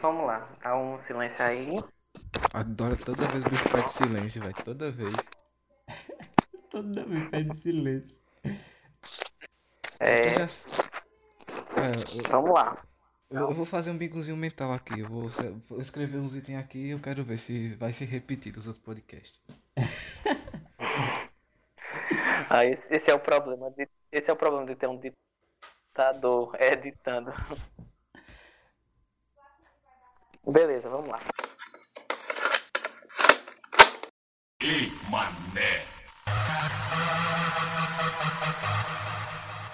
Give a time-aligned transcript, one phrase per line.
[0.00, 1.66] Vamos lá, tá um silêncio aí.
[2.54, 4.54] Adoro toda vez o bicho pede silêncio, velho.
[4.64, 5.14] Toda vez.
[6.70, 8.20] Toda vez pede silêncio.
[10.00, 10.46] É, já-
[11.76, 12.76] É, eu- vamos lá.
[13.30, 15.00] eu, eu vou fazer um bicozinho mental aqui.
[15.00, 15.28] Eu vou,
[15.68, 18.84] vou escrever uns itens aqui e eu quero ver se vai se repetir dos outros
[18.84, 19.40] podcasts.
[22.50, 26.56] Ah, esse, esse é o problema de, esse é o problema de ter um ditador
[26.60, 27.32] editando.
[30.50, 31.20] Beleza, vamos lá.
[34.62, 35.84] Ei, mané!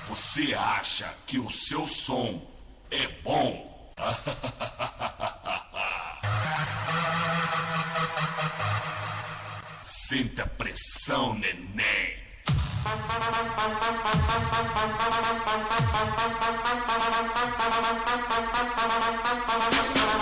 [0.09, 2.43] Você acha que o seu som
[2.91, 3.95] é bom?
[9.85, 12.14] Sente a pressão, neném!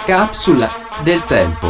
[0.06, 0.68] Capsula
[1.04, 1.66] del tempo.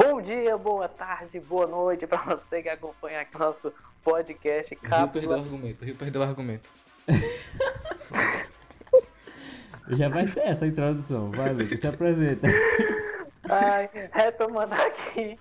[0.00, 3.72] Bom dia, boa tarde, boa noite pra você que acompanha aqui nosso
[4.04, 5.84] podcast Rio perdeu o argumento.
[5.84, 6.70] Rio perdeu o argumento.
[9.90, 11.30] Já vai ser essa a introdução.
[11.32, 12.46] Vai, Lucas, se apresenta.
[13.44, 15.38] Ai, retomando aqui.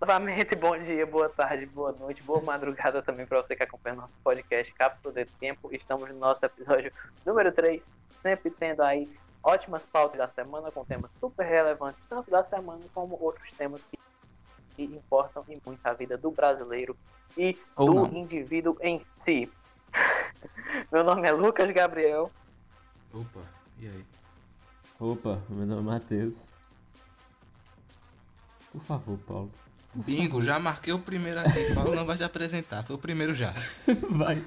[0.00, 4.18] Novamente, bom dia, boa tarde, boa noite, boa madrugada também pra você que acompanha nosso
[4.22, 5.68] podcast Cápsula de Tempo.
[5.72, 6.92] Estamos no nosso episódio
[7.26, 7.82] número 3,
[8.22, 9.10] sempre tendo aí
[9.42, 13.98] ótimas pautas da semana, com temas super relevantes, tanto da semana como outros temas que,
[14.76, 16.96] que importam em muito a vida do brasileiro
[17.36, 18.06] e Ou do não.
[18.06, 19.50] indivíduo em si.
[20.92, 22.30] Meu nome é Lucas Gabriel.
[23.12, 23.40] Opa,
[23.78, 24.04] e aí?
[25.00, 26.46] Opa, meu nome é Matheus.
[28.72, 29.50] Por favor, Paulo.
[29.94, 31.72] Bingo, já marquei o primeiro aqui.
[31.74, 32.82] Paulo não vai se apresentar.
[32.84, 33.54] Foi o primeiro já.
[34.10, 34.44] Vai.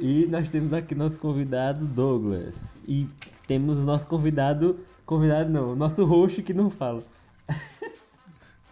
[0.00, 2.64] E nós temos aqui nosso convidado Douglas.
[2.86, 3.08] E
[3.46, 4.78] temos o nosso convidado.
[5.04, 7.02] Convidado não, o nosso host que não fala.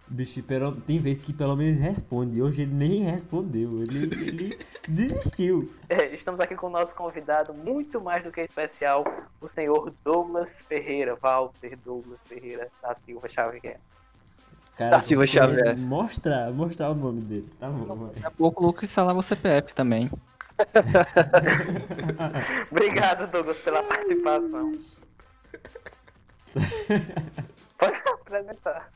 [0.09, 2.41] Bicho, pelo- tem vezes que pelo menos responde.
[2.41, 3.81] Hoje ele nem respondeu.
[3.84, 5.69] Ele, ele desistiu.
[5.90, 9.03] É, estamos aqui com o nosso convidado, muito mais do que especial,
[9.41, 13.79] o senhor Douglas Ferreira, Walter Douglas Ferreira da Silva Xavier.
[14.78, 15.78] Cara, Da Silva Xavier.
[15.79, 17.50] Mostrar, mostrar o nome dele.
[17.59, 18.07] Tá bom.
[18.13, 20.09] Daqui a pouco o Lucas falava o CPF também.
[22.72, 24.73] Obrigado, Douglas, pela participação.
[27.78, 28.90] Pode se apresentar.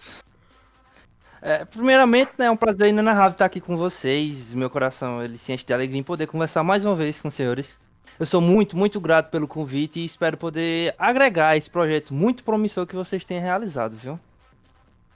[1.41, 4.53] É, primeiramente, né, é um prazer inenarrável estar aqui com vocês.
[4.53, 7.33] Meu coração ele se enche de alegria em poder conversar mais uma vez com os
[7.33, 7.79] senhores.
[8.19, 12.85] Eu sou muito, muito grato pelo convite e espero poder agregar esse projeto muito promissor
[12.85, 14.19] que vocês têm realizado, viu?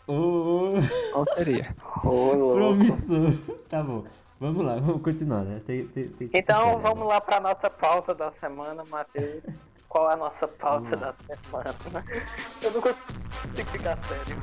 [0.07, 0.73] Ô,
[1.13, 1.75] Qual seria?
[2.01, 3.33] Promissor.
[3.69, 4.05] Tá bom.
[4.39, 5.61] Vamos lá, vamos continuar, né?
[5.65, 7.05] Tem, tem, tem Então sério, vamos né?
[7.05, 9.43] lá para nossa pauta da semana, Matheus.
[9.87, 11.75] Qual é a nossa pauta da semana?
[12.61, 14.35] Eu não consigo ficar sério.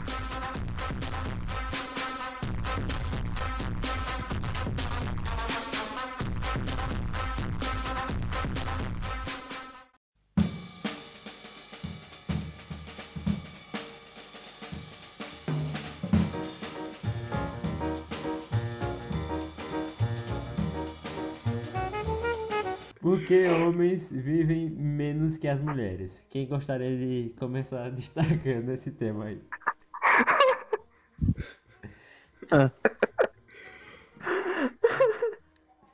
[23.03, 26.25] Por que homens vivem menos que as mulheres?
[26.31, 29.43] Quem gostaria de começar destacando esse tema aí?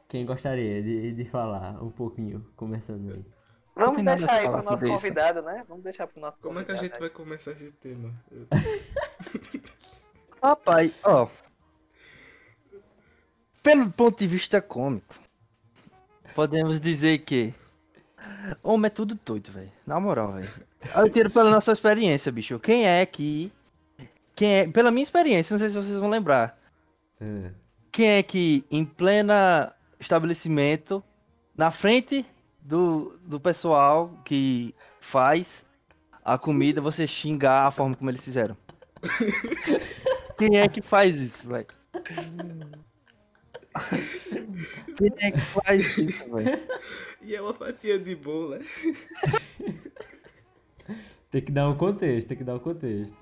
[0.07, 3.25] Quem gostaria de, de falar um pouquinho, começando aí?
[3.75, 5.65] Vamos deixar aí falar para o nosso convidado, né?
[5.67, 8.13] Vamos deixar para o nosso Como é que a gente vai começar esse tema?
[10.43, 11.27] Rapaz, ó.
[13.63, 15.15] Pelo ponto de vista cômico,
[16.39, 17.53] podemos dizer que.
[18.63, 19.73] Homem é tudo doido, velho.
[19.85, 20.49] Na moral, velho.
[20.95, 22.61] Eu tiro pela nossa experiência, bicho.
[22.61, 23.51] Quem é que.
[24.37, 24.69] Quem é.
[24.69, 26.57] Pela minha experiência, não sei se vocês vão lembrar.
[27.21, 27.51] Ah,
[27.91, 31.03] Quem é que em plena estabelecimento,
[31.57, 32.25] na frente
[32.61, 35.67] do, do pessoal que faz
[36.25, 38.57] a comida, você xingar a forma como eles fizeram?
[40.39, 41.67] Quem é que faz isso, velho?
[44.97, 46.59] Quem é que faz isso, velho?
[47.23, 48.59] E é uma fatia de bolo, né?
[51.31, 53.15] Tem que dar um contexto, tem que dar um contexto.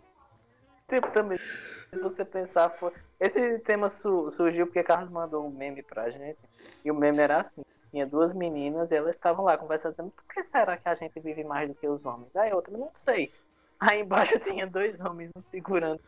[0.89, 2.93] Tipo, também, se você pensar, foi...
[3.19, 6.39] esse tema su- surgiu porque Carlos mandou um meme pra gente.
[6.85, 10.25] E o meme era assim: tinha duas meninas e elas estavam lá conversando, dizendo, por
[10.33, 12.35] que será que a gente vive mais do que os homens?
[12.37, 13.33] Aí a outra, não sei.
[13.81, 16.01] Aí embaixo tinha dois homens segurando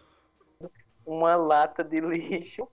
[1.05, 2.69] uma lata de lixo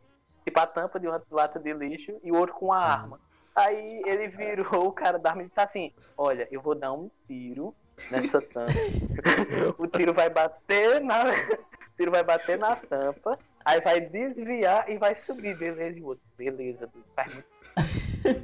[0.45, 3.19] tipo a tampa de uma lata de lixo e o outro com a arma.
[3.55, 7.09] Aí ele virou o cara da arma e tá assim: Olha, eu vou dar um
[7.27, 7.73] tiro
[8.11, 8.71] nessa tampa.
[9.77, 11.23] o tiro vai bater na.
[11.25, 15.97] O tiro vai bater na tampa, aí vai desviar e vai subir, beleza?
[15.97, 17.43] E o outro, beleza, faz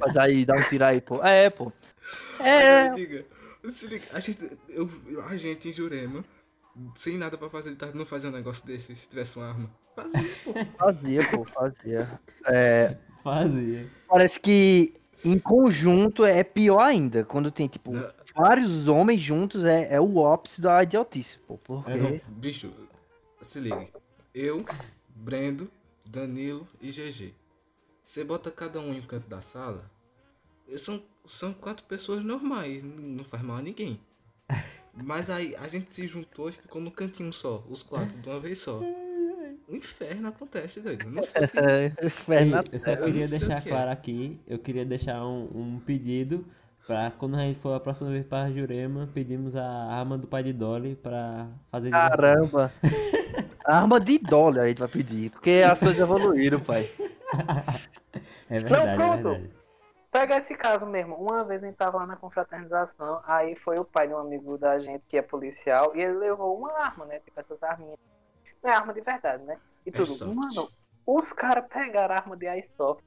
[0.00, 1.22] Mas aí, dá um tiro aí, pô.
[1.22, 1.70] É, pô.
[2.40, 2.90] É.
[3.70, 4.88] Se liga, a gente, eu,
[5.28, 6.24] a gente em Jurema,
[6.94, 9.70] sem nada pra fazer, tá, não fazia um negócio desse se tivesse uma arma.
[9.94, 10.52] Fazia, pô.
[10.78, 12.20] Fazia, pô, fazia.
[12.46, 13.86] É, Fazia.
[14.08, 17.24] parece que em conjunto é pior ainda.
[17.24, 18.10] Quando tem, tipo, Não.
[18.34, 21.58] vários homens juntos, é, é o ápice da idiotice, pô.
[21.58, 21.90] Porque.
[21.90, 22.20] É, não.
[22.28, 22.72] Bicho,
[23.40, 23.86] se liga.
[24.34, 24.64] Eu,
[25.14, 25.70] Brendo,
[26.04, 27.34] Danilo e GG.
[28.04, 29.90] Você bota cada um em um canto da sala.
[30.76, 34.00] São, são quatro pessoas normais, não faz mal a ninguém.
[34.94, 38.38] Mas aí a gente se juntou e ficou no cantinho só, os quatro, de uma
[38.40, 38.80] vez só.
[39.68, 41.04] O inferno acontece, doido.
[41.06, 42.68] Eu Não sei o que É, Fernando.
[42.72, 43.72] eu só eu queria não o deixar que é.
[43.72, 46.44] claro aqui, eu queria deixar um, um pedido
[46.86, 50.42] pra quando a gente for a próxima vez pra Jurema, pedimos a arma do pai
[50.42, 51.90] de Dolly pra fazer.
[51.90, 52.70] Caramba.
[53.64, 55.30] Arma de dólar a gente vai pedir.
[55.30, 56.90] Porque as coisas evoluíram, pai.
[58.50, 59.22] É verdade, é pronto.
[59.22, 59.50] verdade.
[60.12, 61.16] Pega esse caso mesmo.
[61.16, 64.58] Uma vez a gente tava lá na confraternização, aí foi o pai de um amigo
[64.58, 67.18] da gente que é policial, e ele levou uma arma, né?
[67.20, 67.98] Tipo essas arminhas.
[68.62, 69.56] Não é arma de verdade, né?
[69.86, 70.02] E tudo.
[70.02, 70.36] Airsoft.
[70.36, 70.70] Mano,
[71.06, 73.02] os caras pegaram a arma de Airsoft,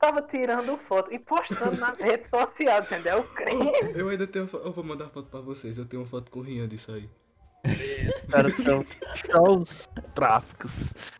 [0.00, 3.20] tava tirando foto e postando nas redes sociais, entendeu?
[3.20, 3.72] O crime.
[3.94, 4.50] Eu ainda tenho.
[4.52, 5.78] Eu vou mandar foto pra vocês.
[5.78, 7.08] Eu tenho uma foto com o Rian disso aí.
[8.28, 11.12] Cara, são só os tráficos.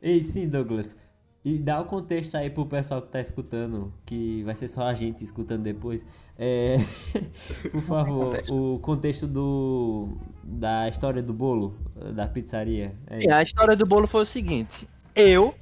[0.00, 0.96] Ei, sim, Douglas.
[1.42, 4.94] E dá o contexto aí pro pessoal que tá escutando, que vai ser só a
[4.94, 6.04] gente escutando depois.
[6.38, 6.76] É,
[7.72, 11.78] por favor, o contexto do da história do bolo,
[12.14, 12.94] da pizzaria.
[13.06, 15.54] É E a história do bolo foi o seguinte: eu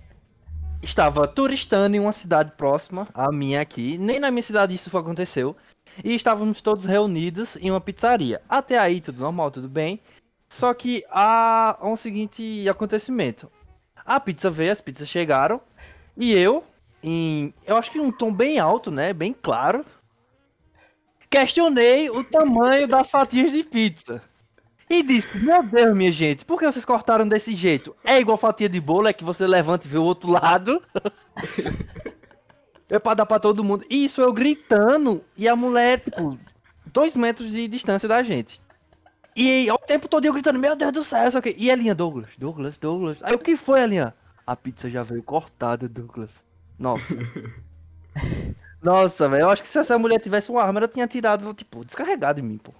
[0.82, 5.56] estava turistando em uma cidade próxima à minha aqui, nem na minha cidade isso aconteceu,
[6.02, 8.40] e estávamos todos reunidos em uma pizzaria.
[8.48, 10.00] Até aí tudo normal, tudo bem.
[10.48, 13.50] Só que há um seguinte acontecimento:
[14.08, 15.60] a pizza veio, as pizzas chegaram,
[16.16, 16.64] e eu,
[17.02, 19.84] em eu acho que um tom bem alto, né, bem claro,
[21.28, 24.22] questionei o tamanho das fatias de pizza.
[24.88, 27.94] E disse, meu Deus, minha gente, por que vocês cortaram desse jeito?
[28.02, 30.82] É igual fatia de bolo, é que você levanta e vê o outro lado.
[32.88, 33.84] é pra dar pra todo mundo.
[33.90, 36.38] Isso eu gritando, e a mulher, tipo,
[36.86, 38.58] dois metros de distância da gente.
[39.40, 41.54] E ao tempo todo eu gritando, meu Deus do céu, só que.
[41.56, 43.22] E a linha, Douglas, Douglas, Douglas.
[43.22, 44.14] Aí o que foi, a linha?
[44.44, 46.42] A pizza já veio cortada, Douglas.
[46.76, 47.14] Nossa.
[48.82, 51.84] Nossa, velho, eu acho que se essa mulher tivesse uma arma, ela tinha tirado, tipo,
[51.84, 52.72] descarregado em mim, pô.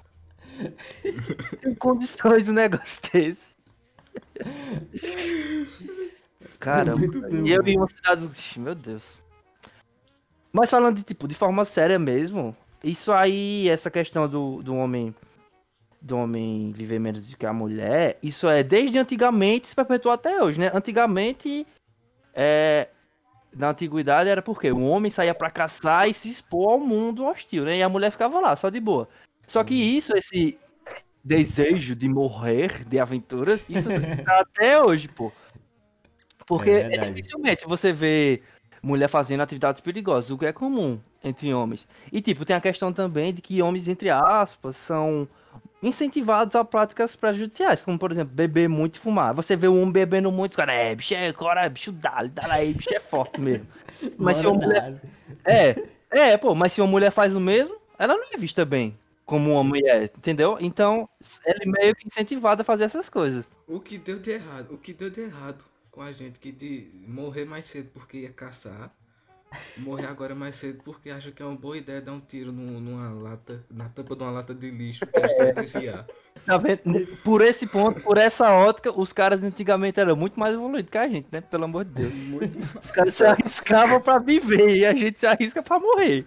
[1.63, 3.51] Tem condições do negócio desse.
[6.59, 7.07] Caramba.
[7.45, 8.29] E eu em uma cidade.
[8.57, 9.23] Meu Deus.
[10.53, 15.15] Mas falando de tipo, de forma séria mesmo, isso aí, essa questão do, do homem.
[16.01, 20.41] Do homem viver menos do que a mulher, isso é desde antigamente se perpetuou até
[20.43, 20.71] hoje, né?
[20.73, 21.67] Antigamente,
[22.33, 22.89] é,
[23.57, 27.65] na antiguidade era porque o homem saía pra caçar e se expor ao mundo hostil,
[27.65, 27.79] né?
[27.79, 29.09] E a mulher ficava lá, só de boa.
[29.47, 30.57] Só que isso, esse
[31.25, 33.89] desejo de morrer, de aventuras, isso
[34.25, 35.33] tá até hoje, pô.
[36.47, 38.41] Porque É é dificilmente você vê
[38.83, 41.87] mulher fazendo atividades perigosas, o que é comum entre homens.
[42.13, 45.27] E tipo, tem a questão também de que homens, entre aspas, são
[45.83, 49.35] incentivados a práticas prejudiciais, como por exemplo, beber muito e fumar.
[49.35, 52.53] Você vê um homem bebendo muito, cara, é, bicho é, cara, é, bicho dá, dá
[52.53, 53.67] aí, bicho é forte mesmo.
[54.19, 55.01] Mas se uma mulher
[55.45, 55.75] é,
[56.11, 59.53] é, pô, mas se uma mulher faz o mesmo, ela não é vista bem como
[59.53, 60.57] uma mulher, entendeu?
[60.59, 61.07] Então,
[61.45, 63.45] ela é meio que incentivada a fazer essas coisas.
[63.67, 64.73] O que deu de errado?
[64.73, 68.31] O que deu de errado com a gente que de morrer mais cedo porque ia
[68.31, 68.91] caçar,
[69.77, 72.81] morrer agora mais cedo porque acha que é uma boa ideia dar um tiro num-
[72.81, 76.07] numa lata, na tampa de uma lata de lixo que acho que vai desviar.
[76.47, 76.81] Tá vendo?
[77.25, 81.09] Por esse ponto, por essa ótica, os caras antigamente eram muito mais evoluídos que a
[81.09, 81.41] gente, né?
[81.41, 82.13] Pelo amor de Deus.
[82.81, 86.27] Os caras se arriscavam pra viver e a gente se arrisca pra morrer.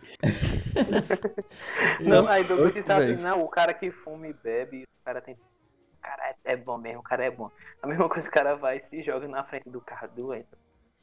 [2.01, 5.21] Não, aí do que tá assim, não, o cara que fuma e bebe, o cara
[5.21, 5.35] tem.
[5.35, 7.49] O cara é, é bom mesmo, o cara é bom.
[7.81, 10.47] A mesma coisa o cara vai e se joga na frente do carro doente.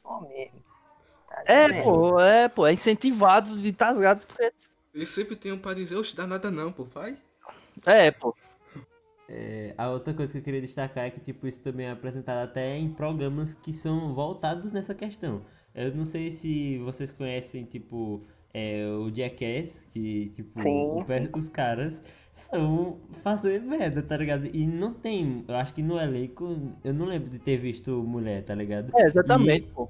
[0.03, 0.63] Bom mesmo.
[1.29, 1.83] Tá É, vendo?
[1.83, 4.51] pô, é, pô, é incentivado de estar ligado porque.
[4.93, 7.17] E sempre tem um pra dizer, oxe, dá nada não, pô, vai.
[7.85, 8.35] É, pô.
[9.27, 12.43] É, a outra coisa que eu queria destacar é que tipo, isso também é apresentado
[12.43, 15.45] até em programas que são voltados nessa questão.
[15.73, 21.05] Eu não sei se vocês conhecem, tipo, é, o Jackass, que, tipo, o
[21.37, 24.47] os caras são fazer merda, tá ligado?
[24.47, 28.43] E não tem, eu acho que no elenco, eu não lembro de ter visto mulher,
[28.43, 28.93] tá ligado?
[28.95, 29.89] É, exatamente, pô.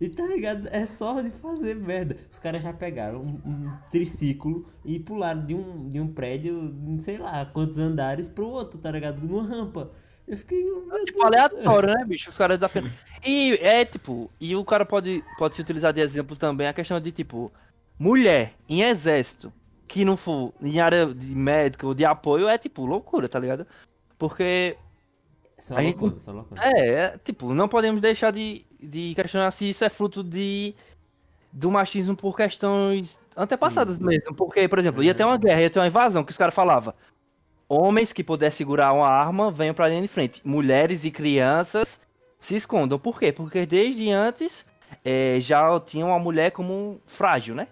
[0.00, 0.66] E tá ligado?
[0.72, 2.16] É só de fazer merda.
[2.32, 7.18] Os caras já pegaram um, um triciclo e pularam de um, de um prédio, sei
[7.18, 9.20] lá, quantos andares pro outro, tá ligado?
[9.20, 9.90] Numa rampa.
[10.26, 10.62] Eu fiquei.
[10.64, 12.30] Deus Tipo, aleatório, né, bicho?
[12.30, 12.84] Os caras desafiam.
[13.26, 16.98] E é tipo, e o cara pode, pode se utilizar de exemplo também a questão
[16.98, 17.52] de tipo,
[17.98, 19.52] mulher em exército
[19.86, 23.66] que não for em área de médico ou de apoio é tipo loucura, tá ligado?
[24.16, 24.76] Porque
[25.58, 26.60] Só a gente- loucura, só loucura.
[26.64, 30.74] é, é, tipo, não podemos deixar de, de questionar se isso é fruto de
[31.52, 34.08] do machismo por questões antepassadas Sim, sim.
[34.08, 34.34] mesmo.
[34.34, 36.94] Porque, por exemplo, ia ter uma guerra, ia ter uma invasão, que os caras falavam.
[37.68, 40.40] Homens que pudessem segurar uma arma venham pra linha de frente.
[40.44, 42.00] Mulheres e crianças
[42.38, 42.98] se escondam.
[42.98, 43.32] Por quê?
[43.32, 44.64] Porque desde antes
[45.04, 47.68] eh, já tinham a mulher como frágil, né?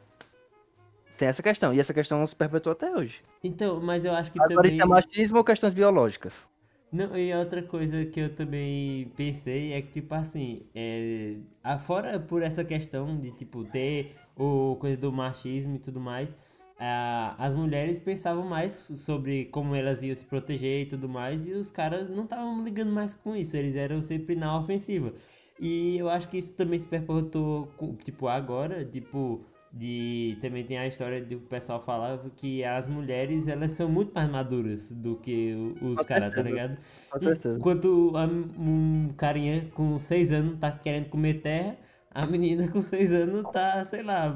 [1.16, 1.74] Tem essa questão.
[1.74, 3.20] E essa questão se perpetua até hoje.
[3.42, 4.72] Então, mas eu acho que Agora também.
[4.74, 6.48] isso é machismo ou questões biológicas?
[6.90, 12.42] Não, e outra coisa que eu também pensei é que, tipo assim, é, afora por
[12.42, 16.34] essa questão de, tipo, ter o coisa do machismo e tudo mais,
[16.78, 21.52] a- as mulheres pensavam mais sobre como elas iam se proteger e tudo mais, e
[21.52, 25.12] os caras não estavam ligando mais com isso, eles eram sempre na ofensiva.
[25.60, 27.68] E eu acho que isso também se perpetuou,
[28.02, 33.46] tipo, agora, tipo, de também tem a história de o pessoal falava que as mulheres
[33.48, 36.78] elas são muito mais maduras do que os caras, tá ligado?
[37.10, 37.58] Com certeza.
[37.58, 38.12] Enquanto
[38.58, 41.76] um carinha com 6 anos tá querendo comer terra,
[42.10, 44.30] a menina com 6 anos tá, sei lá,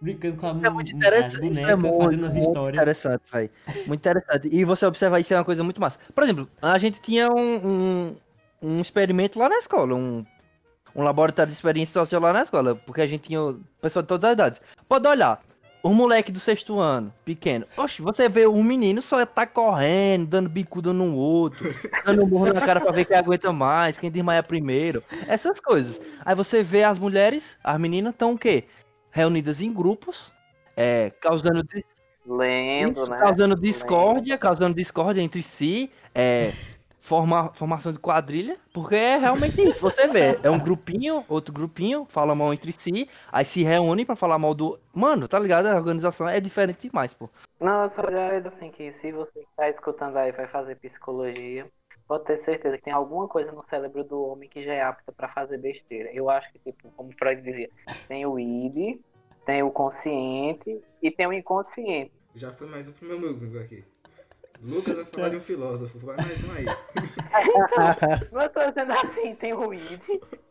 [0.00, 2.46] brincando com a, Isso é mu- muito interessante, isso bonecas, é muito, fazendo as muito
[2.48, 2.74] histórias.
[2.74, 3.50] interessante, velho.
[3.84, 4.48] Muito interessante.
[4.52, 5.98] E você observa isso é uma coisa muito massa.
[6.14, 7.66] Por exemplo, a gente tinha um,
[8.12, 8.16] um,
[8.62, 10.24] um experimento lá na escola, um,
[10.96, 14.24] um laboratório de experiência social lá na escola, porque a gente tinha pessoa de todas
[14.24, 14.60] as idades.
[14.88, 15.42] Pode olhar,
[15.82, 17.66] o moleque do sexto ano, pequeno.
[17.76, 21.68] Oxe, você vê um menino só tá correndo, dando bicuda no outro,
[22.04, 25.04] dando um burro na cara pra ver quem aguenta mais, quem desmaia primeiro.
[25.28, 26.00] Essas coisas.
[26.24, 28.64] Aí você vê as mulheres, as meninas estão o quê?
[29.10, 30.32] Reunidas em grupos,
[30.76, 31.62] é, causando
[32.26, 33.18] Lendo, isso, né?
[33.18, 33.62] causando Lendo.
[33.62, 36.52] discórdia, causando discórdia entre si, é,
[37.06, 42.04] forma, formação de quadrilha, porque é realmente isso, você vê, é um grupinho, outro grupinho,
[42.04, 44.78] fala mal entre si, aí se reúnem pra falar mal do...
[44.92, 45.66] Mano, tá ligado?
[45.66, 47.30] A organização é diferente demais, pô.
[47.60, 51.66] Não, eu só já assim que se você que tá escutando aí vai fazer psicologia,
[52.08, 55.12] pode ter certeza que tem alguma coisa no cérebro do homem que já é apta
[55.12, 56.10] pra fazer besteira.
[56.12, 57.70] Eu acho que, tipo, como Freud dizia,
[58.08, 58.98] tem o id,
[59.44, 62.12] tem o consciente e tem o inconsciente.
[62.34, 63.84] Já foi mais um pro meu amigo aqui.
[64.62, 66.64] Lucas vai falar de um filósofo, vai mais um aí.
[68.32, 70.00] Mas eu tô dizendo assim, tem o id,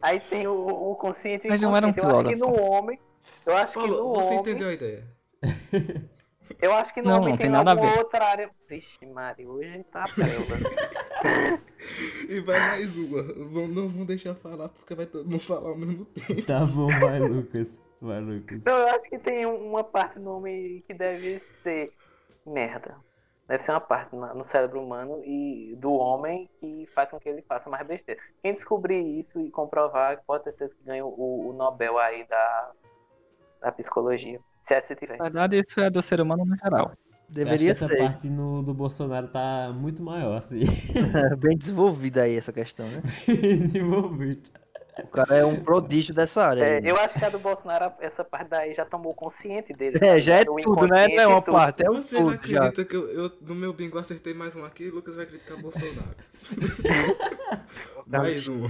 [0.01, 2.13] aí tem o, o consciente e o Mas não era um inconsciente.
[2.15, 2.71] Eu acho que no filósofo.
[2.71, 2.99] homem,
[3.45, 5.03] eu acho que Paulo, no você homem, entendeu a ideia?
[6.61, 7.97] eu acho que no Não, homem não tem, tem nada a alguma ver.
[7.99, 8.49] outra área.
[8.69, 11.59] Vixe, Mari, hoje tá prela.
[12.29, 13.21] E vai mais uma.
[13.23, 16.41] Vamos- Não vamos deixar falar porque vai todo mundo falar ao mesmo tempo.
[16.43, 17.79] Tá bom, vai Lucas.
[18.01, 18.61] Vai Lucas.
[18.65, 21.91] Não, eu acho que tem um- uma parte no homem que deve ser
[22.45, 22.95] merda.
[23.47, 27.43] Deve ser uma parte no cérebro humano e do homem que faz com que ele
[27.43, 28.19] faça mais besteira.
[28.41, 32.71] Quem descobrir isso e comprovar, pode ter certeza que ganha o, o Nobel aí da,
[33.61, 34.39] da psicologia.
[34.61, 35.17] Se essa tiver.
[35.17, 36.91] Na verdade, isso é do ser humano no geral.
[37.29, 40.61] Deveria que ser essa parte no, do Bolsonaro tá muito maior, assim.
[41.37, 43.03] bem desenvolvida aí essa questão, né?
[43.27, 44.49] Desenvolvido.
[45.03, 46.63] O cara é um prodígio dessa área.
[46.63, 49.97] É, eu acho que a do Bolsonaro, essa parte daí já tomou consciente dele.
[50.01, 51.07] É, já é tudo, né?
[51.07, 52.65] Não é uma e parte, é um Vocês tudo já.
[52.65, 56.15] acreditam que eu, eu, no meu bingo acertei mais um aqui Lucas vai criticar Bolsonaro.
[58.07, 58.69] mais um.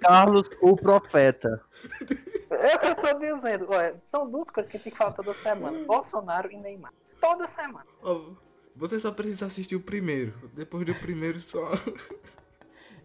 [0.00, 1.60] Carlos, o profeta.
[2.50, 3.66] É o que eu tô dizendo.
[3.70, 6.92] Olha, são duas coisas que tem que falar toda semana: Bolsonaro e Neymar.
[7.20, 7.84] Toda semana.
[8.02, 8.32] Ó,
[8.74, 10.34] você só precisa assistir o primeiro.
[10.52, 11.70] Depois do primeiro só.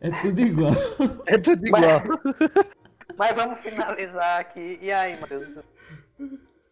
[0.06, 0.74] É tudo igual.
[1.26, 2.02] É tudo igual.
[3.18, 4.78] Mas vamos finalizar aqui.
[4.80, 5.58] E aí, Matheus?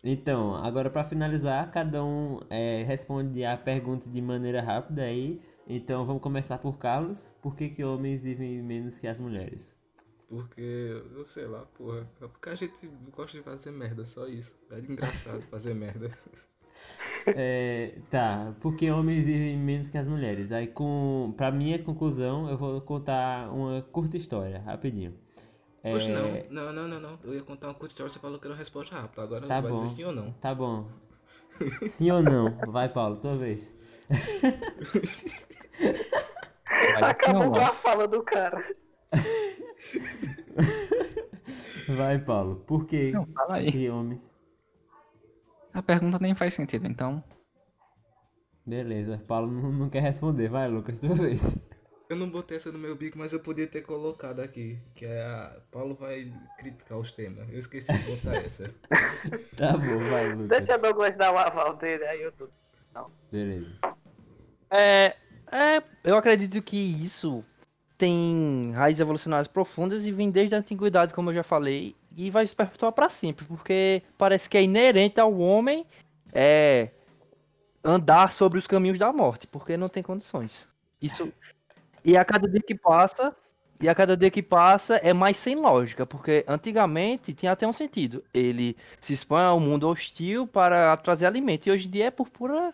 [0.04, 5.42] Então, agora pra finalizar, cada um é, responde a pergunta de maneira rápida aí.
[5.66, 7.32] Então vamos começar por Carlos.
[7.42, 9.75] Por que, que homens vivem menos que as mulheres?
[10.30, 12.08] Porque, eu sei lá, porra.
[12.22, 12.86] É porque a gente
[13.16, 14.56] gosta de fazer merda, só isso.
[14.70, 16.12] É engraçado fazer merda.
[17.25, 20.52] É, tá, porque homens vivem menos que as mulheres.
[20.52, 25.13] Aí, com, pra minha conclusão, eu vou contar uma curta história, rapidinho.
[25.82, 26.66] É, Poxa, não.
[26.66, 27.20] Não, não, não, não.
[27.24, 29.22] Eu ia contar uma curta história, você falou que era uma resposta rápida.
[29.24, 29.84] Agora Tá vai bom.
[29.84, 30.32] dizer sim ou não.
[30.34, 30.86] Tá bom.
[31.88, 32.58] Sim ou não?
[32.72, 33.75] Vai, Paulo, tua vez.
[37.02, 38.66] Acabou com a fala do cara.
[41.90, 42.63] Vai, Paulo.
[42.66, 43.72] Por que, Não, fala aí.
[43.72, 44.33] que homens?
[45.74, 47.24] A pergunta nem faz sentido, então.
[48.65, 50.48] Beleza, Paulo não, não quer responder.
[50.48, 51.42] Vai, Lucas, tua vez.
[52.10, 54.80] eu não botei essa no meu bico, mas eu podia ter colocado aqui.
[54.96, 55.58] Que é a.
[55.72, 57.50] Paulo vai criticar os temas.
[57.50, 58.74] Eu esqueci de botar essa.
[59.58, 60.48] Tá bom, vai, Lucas.
[60.48, 62.50] Deixa Douglas dar o aval dele, aí eu dou.
[63.32, 63.72] Beleza.
[64.70, 65.15] É,
[65.51, 67.44] é, eu acredito que isso
[67.98, 72.46] tem raízes evolucionárias profundas e vem desde a antiguidade, como eu já falei, e vai
[72.46, 75.86] se perpetuar para sempre, porque parece que é inerente ao homem
[76.32, 76.89] é,
[77.84, 80.67] andar sobre os caminhos da morte, porque não tem condições.
[81.01, 81.32] Isso
[82.05, 83.36] e a cada dia que passa,
[83.79, 87.74] e a cada dia que passa é mais sem lógica, porque antigamente tinha até um
[87.74, 88.24] sentido.
[88.34, 92.29] Ele se expõe ao mundo hostil para trazer alimento, e hoje em dia é por
[92.29, 92.74] pura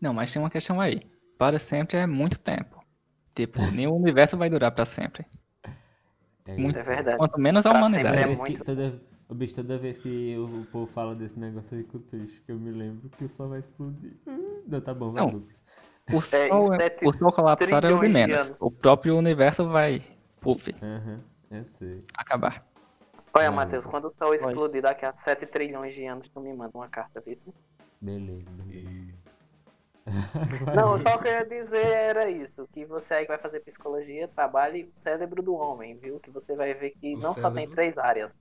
[0.00, 1.00] Não, mas tem uma questão aí.
[1.36, 2.80] Para sempre é muito tempo.
[3.34, 5.26] Tipo, nenhum universo vai durar pra sempre.
[6.50, 6.78] É, Muito.
[6.78, 7.18] É verdade.
[7.18, 8.16] Quanto menos a Pra Toda humanidade.
[8.18, 8.58] é vez muito.
[8.58, 9.02] que, toda,
[9.32, 12.50] bicho, toda vez que o, o povo fala desse negócio aí com o triste, que
[12.52, 14.16] eu me lembro que o sol vai explodir.
[14.26, 15.30] Hum, Não, tá bom, vai, Não.
[15.30, 15.62] Lucas.
[16.12, 18.52] O sol, é, o sol colapsar é o de trilhões de menos.
[18.58, 20.02] O próprio universo vai,
[20.40, 21.20] puf, Aham,
[21.52, 22.04] eu sei.
[22.14, 22.66] acabar.
[23.32, 26.72] Olha, Matheus, quando o sol explodir daqui a 7 trilhões de anos, tu me manda
[26.74, 27.34] uma carta, viu?
[28.00, 28.88] Beleza, beleza.
[28.90, 29.14] E
[30.72, 33.60] Não, só o que eu ia dizer era isso, que você aí que vai fazer
[33.60, 36.20] psicologia, trabalhe o cérebro do homem, viu?
[36.20, 37.70] Que você vai ver que O não só tem cérebro?
[37.70, 38.34] três áreas.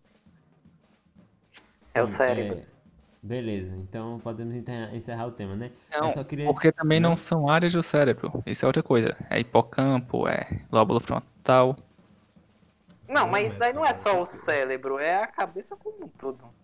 [1.93, 2.65] é o Sim, cérebro.
[3.21, 4.55] Beleza, então podemos
[4.93, 5.71] encerrar o tema, né?
[5.89, 6.53] Não, eu só queria.
[6.53, 8.43] porque também não são áreas do cérebro.
[8.45, 9.15] Isso é outra coisa.
[9.29, 11.75] É hipocampo, é lóbulo frontal.
[13.09, 16.55] Não, mas isso daí não é só o cérebro, é a cabeça como um todo.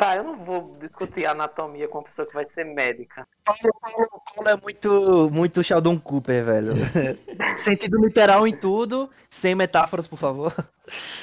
[0.00, 3.28] Tá, eu não vou discutir anatomia com uma pessoa que vai ser médica.
[3.44, 6.72] Paulo, Paulo, Paulo é muito, muito Sheldon Cooper, velho.
[7.62, 10.54] Sentido literal em tudo, sem metáforas, por favor.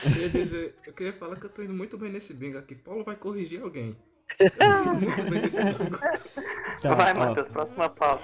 [0.06, 2.76] Eu queria dizer, eu queria falar que eu tô indo muito bem nesse bingo aqui.
[2.76, 3.98] Paulo vai corrigir alguém.
[5.00, 5.58] Muito bem nesse.
[6.82, 8.24] Tá, vai, Matheus, próxima pauta.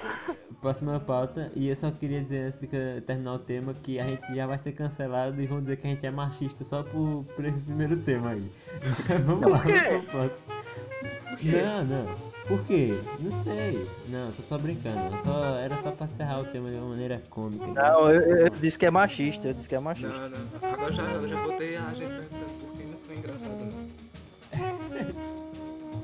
[0.62, 4.36] Próxima pauta, e eu só queria dizer antes de terminar o tema que a gente
[4.36, 7.44] já vai ser cancelado e vão dizer que a gente é machista só por, por
[7.46, 8.52] esse primeiro tema aí.
[9.26, 10.48] Vamos lá, vamos pro próximo.
[11.44, 12.16] Não, não.
[12.48, 12.94] Por quê?
[13.20, 13.88] Não sei.
[14.08, 15.18] Não, tô só brincando.
[15.24, 17.66] Só, era só pra encerrar o tema de uma maneira cômica.
[17.68, 20.14] Não, eu, eu disse que é machista, eu disse que é machista.
[20.14, 20.70] Não, não.
[20.74, 25.43] Agora já, eu já botei a gente perguntando por que não foi engraçado, não.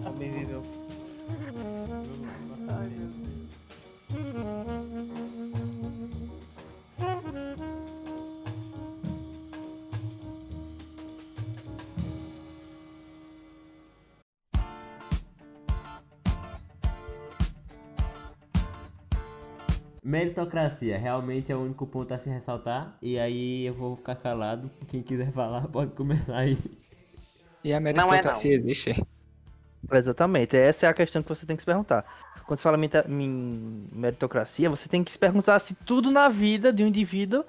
[0.03, 0.63] Também viveu.
[20.09, 22.97] Meritocracia realmente é o único ponto a se ressaltar.
[22.99, 24.71] E aí eu vou ficar calado.
[24.87, 26.57] Quem quiser falar pode começar aí.
[27.63, 28.91] E a é, meritocracia existe.
[29.91, 32.05] Exatamente, essa é a questão que você tem que se perguntar.
[32.45, 32.77] Quando você fala
[33.91, 37.43] meritocracia, você tem que se perguntar se tudo na vida de um indivíduo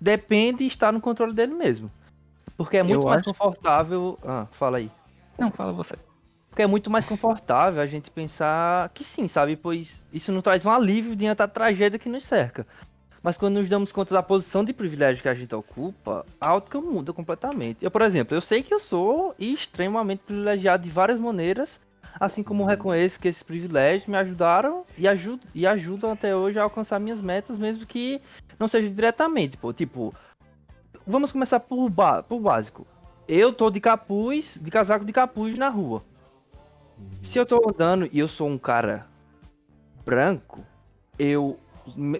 [0.00, 1.90] depende de estar no controle dele mesmo.
[2.56, 4.18] Porque é muito Eu mais acho- confortável.
[4.24, 4.90] Ah, fala aí.
[5.38, 5.96] Não, fala você.
[6.48, 9.56] Porque é muito mais confortável a gente pensar que sim, sabe?
[9.56, 12.66] Pois isso não traz um alívio diante da tragédia que nos cerca.
[13.22, 16.80] Mas quando nos damos conta da posição de privilégio que a gente ocupa, a ótica
[16.80, 17.78] muda completamente.
[17.84, 21.78] Eu, por exemplo, eu sei que eu sou extremamente privilegiado de várias maneiras,
[22.18, 26.62] assim como reconheço que esses privilégios me ajudaram e, ajud e ajudam até hoje a
[26.62, 28.20] alcançar minhas metas, mesmo que
[28.58, 29.72] não seja diretamente, pô.
[29.72, 30.14] Tipo,
[31.06, 32.86] vamos começar por, ba por básico.
[33.28, 36.02] Eu tô de capuz, de casaco de capuz na rua.
[37.22, 39.06] Se eu tô andando e eu sou um cara
[40.04, 40.64] branco,
[41.18, 41.58] eu.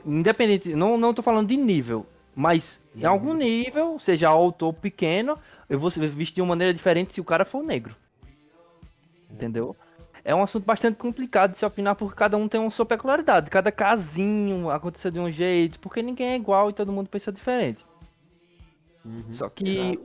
[0.04, 0.74] Independente.
[0.74, 2.06] Não, não tô falando de nível.
[2.34, 5.38] Mas em algum nível, seja alto ou pequeno,
[5.70, 7.96] eu vou vestir de uma maneira diferente se o cara for negro.
[9.30, 9.74] Entendeu?
[10.26, 13.48] É um assunto bastante complicado de se opinar porque cada um tem uma sua peculiaridade.
[13.48, 17.86] Cada casinho aconteceu de um jeito, porque ninguém é igual e todo mundo pensa diferente.
[19.04, 19.32] Uhum.
[19.32, 20.00] Só que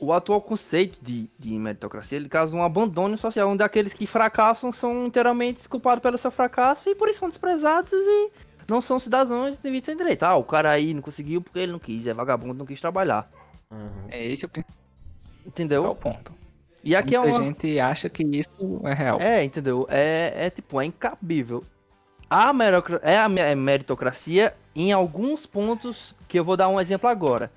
[0.00, 4.72] o atual conceito de, de meritocracia ele causa um abandono social, onde aqueles que fracassam
[4.72, 8.30] são inteiramente culpados pelo seu fracasso e por isso são desprezados e
[8.68, 10.24] não são cidadãos devido sem direito.
[10.24, 13.30] Ah, o cara aí não conseguiu porque ele não quis, é vagabundo, não quis trabalhar.
[13.70, 14.08] Uhum.
[14.08, 14.74] É esse o principal
[15.46, 15.94] Entendeu?
[15.94, 16.39] ponto.
[16.82, 17.46] E aqui é Muita uma.
[17.46, 19.20] gente acha que isso é real.
[19.20, 19.86] É, entendeu?
[19.90, 21.64] É, é tipo, é incabível.
[22.28, 22.52] A
[23.02, 27.50] é a é meritocracia em alguns pontos que eu vou dar um exemplo agora.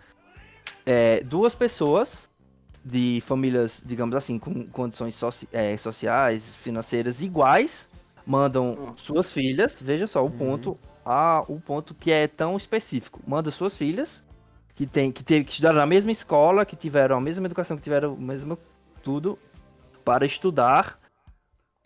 [0.85, 2.27] É, duas pessoas
[2.83, 7.89] de famílias, digamos assim, com condições soci- é, sociais, financeiras iguais,
[8.25, 8.93] mandam Hum.
[8.97, 10.31] suas filhas, veja só o Uhum.
[10.31, 13.21] ponto, a, o ponto que é tão específico.
[13.25, 14.23] Manda suas filhas,
[14.75, 17.83] que tem que, ter, que estudaram na mesma escola, que tiveram a mesma educação, que
[17.83, 18.57] tiveram o mesmo
[19.03, 19.37] tudo,
[20.03, 20.97] para estudar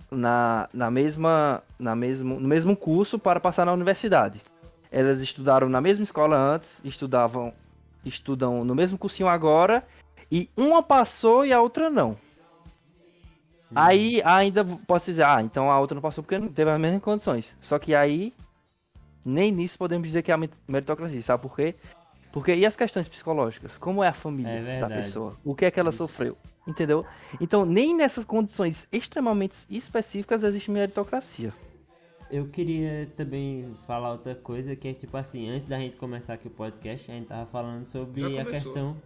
[0.10, 4.41] na, na mesma, na mesmo, no mesmo curso para passar na universidade.
[4.91, 7.53] Elas estudaram na mesma escola antes, estudavam,
[8.06, 9.84] estudam no mesmo cursinho agora,
[10.32, 12.15] e uma passou e a outra não.
[13.75, 17.01] Aí ainda posso dizer, ah, então a outra não passou porque não teve as mesmas
[17.01, 17.53] condições.
[17.60, 18.34] Só que aí,
[19.25, 21.75] nem nisso podemos dizer que é a meritocracia, sabe por quê?
[22.32, 23.77] Porque e as questões psicológicas?
[23.77, 25.36] Como é a família É da pessoa?
[25.43, 26.38] O que é que ela sofreu?
[26.67, 27.06] Entendeu?
[27.39, 31.53] Então, nem nessas condições extremamente específicas existe meritocracia.
[32.30, 36.47] Eu queria também falar outra coisa, que é tipo assim, antes da gente começar aqui
[36.47, 38.97] o podcast, a gente tava falando sobre a questão.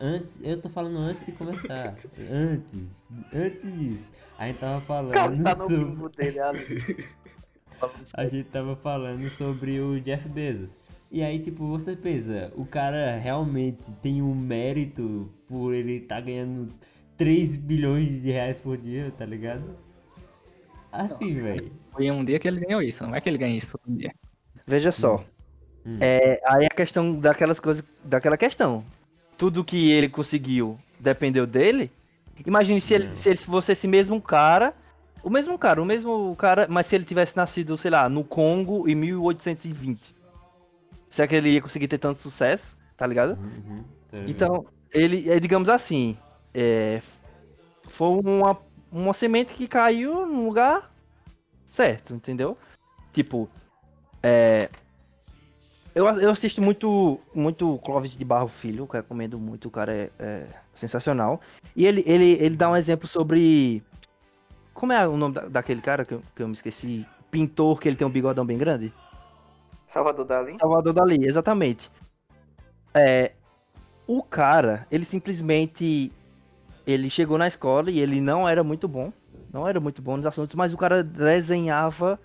[0.00, 1.96] Antes, eu tô falando antes de começar.
[2.30, 3.08] antes.
[3.34, 4.08] Antes disso.
[4.38, 5.84] A gente tava Cara, falando tá no sobre.
[5.84, 7.04] grupo dele ali.
[8.14, 10.78] A gente tava falando sobre o Jeff Bezos.
[11.10, 16.72] E aí, tipo, você pensa, o cara realmente tem um mérito por ele tá ganhando
[17.16, 19.76] 3 bilhões de reais por dia, tá ligado?
[20.90, 21.70] Assim, velho.
[21.92, 24.12] Foi um dia que ele ganhou isso, não é que ele ganha isso todo dia.
[24.66, 25.24] Veja só.
[25.84, 25.98] Hum.
[26.00, 27.84] É, aí a questão daquelas coisas.
[28.04, 28.84] Daquela questão.
[29.38, 31.90] Tudo que ele conseguiu dependeu dele.
[32.44, 34.74] Imagine se ele, se ele fosse esse mesmo cara.
[35.22, 38.88] O mesmo cara, o mesmo cara, mas se ele tivesse nascido, sei lá, no Congo
[38.88, 40.15] em 1820.
[41.16, 42.76] Será que ele ia conseguir ter tanto sucesso?
[42.94, 43.38] Tá ligado?
[43.40, 44.30] Uhum, tá ligado?
[44.30, 46.14] Então, ele, é, digamos assim,
[46.52, 47.00] é,
[47.84, 48.58] foi uma,
[48.92, 50.90] uma semente que caiu no lugar
[51.64, 52.58] certo, entendeu?
[53.14, 53.48] Tipo,
[54.22, 54.68] é,
[55.94, 59.94] eu, eu assisto muito, muito Clóvis de Barro Filho, que eu recomendo muito, o cara
[59.94, 61.40] é, é sensacional.
[61.74, 63.82] E ele, ele, ele dá um exemplo sobre.
[64.74, 67.06] Como é o nome da- daquele cara que eu, que eu me esqueci?
[67.30, 68.92] Pintor, que ele tem um bigodão bem grande?
[69.86, 70.58] Salvador Dali.
[70.58, 71.90] Salvador Dali, exatamente.
[72.94, 73.32] É,
[74.06, 76.12] o cara, ele simplesmente
[76.86, 79.12] ele chegou na escola e ele não era muito bom,
[79.52, 82.18] não era muito bom nos assuntos, mas o cara desenhava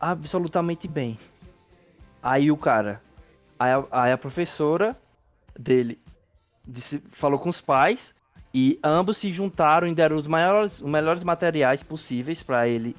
[0.00, 1.18] absolutamente bem.
[2.22, 3.00] Aí o cara,
[3.58, 4.96] aí a, aí a professora
[5.58, 5.98] dele
[6.66, 8.14] disse- falou com os pais
[8.52, 12.94] e ambos se juntaram e deram os maiores, os melhores materiais possíveis para ele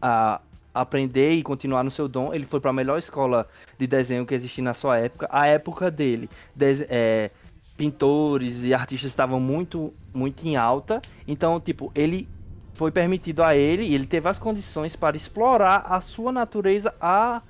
[0.00, 0.40] a,
[0.74, 2.32] aprender e continuar no seu dom.
[2.32, 3.46] Ele foi para a melhor escola
[3.78, 5.28] de desenho que existia na sua época.
[5.30, 7.30] A época dele, des- é,
[7.76, 11.00] pintores e artistas estavam muito, muito em alta.
[11.26, 12.28] Então, tipo, ele
[12.74, 17.42] foi permitido a ele e ele teve as condições para explorar a sua natureza a,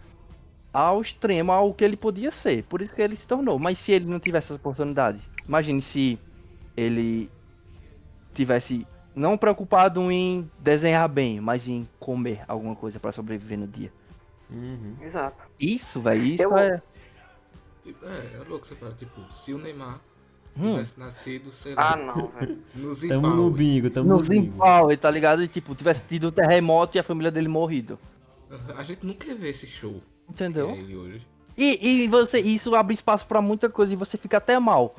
[0.73, 2.65] ao extremo, ao que ele podia ser.
[2.65, 3.59] Por isso que ele se tornou.
[3.59, 6.19] Mas se ele não tivesse essa oportunidade, imagine se
[6.77, 7.31] ele
[8.35, 8.87] tivesse
[9.21, 13.93] não preocupado em desenhar bem, mas em comer alguma coisa para sobreviver no dia.
[14.51, 14.97] Uhum.
[15.01, 15.37] Exato.
[15.61, 16.83] Isso, velho, isso Eu- é.
[17.85, 20.01] Tipo, É, é louco você fala, tipo, se o Neymar
[20.57, 20.73] Hum.
[20.73, 22.59] tivesse nascido, sei Ah, lá, não, velho.
[22.75, 24.59] no Tamo no bingo, tamo No no bingo.
[25.01, 25.43] Tá ligado?
[25.43, 27.99] E, tipo, tivesse tido um terremoto e a família dele morrido.
[28.77, 30.03] A gente não quer ver esse show.
[30.29, 30.69] Entendeu?
[30.73, 31.27] Que é ele hoje.
[31.57, 34.95] E, e você, isso abre espaço pra muita coisa e você fica até mal.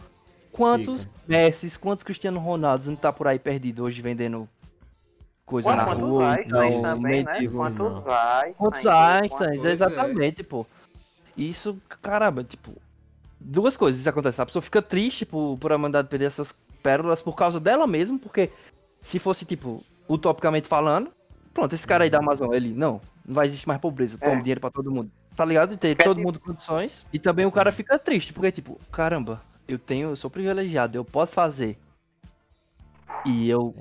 [0.52, 1.14] Quantos Fica.
[1.28, 4.48] Messi, quantos Cristiano Ronaldo não tá por aí perdido hoje vendendo
[5.46, 6.32] coisa Ué, na quantos rua?
[6.34, 7.48] Einsteins então, também, né?
[7.50, 8.12] Quantos Não.
[8.12, 8.56] Einsteins.
[8.58, 8.86] Quantos?
[8.86, 9.72] Einsteins, é.
[9.72, 10.66] exatamente, pô.
[11.38, 12.74] Isso, caramba, tipo,
[13.40, 14.42] duas coisas acontecem.
[14.42, 18.20] A pessoa fica triste por, por a mandar perder essas pérolas por causa dela mesmo,
[18.20, 18.50] porque
[19.02, 21.10] se fosse, tipo, utopicamente falando,
[21.54, 24.40] pronto, esse cara aí da Amazon, ele, não, não vai existir mais pobreza, toma É.
[24.42, 25.10] dinheiro pra todo mundo.
[25.36, 25.78] Tá ligado?
[25.78, 27.06] Tem Quer todo dizer- mundo condições.
[27.14, 31.06] E também o cara fica triste, porque, tipo, caramba, eu tenho, eu sou privilegiado, eu
[31.06, 31.78] posso fazer.
[33.26, 33.74] E eu.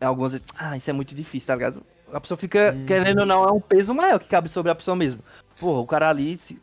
[0.00, 1.82] Algumas vezes, ah, isso é muito difícil, tá ligado?
[2.12, 2.84] A pessoa fica, Uhum.
[2.86, 5.22] querendo ou não, é um peso maior que cabe sobre a pessoa mesmo.
[5.58, 6.60] Porra, o cara ali se-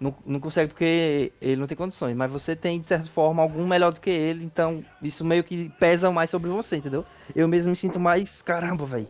[0.00, 3.64] não, não consegue porque ele não tem condições, mas você tem, de certa forma, algum
[3.66, 7.04] melhor do que ele, então isso meio que pesa mais sobre você, entendeu?
[7.34, 9.08] Eu mesmo me sinto mais, caramba, velho.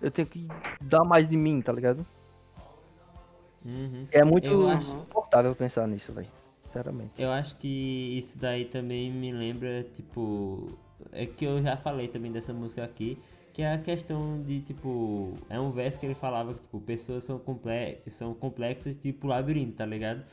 [0.00, 0.48] Eu tenho que
[0.80, 2.04] dar mais de mim, tá ligado?
[3.64, 4.06] Uhum.
[4.10, 4.50] É muito
[5.10, 6.28] confortável pensar nisso, velho.
[6.72, 7.20] Sinceramente.
[7.20, 10.78] Eu acho que isso daí também me lembra, tipo.
[11.12, 13.18] É que eu já falei também dessa música aqui.
[13.52, 15.34] Que é a questão de, tipo.
[15.50, 19.76] É um verso que ele falava que, tipo, pessoas são, comple são complexas, tipo labirinto,
[19.76, 20.24] tá ligado?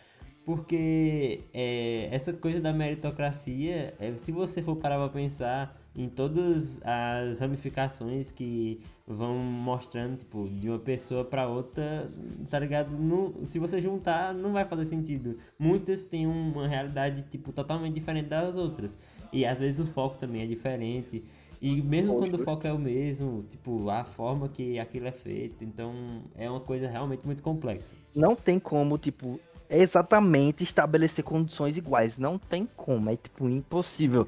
[0.49, 6.81] Porque é, essa coisa da meritocracia, é, se você for parar pra pensar em todas
[6.83, 12.09] as ramificações que vão mostrando, tipo, de uma pessoa pra outra,
[12.49, 12.97] tá ligado?
[12.97, 15.37] Não, se você juntar, não vai fazer sentido.
[15.59, 18.97] Muitas têm uma realidade, tipo, totalmente diferente das outras.
[19.31, 21.23] E às vezes o foco também é diferente.
[21.61, 25.63] E mesmo quando o foco é o mesmo, tipo, a forma que aquilo é feito,
[25.63, 27.93] então é uma coisa realmente muito complexa.
[28.15, 32.17] Não tem como, tipo, exatamente estabelecer condições iguais.
[32.17, 33.09] Não tem como.
[33.09, 34.27] É, tipo, impossível.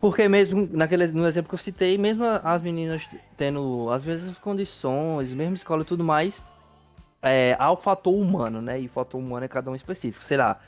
[0.00, 5.32] Porque mesmo naquele, no exemplo que eu citei, mesmo as meninas tendo as mesmas condições,
[5.32, 6.44] mesma escola e tudo mais,
[7.22, 8.80] é, há o fator humano, né?
[8.80, 10.24] E o fator humano é cada um específico.
[10.24, 10.60] Sei lá,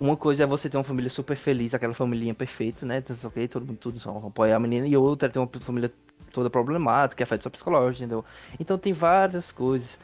[0.00, 3.02] uma coisa é você ter uma família super feliz, aquela família perfeita, né?
[3.02, 5.92] Tudo ok, todo mundo tudo só apoia a menina, e outra é ter uma família
[6.32, 8.24] toda problemática, que afeta sua psicológica, entendeu?
[8.58, 9.98] Então tem várias coisas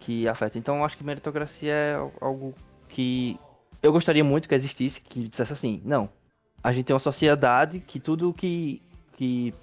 [0.00, 0.58] que afetam.
[0.58, 2.54] Então eu acho que meritocracia é algo
[2.88, 3.38] que
[3.82, 6.08] eu gostaria muito que existisse, que dissesse assim, não,
[6.62, 8.82] a gente tem uma sociedade que tudo que,
[9.12, 9.54] que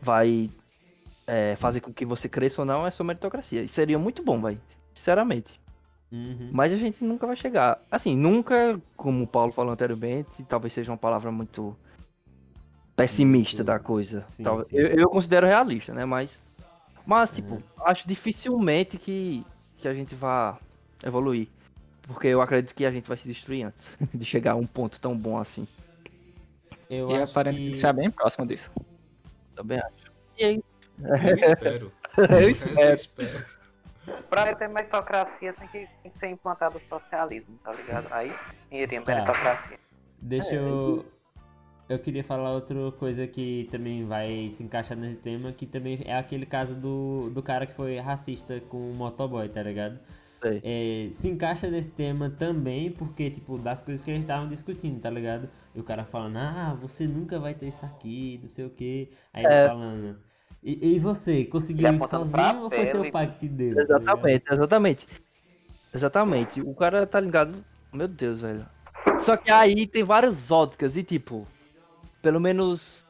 [0.00, 0.50] vai
[1.26, 3.62] é, fazer com que você cresça ou não é sua meritocracia.
[3.62, 4.60] E seria muito bom, vai.
[4.94, 5.60] Sinceramente.
[6.12, 6.50] Uhum.
[6.52, 7.80] Mas a gente nunca vai chegar.
[7.90, 11.76] Assim, nunca, como o Paulo falou anteriormente, talvez seja uma palavra muito
[12.94, 14.20] pessimista Muito- da coisa.
[14.20, 14.76] sim, Talvez- sim.
[14.76, 16.04] Eu, eu considero realista, né?
[16.04, 16.40] Mas,
[17.04, 17.62] mas tipo, Uhum.
[17.84, 19.44] acho dificilmente que,
[19.86, 20.58] que a gente vá
[21.04, 21.46] evoluir.
[22.02, 25.00] Porque eu acredito que a gente vai se destruir antes de chegar a um ponto
[25.00, 25.66] tão bom assim.
[26.90, 27.70] Eu E acho aparenta que...
[27.70, 28.70] estar bem próximo disso.
[29.54, 30.12] Também acho.
[30.38, 30.64] E aí,
[31.00, 31.92] Eu espero.
[32.18, 33.46] Eu Eu espero.
[34.30, 38.06] Pra ter meritocracia tem que, ser implantado o socialismo, tá ligado?
[38.12, 39.14] Aí sim iria Tá.
[39.14, 39.78] meritocracia.
[40.20, 41.04] Deixa eu.
[41.88, 46.16] Eu queria falar outra coisa que também vai se encaixar nesse tema, que também é
[46.16, 49.98] aquele caso do, do cara que foi racista com o motoboy, tá ligado?
[50.64, 55.10] É, se encaixa nesse tema também, porque, tipo, das coisas que eles estavam discutindo, tá
[55.10, 55.48] ligado?
[55.74, 59.10] E o cara falando, ah, você nunca vai ter isso aqui, não sei o que.
[59.32, 59.68] Aí ele É.
[59.68, 60.16] falando.
[60.62, 63.76] E, e você, conseguiu Ele isso sozinho ou foi seu pai que te deu?
[63.76, 63.82] tá?
[63.82, 65.06] Exatamente, exatamente.
[65.94, 66.60] Exatamente.
[66.60, 67.54] O cara tá ligado.
[67.92, 68.66] Meu Deus, velho.
[69.20, 71.46] Só que aí tem várias óticas e tipo.
[72.26, 73.06] Pelo menos.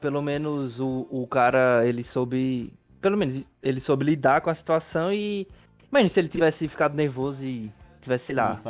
[0.00, 2.72] Pelo menos o, o cara, ele soube.
[3.00, 5.46] Pelo menos ele soube lidar com a situação e.
[5.92, 8.60] Mano, se ele tivesse ficado nervoso e tivesse, sei Sim, lá,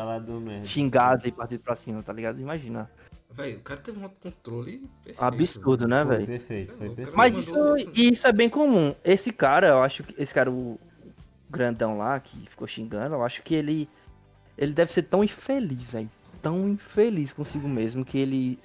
[0.62, 2.38] xingado e partido pra cima, tá ligado?
[2.38, 2.90] Imagina.
[3.30, 5.24] Véi, o cara teve um autocontrole perfeito.
[5.24, 6.26] Absurdo, né, Foi velho?
[6.26, 7.16] perfeito, foi O cara perfeito.
[7.16, 7.92] Mas isso, outro.
[7.94, 8.94] isso é bem comum.
[9.02, 10.22] Esse cara, eu acho que.
[10.22, 10.78] Esse cara, o
[11.48, 13.88] grandão lá, que ficou xingando, eu acho que ele.
[14.58, 16.10] Ele deve ser tão infeliz, velho.
[16.42, 18.58] Tão infeliz consigo mesmo que ele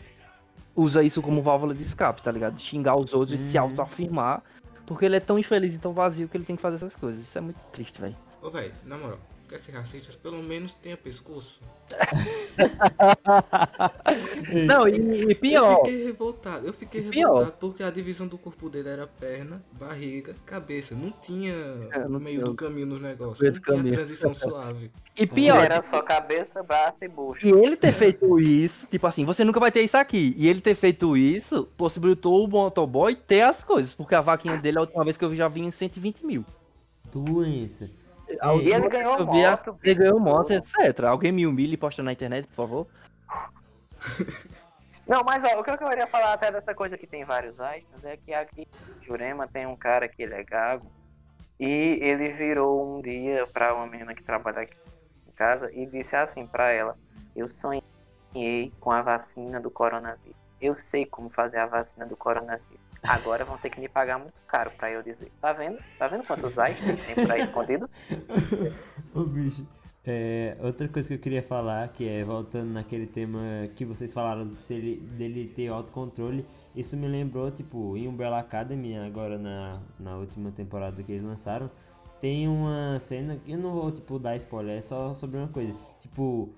[0.76, 2.60] usa isso como válvula de escape, tá ligado?
[2.60, 3.64] Xingar os outros e se Uhum.
[3.66, 4.42] autoafirmar.
[4.86, 7.22] Porque ele é tão infeliz e tão vazio que ele tem que fazer essas coisas.
[7.22, 8.16] Isso é muito triste, velho.
[8.42, 9.20] Ô, véi, na moral,
[9.52, 11.60] quer ser racista, pelo menos tenha pescoço.
[14.66, 15.76] Não, e, e Eu pior.
[15.78, 20.96] fiquei revoltado, eu fiquei revoltado porque a divisão do corpo dele era perna, barriga, cabeça.
[20.96, 21.54] Não tinha
[21.92, 23.42] É, não meio tinha do caminho nos negócios.
[23.42, 23.94] Não tinha caminho.
[23.94, 24.90] transição suave.
[25.18, 25.62] E pior.
[25.62, 27.46] Era só cabeça, braço e bucho.
[27.46, 30.34] E ele ter feito isso, tipo assim, você nunca vai ter isso aqui.
[30.38, 34.78] E ele ter feito isso possibilitou o motoboy ter as coisas, porque a vaquinha dele,
[34.78, 36.46] a última vez que eu vi, já vinha em 120 mil.
[37.12, 37.92] Doença.
[38.40, 41.04] A E ele ganhou a- moto, Ele ganhou moto, etc.
[41.06, 42.88] Alguém me humilha e posta na internet, por favor.
[45.08, 48.06] Não, mas ó, o que eu queria falar até dessa coisa que tem vários astros
[48.06, 50.90] é que aqui em Jurema tem um cara que ele é gago
[51.60, 54.78] e ele virou um dia pra uma menina que trabalha aqui
[55.28, 56.98] em casa e disse assim pra ela:
[57.36, 60.40] Eu sonhei com a vacina do coronavírus.
[60.62, 62.71] Eu sei como fazer a vacina do coronavírus.
[63.04, 65.32] Agora vão ter que me pagar muito caro pra eu dizer.
[65.42, 65.80] Tá vendo?
[65.98, 67.90] Tá vendo quantos astros tem por aí escondido?
[69.14, 69.66] Ô bicho.
[70.04, 73.40] É, outra coisa que eu queria falar, que é voltando naquele tema
[73.76, 78.98] que vocês falaram de ele, dele ter autocontrole, isso me lembrou, tipo, em Umbrella Academy,
[78.98, 81.70] agora na, na última temporada que eles lançaram,
[82.20, 85.76] tem uma cena que eu não vou, tipo, dar spoiler, é só sobre uma coisa.
[86.00, 86.50] Tipo,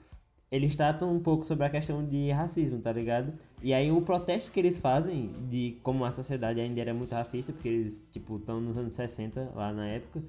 [0.50, 3.34] eles tratam um pouco sobre a questão de racismo, tá ligado?
[3.64, 7.54] E aí o protesto que eles fazem, de como a sociedade ainda era muito racista,
[7.54, 10.22] porque eles, tipo, estão nos anos 60, lá na época,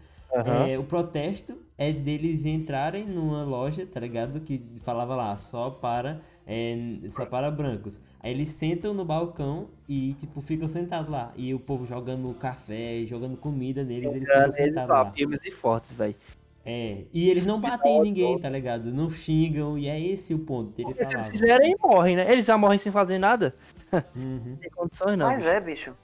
[0.68, 4.40] é, o protesto é deles entrarem numa loja, tá ligado?
[4.40, 6.76] Que falava lá, só para, é,
[7.08, 8.00] só para brancos.
[8.20, 11.32] Aí eles sentam no balcão e, tipo, ficam sentados lá.
[11.36, 15.10] E o povo jogando café, jogando comida neles, eles ficam sentados lá.
[15.12, 16.14] firmes e fortes, velho.
[16.66, 18.92] É, e eles não batem em ninguém, tá ligado?
[18.92, 22.30] Não xingam, e é esse o ponto deles Se eles fizerem, morrem, né?
[22.30, 23.54] Eles já morrem sem fazer nada.
[24.16, 24.40] Uhum.
[24.46, 25.26] Não tem condições, não.
[25.26, 25.94] Mas é, bicho.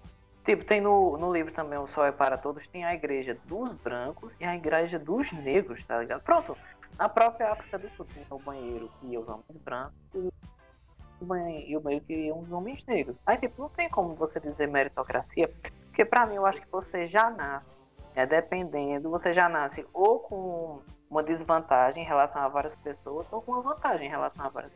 [0.44, 3.72] Tipo, tem no, no livro também O Sol é para Todos, tem a igreja dos
[3.74, 6.22] brancos e a igreja dos negros, tá ligado?
[6.22, 6.56] Pronto.
[6.98, 10.30] Na própria África do Sul tem o banheiro que ia os homens brancos e
[11.20, 13.16] o banheiro, e o banheiro que iam os homens negros.
[13.24, 15.48] Aí, tipo, não tem como você dizer meritocracia,
[15.86, 17.78] porque pra mim eu acho que você já nasce,
[18.14, 23.42] é dependendo, você já nasce ou com uma desvantagem em relação a várias pessoas ou
[23.42, 24.72] com uma vantagem em relação a várias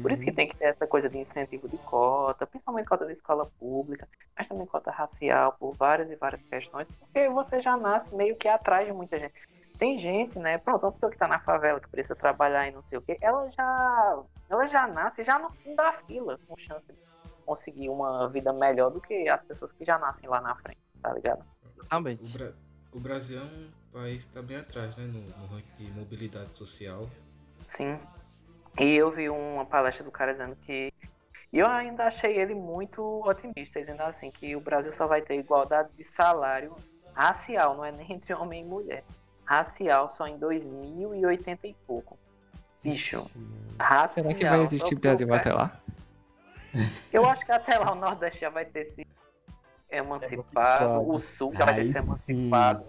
[0.00, 3.12] por isso que tem que ter essa coisa de incentivo de cota, principalmente cota de
[3.12, 8.14] escola pública, mas também cota racial, por várias e várias questões, porque você já nasce
[8.14, 9.34] meio que atrás de muita gente.
[9.78, 10.56] Tem gente, né?
[10.56, 13.18] Pronto, uma pessoa que tá na favela, que precisa trabalhar e não sei o quê,
[13.20, 14.22] ela já.
[14.48, 16.86] Ela já nasce já no fim da fila, com chance
[17.44, 21.12] conseguir uma vida melhor do que as pessoas que já nascem lá na frente, tá
[21.12, 21.44] ligado?
[21.82, 22.32] O, Exatamente.
[22.32, 22.52] Bra-
[22.92, 25.04] o Brasil é um país que tá bem atrás, né?
[25.04, 27.08] No, no ranking de mobilidade social.
[27.64, 27.98] Sim.
[28.80, 30.92] E eu vi uma palestra do cara dizendo que.
[31.52, 35.38] E eu ainda achei ele muito otimista, dizendo assim, que o Brasil só vai ter
[35.38, 36.74] igualdade de salário
[37.14, 39.04] racial, não é nem entre homem e mulher.
[39.44, 42.18] Racial só em 2080 e pouco.
[42.82, 43.30] Bicho,
[43.78, 44.24] racial.
[44.24, 45.78] Será que vai existir Brasil o até lá?
[47.12, 49.06] Eu acho que até lá o Nordeste já vai ter se
[49.92, 51.10] emancipado, Emancipado.
[51.10, 52.84] o Sul já vai ter se emancipado.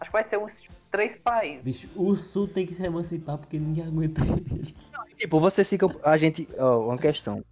[0.00, 1.62] Acho que vai ser uns três países.
[1.62, 4.74] Bicho, o Sul tem que se emancipar porque ninguém aguenta ele.
[5.16, 5.86] Tipo, você fica.
[6.02, 6.48] A gente.
[6.58, 7.44] Ó, uma questão.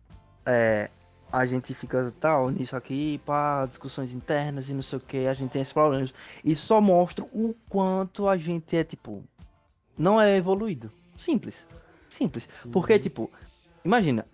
[0.46, 0.90] É.
[1.32, 5.34] A gente fica tal nisso aqui, pá, discussões internas e não sei o que, a
[5.34, 6.14] gente tem esses problemas.
[6.44, 9.24] E só mostra o quanto a gente é, tipo.
[9.98, 10.90] Não é evoluído.
[11.16, 11.66] Simples.
[12.08, 12.48] Simples.
[12.70, 13.30] Porque, tipo,
[13.84, 14.24] imagina.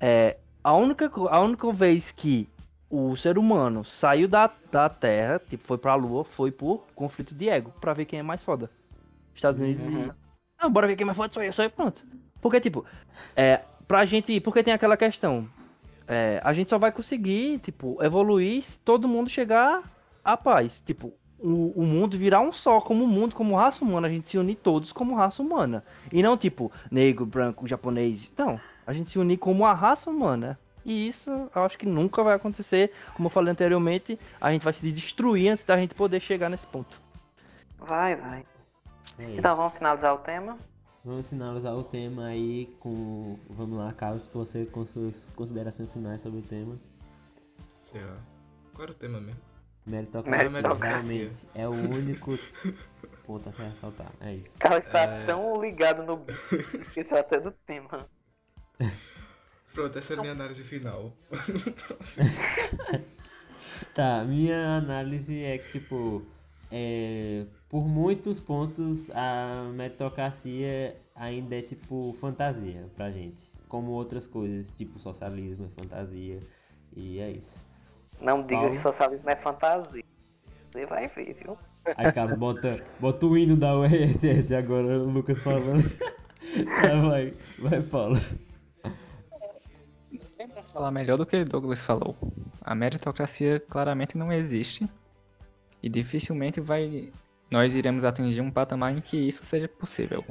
[0.00, 0.38] É.
[0.64, 2.48] A única, a única vez que
[2.90, 7.48] o ser humano saiu da, da Terra, tipo, foi pra Lua, foi por conflito de
[7.48, 8.68] ego, pra ver quem é mais foda.
[9.34, 10.06] Estados Unidos Uhum.
[10.06, 10.12] e.
[10.62, 12.04] Não, bora ver quem é mais foda, sou eu, sou eu, pronto.
[12.40, 12.84] Porque, tipo,
[13.36, 14.40] é, pra gente.
[14.40, 15.48] Porque tem aquela questão.
[16.06, 19.82] É, a gente só vai conseguir, tipo, evoluir se todo mundo chegar
[20.24, 20.82] à paz.
[20.84, 24.36] Tipo, o, o mundo virar um só, como mundo, como raça humana, a gente se
[24.36, 25.84] unir todos como raça humana.
[26.12, 28.30] E não, tipo, negro, branco, japonês.
[28.36, 28.58] Não.
[28.86, 30.58] A gente se unir como a raça humana.
[30.84, 32.92] E isso eu acho que nunca vai acontecer.
[33.14, 36.66] Como eu falei anteriormente, a gente vai se destruir antes da gente poder chegar nesse
[36.66, 37.00] ponto.
[37.78, 38.44] Vai, vai.
[39.18, 40.58] É Então vamos finalizar o tema.
[41.04, 43.38] Vamos finalizar o tema aí com.
[43.48, 46.76] Vamos lá, Carlos, você com suas considerações finais sobre o tema.
[47.68, 48.16] Sei lá.
[48.74, 49.40] Qual era o tema mesmo?
[49.86, 51.08] Meritocracia, Meritocracia.
[51.16, 52.38] realmente, é o único
[53.26, 54.12] ponto a se ressaltar.
[54.20, 54.54] É isso.
[54.54, 55.24] O cara está É.
[55.24, 56.18] tão ligado no
[56.92, 58.06] que tá até do tema.
[59.80, 61.12] Pronto, essa é a minha análise final.
[63.94, 66.22] Tá, minha análise é que, tipo,
[66.70, 73.50] é, por muitos pontos a meritocracia ainda é, tipo, fantasia pra gente.
[73.68, 76.40] Como outras coisas, tipo socialismo é fantasia.
[76.94, 77.64] E é isso.
[78.20, 78.72] Não diga Paulo?
[78.72, 80.04] que socialismo é fantasia.
[80.62, 81.56] Você vai ver, viu?
[81.96, 85.82] Aí, Carlos, bota, bota o hino da URSS agora, o Lucas falando.
[86.82, 88.20] tá, vai, vai, Paulo.
[90.72, 92.16] Falar melhor do que Douglas falou.
[92.60, 94.88] A meritocracia claramente não existe.
[95.82, 97.12] E dificilmente vai.
[97.50, 100.24] Nós iremos atingir um patamar em que isso seja possível.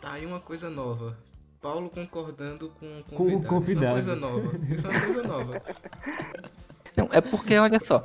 [0.00, 1.16] Tá aí uma coisa nova.
[1.60, 3.98] Paulo concordando com o Com o convidado.
[4.00, 4.36] Isso é convidado.
[4.38, 4.74] uma coisa nova.
[4.74, 5.62] Isso é uma coisa nova.
[6.96, 8.04] Não, é porque, olha só,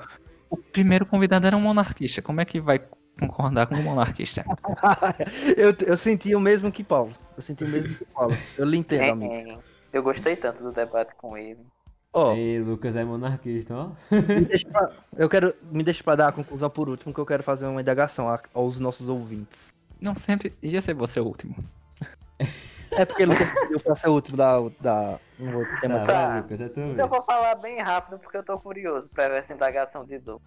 [0.49, 2.21] o primeiro convidado era um monarquista.
[2.21, 2.81] Como é que vai
[3.19, 4.45] concordar com um monarquista?
[5.57, 7.15] eu, eu senti o mesmo que Paulo.
[7.35, 8.37] Eu senti o mesmo que Paulo.
[8.57, 9.63] Eu lhe entendo, amigo.
[9.95, 11.65] Eu gostei tanto do debate com ele.
[12.11, 13.89] Ó, Ei, Lucas é monarquista, ó.
[14.11, 15.53] me deixa pra- eu quero.
[15.71, 18.41] Me deixa pra dar a conclusão por último, que eu quero fazer uma indagação a-
[18.53, 19.73] aos nossos ouvintes.
[20.01, 21.55] Não sempre ia ser você o último.
[22.91, 25.99] É porque Lucas pediu pra ser o último da, da um outro tema.
[25.99, 26.27] Tá, Tá.
[26.27, 27.09] vai, Lucas, é tua Eu vez.
[27.09, 30.41] vou falar bem rápido porque eu tô curioso pra ver essa indagação de Du.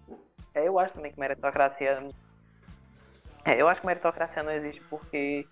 [0.53, 2.07] É, eu acho também que meritocracia.
[3.45, 5.47] É, eu acho que meritocracia não existe porque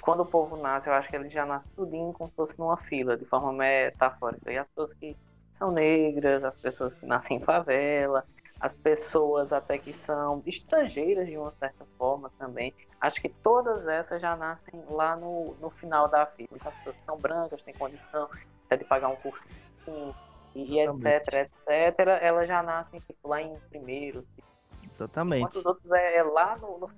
[0.00, 2.76] quando o povo nasce, eu acho que ele já nasce tudinho como se fosse numa
[2.76, 4.52] fila, de forma metafórica.
[4.52, 5.16] E as pessoas que
[5.52, 8.24] são negras, as pessoas que nascem em favela,
[8.60, 12.74] as pessoas até que são estrangeiras de uma certa forma também.
[13.00, 16.48] Acho que todas essas já nascem lá no, no final da fila.
[16.52, 18.28] Então, as pessoas que são brancas, têm condição
[18.66, 20.14] até de pagar um cursinho
[20.54, 24.26] e, e etc, etc, elas já nascem tipo, lá em primeiro.
[24.78, 25.58] Enquanto Exatamente.
[25.58, 26.90] os outros é, é lá no, no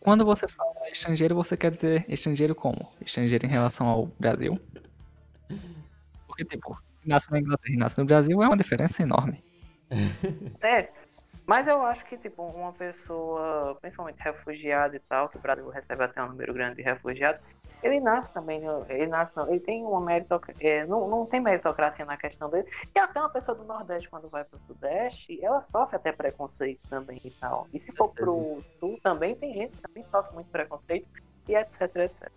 [0.00, 2.90] Quando você fala estrangeiro, você quer dizer estrangeiro como?
[3.04, 4.58] Estrangeiro em relação ao Brasil?
[6.26, 9.44] Porque, tipo, se nasce na Inglaterra e nasce no Brasil, é uma diferença enorme.
[10.62, 10.88] É,
[11.46, 16.04] mas eu acho que, tipo, uma pessoa, principalmente refugiada e tal, que o Brasil recebe
[16.04, 17.40] até um número grande de refugiados,
[17.82, 22.04] ele nasce também, no- ele nasce não, ele tem uma meritocracia, não, não tem meritocracia
[22.04, 25.96] na questão dele, e até uma pessoa do Nordeste, quando vai pro Sudeste, ela sofre
[25.96, 27.68] até preconceito também e tal.
[27.72, 31.08] E se for pro Sul, também tem gente que também sofre muito preconceito,
[31.48, 32.30] e etc, etc.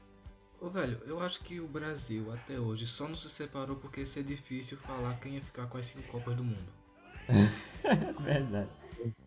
[0.61, 4.05] Ô, velho, eu acho que o Brasil até hoje só não se separou porque ia
[4.05, 6.71] ser difícil falar quem ia ficar com as cinco Copas do Mundo.
[8.21, 8.69] Verdade.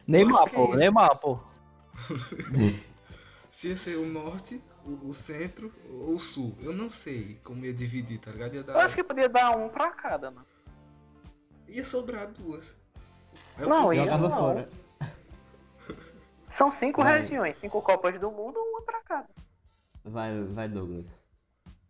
[0.07, 0.75] Neymar, é pô.
[0.75, 1.39] Neymar, pô.
[3.51, 6.57] Se ia ser o norte, o, o centro ou o sul.
[6.61, 8.55] Eu não sei como ia dividir, tá ligado?
[8.55, 8.77] Ia, Eu dar...
[8.85, 10.47] acho que podia dar um pra cada, mano.
[11.69, 12.75] ia sobrar duas.
[13.59, 14.37] Aí o Não, Jogava não.
[14.37, 14.69] fora.
[16.51, 17.21] São cinco Vai.
[17.23, 19.27] regiões, cinco Copas do Mundo, uma pra cada.
[20.05, 21.23] Vai, vai, Douglas.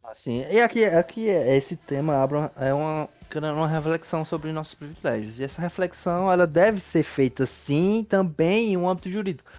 [0.03, 3.09] Assim, e aqui, aqui é- esse tema abre uma- é uma,
[3.53, 5.39] uma reflexão sobre nossos privilégios.
[5.39, 9.51] E essa reflexão ela deve ser feita sim também em um âmbito jurídico.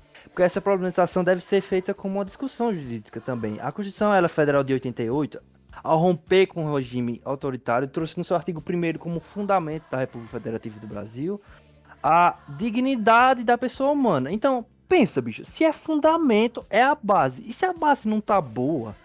[0.44, 3.58] Essa problematização deve ser feita como uma discussão jurídica também.
[3.60, 5.42] A Constituição ela federal de 88,
[5.84, 10.32] ao romper com o regime autoritário, trouxe no seu artigo 1 como fundamento da República
[10.32, 11.42] Federativa do Brasil
[12.02, 14.32] a dignidade da pessoa humana.
[14.32, 17.44] Então, pensa, bicho, se é fundamento, é a base.
[17.46, 18.96] E se a base não tá boa,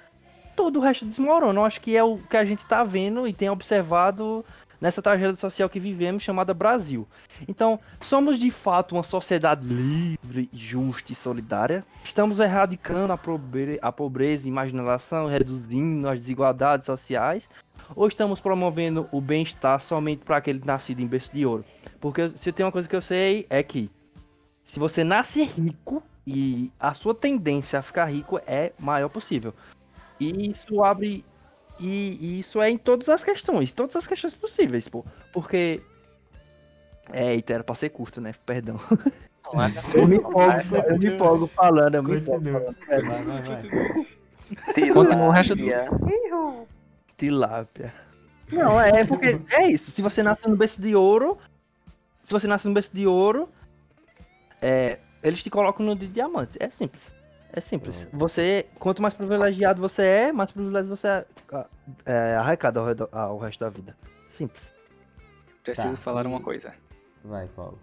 [0.55, 1.59] todo o resto desmorona.
[1.59, 4.45] Eu acho que é o que a gente tá vendo e tem observado
[4.83, 7.07] nessa tragédia social que vivemos chamada Brasil.
[7.47, 11.87] Então, somos de fato uma sociedade livre, justa e solidária.
[12.03, 17.49] Estamos erradicando a, pobre a pobreza e marginalização, reduzindo as desigualdades sociais.
[17.95, 21.64] Ou estamos promovendo o bem-estar somente para aquele nascido em berço de ouro?
[22.01, 23.89] Porque se tem uma coisa que eu sei é que
[24.64, 29.55] se você nasce rico e a sua tendência a ficar rico é maior possível.
[30.18, 31.24] E isso abre
[31.79, 35.05] e, e, isso é em todas as questões, todas as questões possíveis, pô.
[35.33, 35.83] Porque.
[37.12, 38.33] É, eita, era pra ser curto, né?
[38.47, 38.79] Perdão.
[39.53, 42.77] Não, é assim, eu me empolgo, eu me empolgo falando, eu me empolgo falando.
[42.89, 44.93] É, vai, vai, vai.
[44.93, 46.66] Continua o resto do.
[47.16, 47.93] Tilápia.
[48.51, 49.91] Não, é porque é isso.
[49.91, 51.39] Se você nasce no berço de ouro.
[52.25, 53.49] Se você nasce no berço de ouro.
[54.61, 56.57] É, eles te colocam no de diamante.
[56.61, 57.14] É simples.
[57.53, 58.09] É simples.
[58.13, 61.27] Você, quanto mais privilegiado você é, mais privilegiado você é,
[62.07, 63.97] é arrecada ao, redor, ao resto da vida.
[64.29, 64.75] Simples.
[65.63, 65.97] Preciso tá.
[65.97, 66.73] falar uma coisa.
[67.23, 67.79] Vai, Paulo.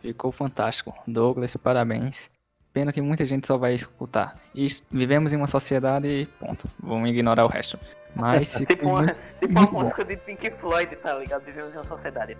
[0.00, 0.94] Ficou fantástico.
[1.06, 2.30] Douglas, parabéns.
[2.72, 4.38] Pena que muita gente só vai escutar.
[4.54, 6.28] E vivemos em uma sociedade.
[6.38, 6.68] Ponto.
[6.80, 7.78] Vamos ignorar o resto.
[8.14, 8.54] Mas.
[8.66, 11.44] tipo uma, tipo uma música de Pink Floyd, tá ligado?
[11.44, 12.36] Vivemos em uma sociedade.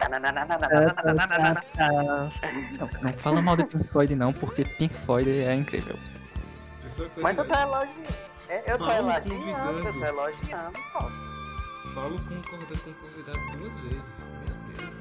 [2.79, 5.97] Não, não fala mal de Pink Floyd, não, porque Pink Floyd é incrível.
[7.17, 8.29] Mas eu tô elogiando.
[8.49, 10.79] É, eu tô elogiando, eu tô elogiando.
[11.95, 14.13] Paulo concordando com o convidado duas vezes.
[14.79, 14.95] Meu Deus.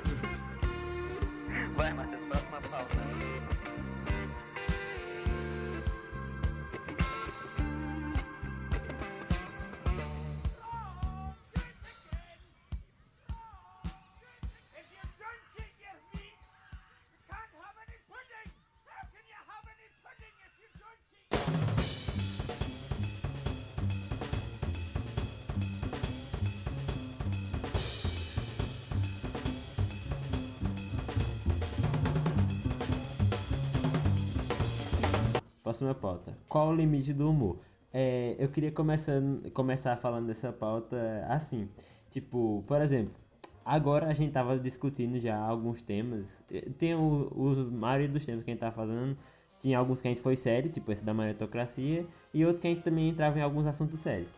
[1.75, 3.36] Vai, Matheus, próxima pauta.
[35.67, 36.33] Próxima pauta.
[36.47, 37.57] Qual o limite do humor?
[37.93, 39.21] É, eu queria começar,
[39.53, 40.95] começar falando dessa pauta
[41.27, 41.67] assim.
[42.09, 43.13] Tipo, por exemplo,
[43.65, 46.41] agora a gente tava discutindo já alguns temas.
[46.77, 49.17] Tem o, o maioria dos temas que a gente tava fazendo.
[49.59, 52.69] Tinha alguns que a gente foi sério, tipo esse da meritocracia, e outros que a
[52.69, 54.33] gente também entrava em alguns assuntos sérios.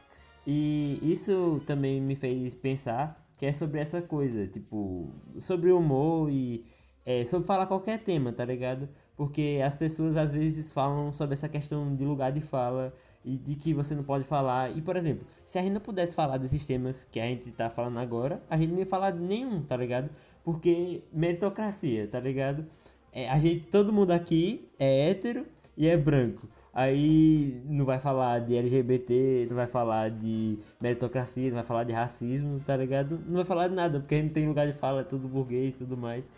[0.48, 6.66] E isso também me fez pensar que é sobre essa coisa, tipo, sobre humor e
[7.06, 8.90] é, sobre falar qualquer tema, tá ligado?
[9.20, 12.94] Porque as pessoas às vezes falam sobre essa questão de lugar de fala
[13.26, 14.70] e de que você não pode falar.
[14.70, 17.70] E, por exemplo, se a gente não pudesse falar desses temas que a gente tá
[17.70, 20.10] falando agora, a gente não ia falar de nenhum, tá ligado?
[20.42, 22.66] Porque meritocracia, tá ligado?
[23.12, 25.46] É, a gente, todo mundo aqui é hétero
[25.76, 26.48] e é branco.
[26.74, 31.92] Aí não vai falar de LGBT, não vai falar de meritocracia, não vai falar de
[31.92, 33.20] racismo, tá ligado?
[33.28, 35.28] Não vai falar de nada, porque a gente não tem lugar de fala, é tudo
[35.28, 36.30] burguês e tudo mais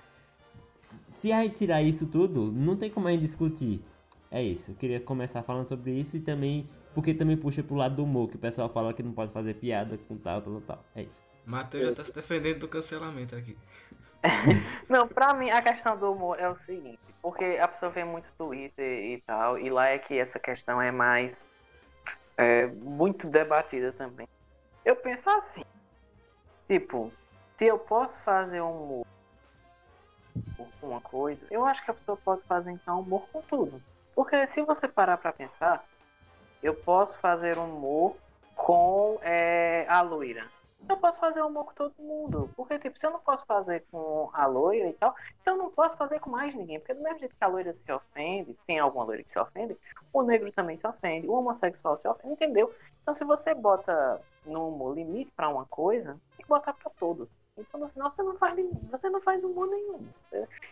[1.11, 3.81] se a gente tirar isso tudo, não tem como a gente discutir.
[4.31, 7.97] É isso, eu queria começar falando sobre isso e também, porque também puxa pro lado
[7.97, 10.85] do humor, que o pessoal fala que não pode fazer piada com tal, tal, tal.
[10.95, 11.21] É isso.
[11.45, 13.57] Matheus já tá se defendendo do cancelamento aqui.
[14.89, 18.31] não, pra mim a questão do humor é o seguinte, porque a pessoa vê muito
[18.37, 21.45] Twitter e tal, e lá é que essa questão é mais
[22.37, 24.27] é, muito debatida também.
[24.85, 25.63] Eu penso assim,
[26.67, 27.11] tipo,
[27.57, 29.10] se eu posso fazer um humor
[30.79, 33.81] com uma coisa, eu acho que a pessoa pode fazer então humor com tudo.
[34.15, 35.83] Porque se você parar para pensar,
[36.61, 38.15] eu posso fazer humor
[38.55, 40.45] com é, a loira.
[40.89, 42.49] Eu posso fazer humor com todo mundo.
[42.55, 45.69] Porque, tipo, se eu não posso fazer com a loira e tal, então eu não
[45.71, 46.79] posso fazer com mais ninguém.
[46.79, 49.77] Porque do mesmo jeito que a loira se ofende, tem alguma loira que se ofende,
[50.11, 52.73] o negro também se ofende, o homossexual se ofende, entendeu?
[53.01, 57.29] Então se você bota no humor limite para uma coisa, tem que botar para todos.
[57.57, 58.55] Então no final você não faz
[58.89, 60.07] você não faz humor nenhum.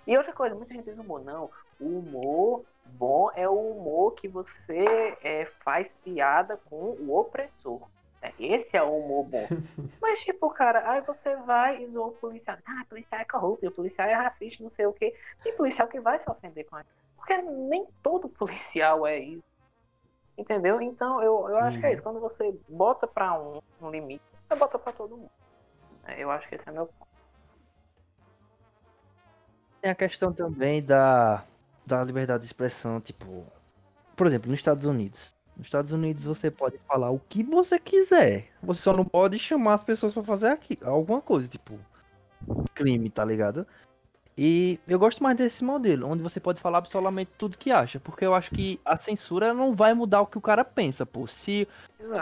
[0.08, 1.50] E outra coisa, muita gente diz humor, não.
[1.80, 4.84] O humor bom é o humor que você
[5.22, 7.82] é, faz piada com o opressor.
[8.22, 9.48] É, esse é o humor bom.
[10.02, 12.58] Mas, tipo, cara, aí você vai e zoa o policial.
[12.66, 15.16] Ah, o policial é corrupto, o policial é racista, não sei o quê.
[15.42, 16.96] Tem policial que vai se ofender com aquilo.
[17.16, 19.44] Porque nem todo policial é isso.
[20.38, 20.82] Entendeu?
[20.82, 21.94] Então, eu, eu acho que é uhum.
[21.94, 22.04] isso.
[22.04, 25.32] Quando você bota pra um, um limite, você bota pra todo mundo.
[26.18, 27.10] Eu acho que esse é meu ponto.
[29.82, 31.44] Tem a questão também da,
[31.86, 33.46] da liberdade de expressão, tipo,
[34.16, 35.36] por exemplo, nos Estados Unidos.
[35.56, 38.48] Nos Estados Unidos você pode falar o que você quiser.
[38.62, 41.78] Você só não pode chamar as pessoas para fazer aqui, alguma coisa, tipo,
[42.74, 43.66] crime, tá ligado?
[44.42, 48.00] E eu gosto mais desse modelo, onde você pode falar absolutamente tudo que acha.
[48.00, 51.28] Porque eu acho que a censura não vai mudar o que o cara pensa, pô.
[51.28, 51.68] Se.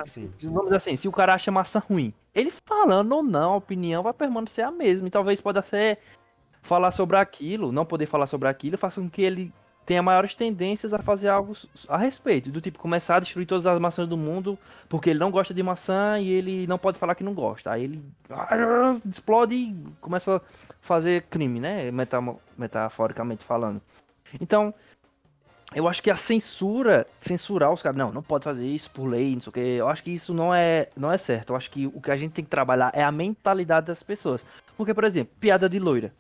[0.08, 0.34] Sim.
[0.42, 4.02] Vamos dizer assim, se o cara acha massa ruim, ele falando ou não, a opinião
[4.02, 5.08] vai permanecer a mesma.
[5.08, 6.00] E talvez pode até
[6.64, 9.54] falar sobre aquilo, não poder falar sobre aquilo, faça com que ele
[9.88, 11.56] tenha maiores tendências a fazer algo
[11.88, 12.52] a respeito.
[12.52, 14.60] Do tipo, começar a destruir todas as maçãs do mundo
[14.90, 17.72] porque ele não gosta de maçã e ele não pode falar que não gosta.
[17.72, 20.42] Aí ele ah, explode e começa a
[20.82, 21.90] fazer crime, né?
[22.58, 23.82] Metaforicamente falando.
[24.42, 24.74] Então,
[25.74, 29.36] eu acho que a censura, censurar os caras, não, não pode fazer isso por lei,
[29.36, 29.60] não sei o que.
[29.60, 31.54] Eu acho que isso não é, não é certo.
[31.54, 34.44] Eu acho que o que a gente tem que trabalhar é a mentalidade das pessoas.
[34.76, 36.14] Porque, por exemplo, piada de loira,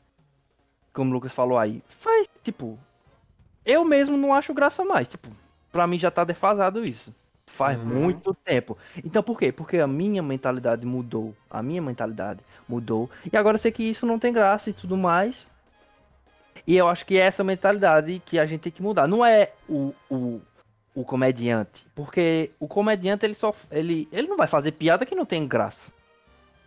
[0.94, 2.80] como o Lucas falou aí, faz, tipo,
[3.68, 5.08] eu mesmo não acho graça mais.
[5.10, 5.30] Tipo,
[5.72, 7.14] pra mim já tá defasado isso.
[7.48, 7.86] Faz Uhum.
[7.86, 8.78] muito tempo.
[9.04, 9.52] Então por quê?
[9.52, 11.36] Porque a minha mentalidade mudou.
[11.50, 13.10] A minha mentalidade mudou.
[13.32, 15.50] E agora eu sei que isso não tem graça e tudo mais.
[16.66, 19.08] E eu acho que é essa mentalidade que a gente tem que mudar.
[19.08, 20.42] Não é o, o,
[20.96, 21.86] o comediante.
[21.96, 23.54] Porque o comediante, ele só.
[23.72, 25.90] Ele, ele não vai fazer piada que não tem graça.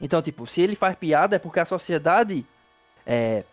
[0.00, 2.46] Então, tipo, se ele faz piada é porque a sociedade
[3.06, 3.44] é,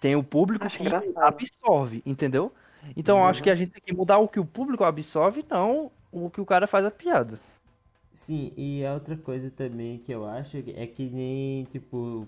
[0.00, 1.18] tem o público Acho que engraçado.
[1.18, 2.52] absorve, entendeu?
[2.96, 5.90] Então eu acho que a gente tem que mudar o que o público absorve, não
[6.10, 7.38] o que o cara faz a piada.
[8.12, 12.26] Sim, e a outra coisa também que eu acho é que nem, tipo,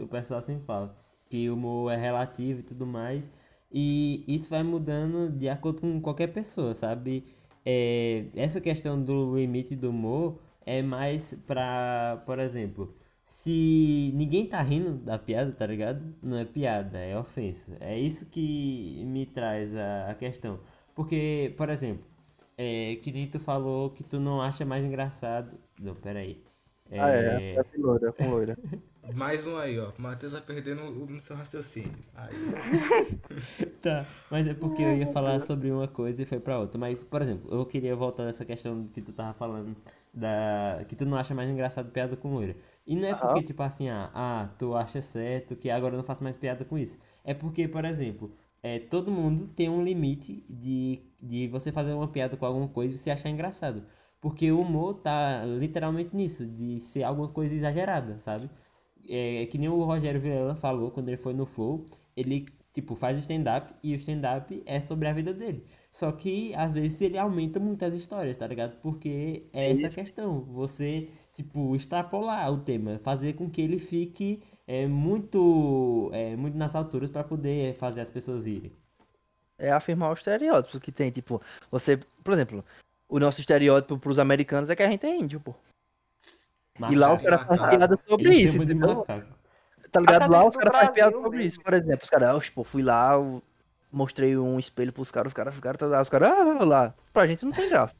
[0.00, 0.94] o pessoal sempre fala
[1.30, 3.30] que o humor é relativo e tudo mais,
[3.72, 7.24] e isso vai mudando de acordo com qualquer pessoa, sabe?
[7.64, 12.92] É, essa questão do limite do humor é mais pra, por exemplo,
[13.22, 16.02] se ninguém tá rindo da piada, tá ligado?
[16.22, 17.76] Não é piada, é ofensa.
[17.80, 20.60] É isso que me traz a, a questão.
[20.94, 22.04] Porque, por exemplo,
[22.58, 25.58] é, que nem tu falou que tu não acha mais engraçado.
[25.80, 26.42] Não, peraí.
[26.90, 28.58] É, com loira, com loira.
[29.14, 29.90] Mais um aí, ó.
[29.98, 31.92] Matheus vai perdendo o- no seu raciocínio.
[32.14, 32.34] Aí.
[33.82, 36.78] Tá, mas é porque eu ia falar sobre uma coisa e foi pra outra.
[36.78, 39.74] Mas, por exemplo, eu queria voltar nessa questão que tu tava falando
[40.12, 42.54] da que tu não acha mais engraçado piada com loira.
[42.86, 46.04] E não é porque, tipo assim, ah, ah, tu acha certo que agora eu não
[46.04, 46.98] faço mais piada com isso.
[47.24, 52.08] É porque, por exemplo, é, todo mundo tem um limite de, de você fazer uma
[52.08, 53.84] piada com alguma coisa e você achar engraçado.
[54.20, 58.50] Porque o humor tá literalmente nisso, de ser alguma coisa exagerada, sabe?
[59.08, 63.18] É, que nem o Rogério Vilela falou quando ele foi no Flow, ele, tipo, faz
[63.18, 65.64] stand-up e o stand-up é sobre a vida dele.
[65.90, 68.76] Só que, às vezes, ele aumenta muitas histórias, tá ligado?
[68.80, 74.40] Porque é essa a questão, você, tipo, extrapolar o tema, fazer com que ele fique
[74.66, 78.72] é, muito, é, muito nas alturas pra poder fazer as pessoas irem.
[79.58, 82.64] É afirmar os estereótipos que tem, tipo, você, por exemplo,
[83.08, 85.54] o nosso estereótipo pros americanos é que a gente é índio, pô.
[86.88, 87.46] E lá os Macaco.
[87.46, 88.58] caras fazem piada sobre Ele isso.
[89.90, 90.30] Tá ligado?
[90.30, 91.60] Lá do caras fazem piada sobre isso.
[91.60, 93.14] Por exemplo, os caras, tipo, fui lá,
[93.92, 96.94] mostrei um espelho pros caras, os caras ficaram todos lá, os caras, ah, lá.
[97.12, 97.96] Pra gente não tem graça.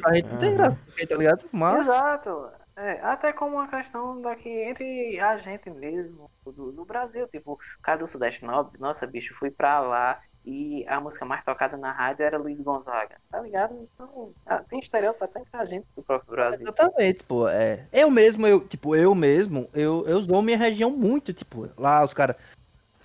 [0.00, 1.44] Pra gente não tem graça, tá ligado?
[1.52, 1.80] Mas.
[1.86, 2.48] Exato.
[2.74, 7.28] É, até como uma questão daqui entre a gente mesmo, do, do Brasil.
[7.28, 11.44] Tipo, o cara do Sudeste, no- nossa, bicho, fui pra lá e a música mais
[11.44, 13.16] tocada na rádio era Luiz Gonzaga.
[13.30, 13.74] Tá ligado?
[13.94, 16.66] Então, ah, tem estereótipo até entre a gente do próprio Brasil.
[16.66, 17.46] Exatamente, pô.
[17.46, 17.84] É.
[17.92, 22.14] Eu mesmo, eu, tipo, eu mesmo, eu, eu zoo minha região muito, tipo, lá os
[22.14, 22.36] caras.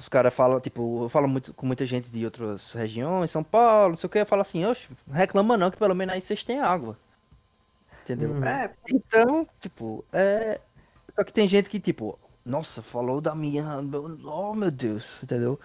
[0.07, 3.89] Os caras falam, tipo, eu falo muito com muita gente de outras regiões, São Paulo,
[3.89, 6.21] não sei o que, eu falo assim, oxe, não reclama não, que pelo menos aí
[6.21, 6.97] vocês têm água.
[8.03, 8.29] Entendeu?
[8.29, 8.45] Uhum.
[8.45, 10.61] É, Então, tipo, é.
[11.13, 13.81] Só que tem gente que, tipo, nossa, falou da minha.
[13.81, 15.59] meu- Oh meu Deus, entendeu?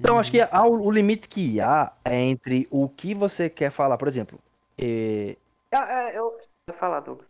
[0.00, 3.70] Então acho que há o, o limite que há é entre o que você quer
[3.70, 4.38] falar, por exemplo.
[4.78, 5.36] é,
[5.70, 6.34] é, é, eu
[6.66, 7.28] vou falar, Douglas.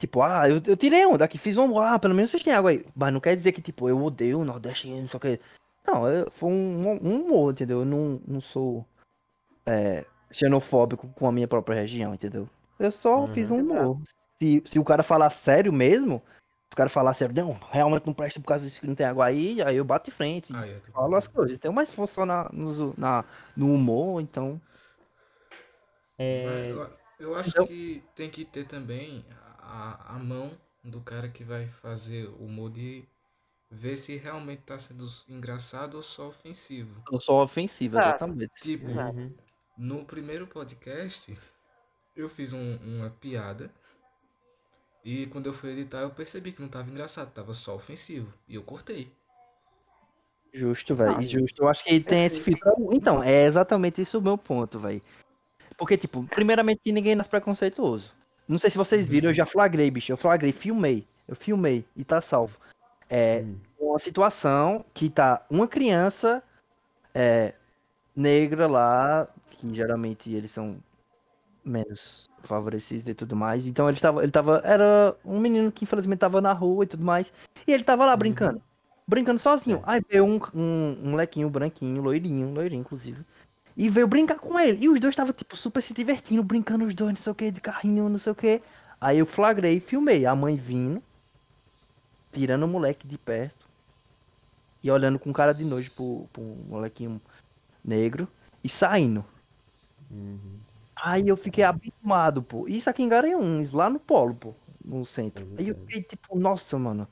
[0.00, 1.78] Tipo, ah, eu, eu tirei onda aqui, fiz um.
[1.78, 2.86] Ah, pelo menos vocês têm água aí.
[2.96, 5.40] Mas não quer dizer que, tipo, eu odeio o Nordeste, não sei o que.
[5.86, 7.80] Não, eu, foi um, um humor, entendeu?
[7.80, 8.86] Eu não, não sou
[9.66, 12.48] é, xenofóbico com a minha própria região, entendeu?
[12.78, 13.32] Eu só Uhum.
[13.34, 14.00] fiz um humor.
[14.38, 16.22] Se, se o cara falar sério mesmo,
[16.70, 19.04] se o cara falar sério, não, realmente não presta por causa disso que não tem
[19.04, 20.56] água aí, aí eu bato de frente.
[20.56, 21.54] Aí, eu tô Falo as coisas.
[21.58, 23.22] Então, mas se for só na, no, na,
[23.54, 24.58] no humor, então.
[26.18, 29.22] É, Eu, eu acho Então- que tem que ter também
[29.70, 30.50] a, a mão
[30.82, 32.72] do cara que vai fazer o humor
[33.70, 37.02] ver se realmente tá sendo engraçado ou só ofensivo.
[37.10, 38.08] Eu sou ofensivo, Exato.
[38.08, 38.52] exatamente.
[38.60, 39.16] Tipo, Exato.
[39.16, 39.32] uhum.
[39.78, 41.38] no primeiro podcast,
[42.16, 43.70] eu fiz um- uma piada.
[45.04, 48.34] E quando eu fui editar, eu percebi que não tava engraçado, tava só ofensivo.
[48.48, 49.10] E eu cortei.
[50.52, 51.12] Justo, velho.
[51.12, 51.22] Não.
[51.22, 51.62] Justo.
[51.62, 52.72] Eu acho que tem esse filtro.
[52.92, 55.00] Então, é exatamente isso o meu ponto, velho.
[55.78, 58.12] Porque, tipo, primeiramente ninguém nasce preconceituoso.
[58.48, 60.12] Não sei se vocês viram, eu já flagrei, bicho.
[60.12, 61.06] Eu flagrei, filmei.
[61.26, 62.56] Eu filmei e tá salvo.
[63.08, 63.56] É Hum.
[63.78, 66.42] uma situação que tá uma criança
[67.14, 67.54] é,
[68.14, 70.76] negra lá, que geralmente eles são
[71.64, 73.66] menos favorecidos e tudo mais.
[73.66, 77.04] Então ele tava, ele tava, era um menino que infelizmente tava na rua e tudo
[77.04, 77.32] mais.
[77.66, 78.60] E ele tava lá brincando.
[79.06, 79.80] Brincando sozinho.
[79.84, 83.24] Aí veio um, um, um molequinho branquinho, loirinho, loirinho inclusive.
[83.80, 84.84] E veio brincar com ele.
[84.84, 87.50] E os dois estavam, tipo, super se divertindo, brincando os dois, não sei o que,
[87.50, 88.60] de carrinho, não sei o que.
[89.00, 91.02] Aí eu flagrei e filmei a mãe vindo,
[92.30, 93.66] tirando o moleque de perto.
[94.82, 97.18] E olhando com cara de nojo pro, pro molequinho
[97.82, 98.28] negro.
[98.62, 99.24] E saindo.
[100.94, 102.68] Aí eu fiquei abismado, pô.
[102.68, 104.54] Isso aqui em Garanhuns, lá no polo, pô.
[104.84, 105.48] No centro.
[105.56, 107.08] É Aí eu fiquei tipo, nossa, mano.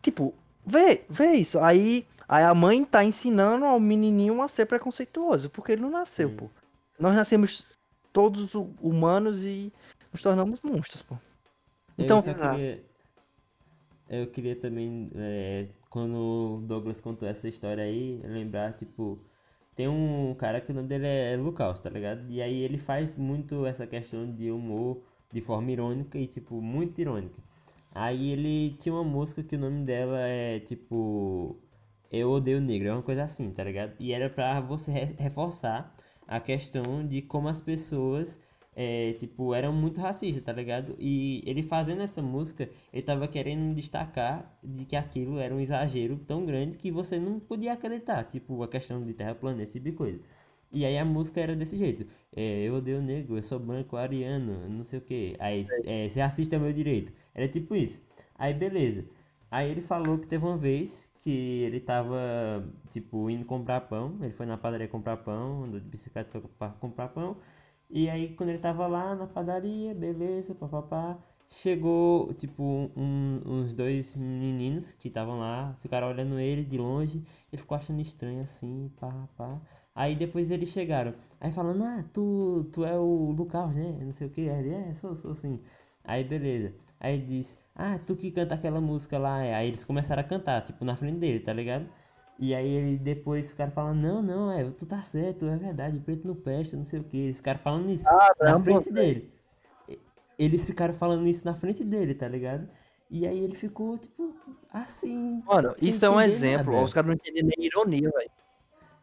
[0.00, 0.32] Tipo,
[0.64, 1.60] vê, vê isso.
[1.60, 6.28] Aí, aí a mãe tá ensinando ao menininho a ser preconceituoso, porque ele não nasceu,
[6.30, 6.36] Sim.
[6.36, 6.50] pô.
[6.98, 7.64] Nós nascemos
[8.12, 9.72] todos hu- humanos e
[10.12, 11.16] nos tornamos monstros, pô.
[11.98, 12.84] Então, eu queria.
[14.08, 19.18] Eu queria também, é, quando o Douglas contou essa história aí, lembrar, tipo,
[19.74, 22.30] tem um cara que o nome dele é Lucas, tá ligado?
[22.30, 25.02] E aí ele faz muito essa questão de humor
[25.32, 27.42] de forma irônica e, tipo, muito irônica.
[27.94, 31.56] Aí ele tinha uma música que o nome dela é, tipo,
[32.10, 33.94] Eu Odeio Negro, é uma coisa assim, tá ligado?
[33.98, 35.94] E era pra você re- reforçar
[36.26, 38.40] a questão de como as pessoas
[38.76, 40.96] é, tipo, eram muito racistas, tá ligado?
[40.98, 46.16] E ele fazendo essa música, ele tava querendo destacar de que aquilo era um exagero
[46.26, 49.92] tão grande que você não podia acreditar, tipo, a questão de terraplanista, esse tipo de
[49.96, 50.20] coisa.
[50.72, 54.68] E aí a música era desse jeito, é, eu odeio negro, eu sou branco, ariano,
[54.68, 58.02] não sei o que, aí, é, ser racista é meu direito, era tipo isso.
[58.36, 59.04] Aí beleza,
[59.54, 64.32] aí ele falou que teve uma vez que ele tava, tipo, indo comprar pão, ele
[64.32, 67.36] foi na padaria comprar pão, andou de bicicleta, foi pra comprar pão,
[67.90, 71.16] e aí, quando ele tava lá na padaria, beleza, papapá,
[71.48, 77.18] chegou, tipo, um- uns dois meninos que estavam lá, ficaram olhando ele de longe,
[77.52, 79.60] ele ficou achando estranho assim, pá, pá.
[79.94, 83.96] Aí depois eles chegaram, aí falando, ah, tu, tu é o Lucas, né?
[84.04, 85.60] Não sei o que, ele, é, sou, sou sim.
[86.04, 90.24] Aí beleza, aí disse, ah, tu que canta aquela música lá, aí eles começaram a
[90.24, 91.86] cantar, tipo, na frente dele, tá ligado?
[92.38, 96.26] E aí ele depois ficaram falando, não, não, é, tu tá certo, é verdade, preto
[96.26, 97.16] não presta, não sei o que.
[97.16, 99.32] Eles ficaram falando isso na Caramba, frente dele.
[100.38, 102.68] Eles ficaram falando isso na frente dele, tá ligado?
[103.08, 104.34] E aí ele ficou, tipo,
[104.72, 105.42] assim.
[105.46, 106.72] Mano, isso é um exemplo.
[106.72, 106.84] nada.
[106.84, 108.30] Os caras não entendem nem ironia, velho.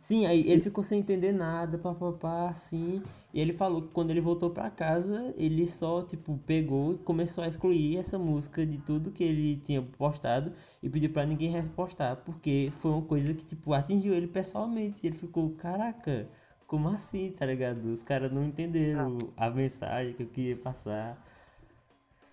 [0.02, 3.04] Sim, aí ele ficou sem entender nada, papapá, assim.
[3.32, 7.44] E ele falou que quando ele voltou pra casa, ele só, tipo, pegou e começou
[7.44, 12.18] a excluir essa música de tudo que ele tinha postado e pediu pra ninguém repostar,
[12.26, 15.02] porque foi uma coisa que, tipo, atingiu ele pessoalmente.
[15.04, 16.28] E ele ficou, caraca,
[16.66, 17.86] como assim, tá ligado?
[17.86, 21.16] Os caras não entenderam a mensagem que eu queria passar.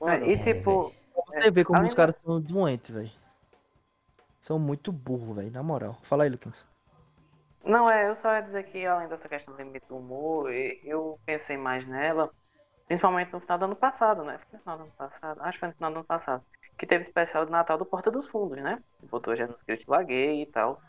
[0.01, 0.91] Mano, e tipo,
[1.27, 3.11] pra você vê como os caras são doentes, velho.
[4.41, 5.99] São muito burros, velho, na moral.
[6.03, 6.65] Fala aí, Lucas.
[7.69, 11.21] Não, é, eu só ia dizer que além dessa questão do limite do humor, eu
[11.27, 12.31] pensei mais nela,
[12.87, 14.39] principalmente no final do ano passado, né?
[14.39, 15.41] Foi no final do ano passado?
[15.43, 16.45] Acho que foi no final do ano passado.
[16.79, 18.83] Que teve especial de Natal do Porta dos Fundos, né?
[19.11, 20.81] Botou Jesus Cristo gay e tal.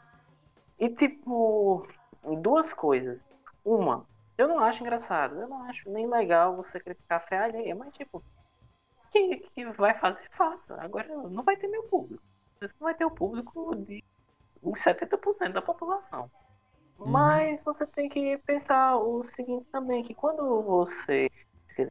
[0.80, 1.86] E tipo,
[2.42, 3.22] duas coisas.
[3.66, 4.06] Uma,
[4.38, 7.94] eu não acho engraçado, eu não acho nem legal você criticar a fé alheia, mas
[7.94, 8.24] tipo,
[9.12, 10.82] que, que vai fazer, faça.
[10.82, 12.24] Agora não vai ter meu público.
[12.62, 14.02] Não vai ter o público de
[14.64, 16.32] uns 70% da população.
[17.06, 21.30] Mas você tem que pensar o seguinte também, que quando você
[21.68, 21.90] fica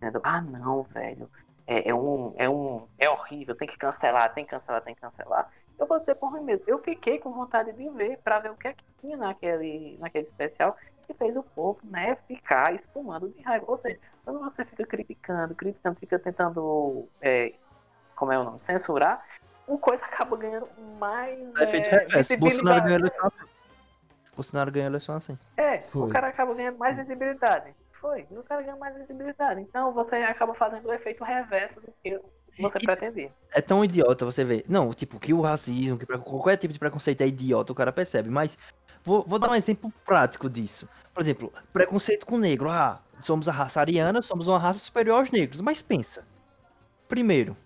[0.00, 1.30] dizendo, ah não, velho,
[1.66, 5.00] é, é um, é um, é horrível, tem que cancelar, tem que cancelar, tem que
[5.00, 5.50] cancelar.
[5.78, 8.56] Eu vou dizer por mim mesmo, eu fiquei com vontade de ver para ver o
[8.56, 10.76] que é que tinha naquele, naquele especial
[11.06, 13.64] que fez o povo, né, ficar espumando de raiva.
[13.68, 17.52] Ou seja, quando você fica criticando, criticando, fica tentando, é,
[18.14, 19.22] como é o nome, censurar,
[19.66, 22.36] o coisa acaba ganhando mais É feito é, reverso.
[22.38, 23.32] Bolsonaro ganhou eleição.
[24.36, 25.36] Bolsonaro ganhou a eleição assim.
[25.56, 26.08] É, Foi.
[26.08, 27.74] o cara acaba ganhando mais visibilidade.
[27.92, 29.60] Foi, o cara ganha mais visibilidade.
[29.62, 32.20] Então você acaba fazendo o efeito reverso do que
[32.60, 33.32] você E- pretendia.
[33.52, 34.64] É tão idiota você ver.
[34.68, 38.28] Não, tipo, que o racismo, que qualquer tipo de preconceito é idiota, o cara percebe.
[38.30, 38.56] Mas
[39.02, 40.86] vou, vou dar um exemplo prático disso.
[41.14, 42.68] Por exemplo, preconceito com negro.
[42.70, 45.60] Ah, somos a raça ariana, somos uma raça superior aos negros.
[45.62, 46.22] Mas pensa.
[47.08, 47.56] Primeiro,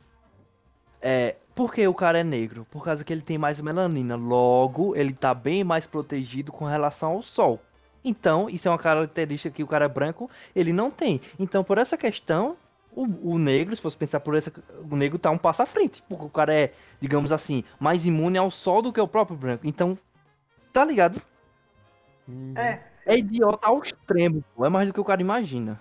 [1.02, 2.66] é, por que o cara é negro?
[2.70, 4.16] Por causa que ele tem mais melanina.
[4.16, 7.60] Logo, ele tá bem mais protegido com relação ao sol.
[8.02, 11.20] Então, isso é uma característica que o cara branco, ele não tem.
[11.38, 12.56] Então, por essa questão,
[12.96, 14.50] o, o negro, se fosse pensar por essa,
[14.90, 18.38] o negro tá um passo à frente, porque o cara é, digamos assim, mais imune
[18.38, 19.66] ao sol do que o próprio branco.
[19.66, 19.98] Então,
[20.72, 21.20] Tá ligado?
[22.26, 22.54] Uhum.
[22.56, 22.82] É.
[23.06, 24.64] É idiota ao extremo, pô.
[24.64, 25.78] É mais do que o cara imagina.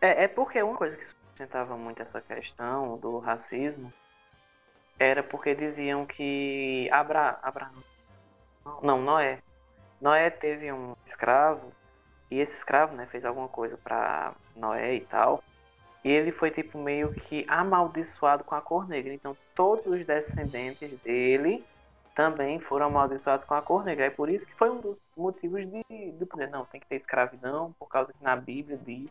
[0.00, 3.92] É, é porque uma coisa que sustentava muito essa questão do racismo
[4.98, 7.70] era porque diziam que Abra, Abra
[8.82, 9.40] não, Noé.
[10.00, 11.72] Noé teve um escravo
[12.30, 15.42] e esse escravo, né, fez alguma coisa pra Noé e tal.
[16.04, 19.12] E ele foi tipo meio que amaldiçoado com a cor negra.
[19.12, 21.64] Então todos os descendentes dele
[22.14, 24.06] também foram amaldiçoados com a cor negra.
[24.06, 26.48] É por isso que foi um dos motivos de, de poder.
[26.48, 29.10] Não, tem que ter escravidão, por causa que na Bíblia diz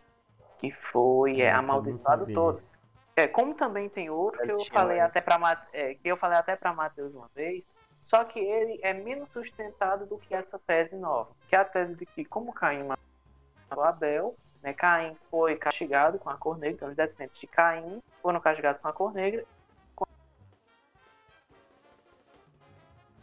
[0.58, 2.54] que foi é, não amaldiçoado sabia todo.
[2.56, 2.74] disso.
[3.16, 5.04] É, como também tem outro que eu falei né?
[5.04, 7.64] até para é, que eu falei até para Mateus uma vez,
[8.02, 11.96] só que ele é menos sustentado do que essa tese nova, que é a tese
[11.96, 16.90] de que como Caim matou Abel, né, Caim foi castigado com a cor negra, então
[16.90, 19.46] os descendentes de Caim foram castigados com a cor negra,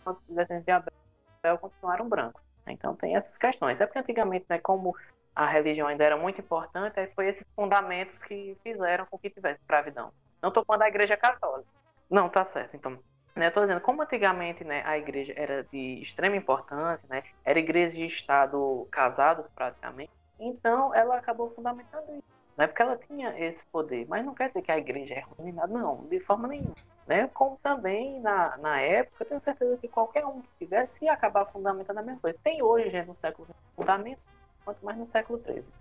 [0.01, 2.43] enquanto os descendentes de Abel continuaram brancos.
[2.65, 2.73] né?
[2.73, 3.81] Então tem essas questões.
[3.81, 4.97] É porque antigamente, né, como
[5.35, 9.61] a religião ainda era muito importante, aí foi esses fundamentos que fizeram com que tivesse
[9.61, 10.13] escravidão.
[10.41, 11.69] Não estou falando da igreja católica.
[12.11, 12.77] Não, tá certo.
[12.77, 12.99] Então,
[13.35, 17.59] né, eu tô dizendo, como antigamente né, a igreja era de extrema importância, né, era
[17.59, 22.33] igreja de Estado casados praticamente, então ela acabou fundamentando isso.
[22.59, 25.53] É porque ela tinha esse poder, mas não quer dizer que a igreja é ruim,
[25.53, 26.75] não, de forma nenhuma.
[27.07, 27.29] Né?
[27.33, 31.47] Como também na, na época, eu tenho certeza que qualquer um que tivesse ia acabar
[31.47, 32.39] fundamentando a mesma coisa.
[32.45, 34.21] Tem hoje, gente, no século XX, fundamento,
[34.65, 35.73] quanto mais no século XIII.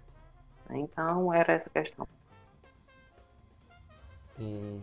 [0.71, 2.07] Então, era essa questão.
[4.39, 4.79] É...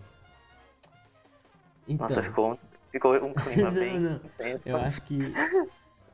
[1.86, 2.58] Então, Nossa, ficou,
[2.92, 4.16] ficou um clima Não, bem não.
[4.16, 4.68] intenso.
[4.68, 5.18] eu acho que.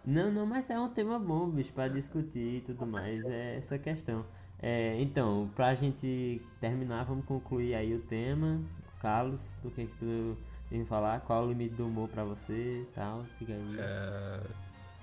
[0.04, 3.24] Não, não, mas é um tema bom, bicho, pra discutir e tudo mais.
[3.24, 4.24] É essa questão.
[4.60, 8.60] É, então, pra gente terminar, vamos concluir aí o tema.
[9.00, 10.36] Carlos, do que que tu
[10.70, 11.20] tem que falar?
[11.20, 13.24] Qual é o limite do humor pra você e tal?
[13.38, 13.76] Fica aí.
[13.78, 14.40] É,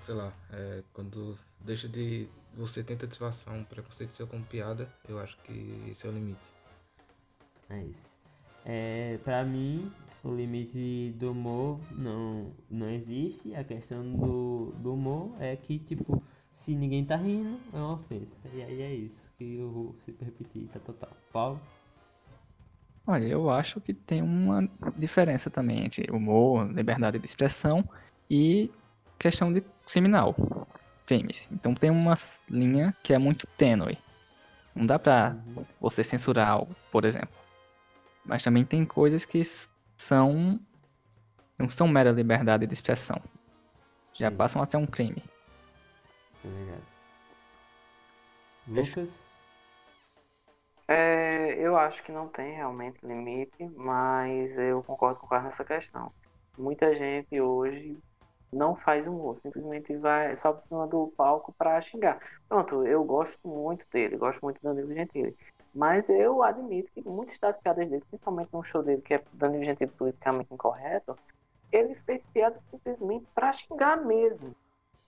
[0.00, 2.28] sei lá, é, quando deixa de.
[2.54, 6.52] Você tenta disfarçar um preconceito seu como piada, eu acho que esse é o limite.
[7.70, 8.18] É isso.
[8.64, 9.90] É, pra mim,
[10.22, 13.54] o limite do humor não, não existe.
[13.54, 16.22] A questão do, do humor é que, tipo,
[16.52, 18.36] se ninguém tá rindo, é uma ofensa.
[18.52, 21.10] E aí é isso que eu vou se repetir, tá total.
[21.32, 21.60] Paulo?
[23.06, 27.82] Olha, eu acho que tem uma diferença também entre humor, liberdade de expressão
[28.30, 28.70] e
[29.18, 30.36] questão de criminal,
[31.06, 31.48] crimes.
[31.52, 32.14] Então tem uma
[32.48, 33.98] linha que é muito tênue.
[34.74, 35.36] Não dá pra
[35.80, 37.36] você censurar algo, por exemplo.
[38.24, 39.42] Mas também tem coisas que
[39.96, 40.58] são
[41.58, 43.20] não são mera liberdade de expressão.
[44.14, 44.36] Já Sim.
[44.36, 45.22] passam a ser um crime.
[46.42, 46.82] Tá ligado?
[48.66, 49.22] Lucas?
[50.88, 55.64] É, eu acho que não tem realmente limite, mas eu concordo com o Carlos nessa
[55.64, 56.12] questão.
[56.58, 57.98] Muita gente hoje
[58.52, 62.18] não faz humor, simplesmente vai só por cima do palco pra xingar.
[62.48, 65.36] Pronto, eu gosto muito dele, gosto muito do Danilo Gentili.
[65.74, 69.64] Mas eu admito que muitas das piadas dele, principalmente no show dele, que é Danilo
[69.64, 71.16] Gentili politicamente incorreto,
[71.70, 74.54] ele fez piada simplesmente pra xingar mesmo.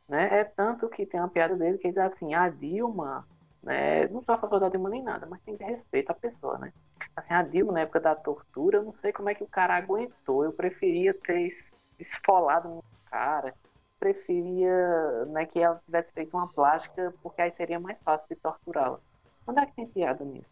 [0.08, 0.40] Né?
[0.40, 3.26] É tanto que tem uma piada dele que diz assim, a Dilma
[3.64, 4.06] né?
[4.08, 6.58] Não sou a favor da Dilma nem nada, mas tem que ter respeito à pessoa,
[6.58, 6.72] né?
[7.16, 9.74] Assim, a Dilma, na época da tortura, eu não sei como é que o cara
[9.76, 10.44] aguentou.
[10.44, 12.84] Eu preferia ter es- esfolado
[13.14, 13.54] cara.
[14.00, 18.98] Preferia né, que ela tivesse feito uma plástica, porque aí seria mais fácil de torturá-la.
[19.46, 20.50] Onde é que tem piada nisso?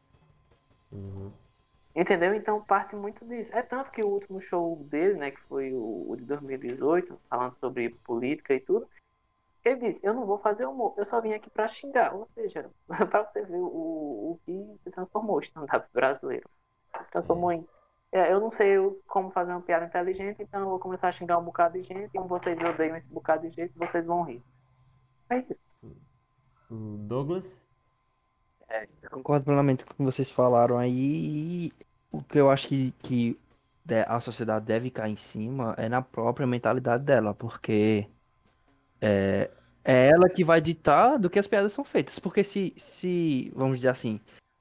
[0.92, 1.32] Uhum.
[1.94, 2.32] Entendeu?
[2.34, 3.50] Então parte muito disso.
[3.54, 7.56] É tanto que o último show dele, né, que foi o, o de 2018, falando
[7.56, 8.88] sobre política e tudo,
[9.64, 12.14] ele disse, eu não vou fazer humor, eu só vim aqui pra xingar.
[12.14, 16.48] Ou seja, pra você ver o, o que se transformou o stand-up brasileiro.
[16.96, 17.66] Se transformou em.
[18.12, 18.76] É, eu não sei
[19.08, 22.10] como fazer uma piada inteligente, então eu vou começar a xingar um bocado de gente,
[22.14, 24.42] e como vocês odeiam esse bocado de gente, vocês vão rir.
[25.30, 25.56] É isso.
[26.70, 27.64] Douglas?
[29.02, 31.66] Eu concordo plenamente com o que vocês falaram aí.
[31.66, 31.72] E
[32.10, 33.38] o que eu acho que, que
[34.06, 38.06] a sociedade deve cair em cima é na própria mentalidade dela, porque
[39.00, 39.50] é,
[39.84, 42.18] é ela que vai ditar do que as piadas são feitas.
[42.18, 44.20] Porque se, se, vamos dizer assim,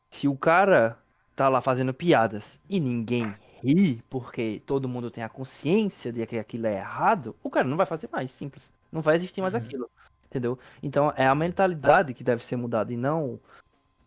[0.09, 1.00] se o cara
[1.41, 6.37] tá lá fazendo piadas e ninguém ri, porque todo mundo tem a consciência de que
[6.37, 8.71] aquilo é errado, o cara não vai fazer mais, simples.
[8.91, 9.59] Não vai existir mais Uhum.
[9.59, 9.89] aquilo.
[10.27, 10.59] Entendeu?
[10.83, 13.39] Então é a mentalidade que deve ser mudada e não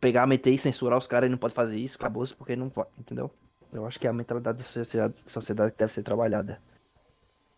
[0.01, 2.91] pegar, meter e censurar os caras e não pode fazer isso, acabou porque não pode,
[2.99, 3.31] entendeu?
[3.73, 6.61] Eu acho que é a mentalidade da sociedade, sociedade que deve ser trabalhada.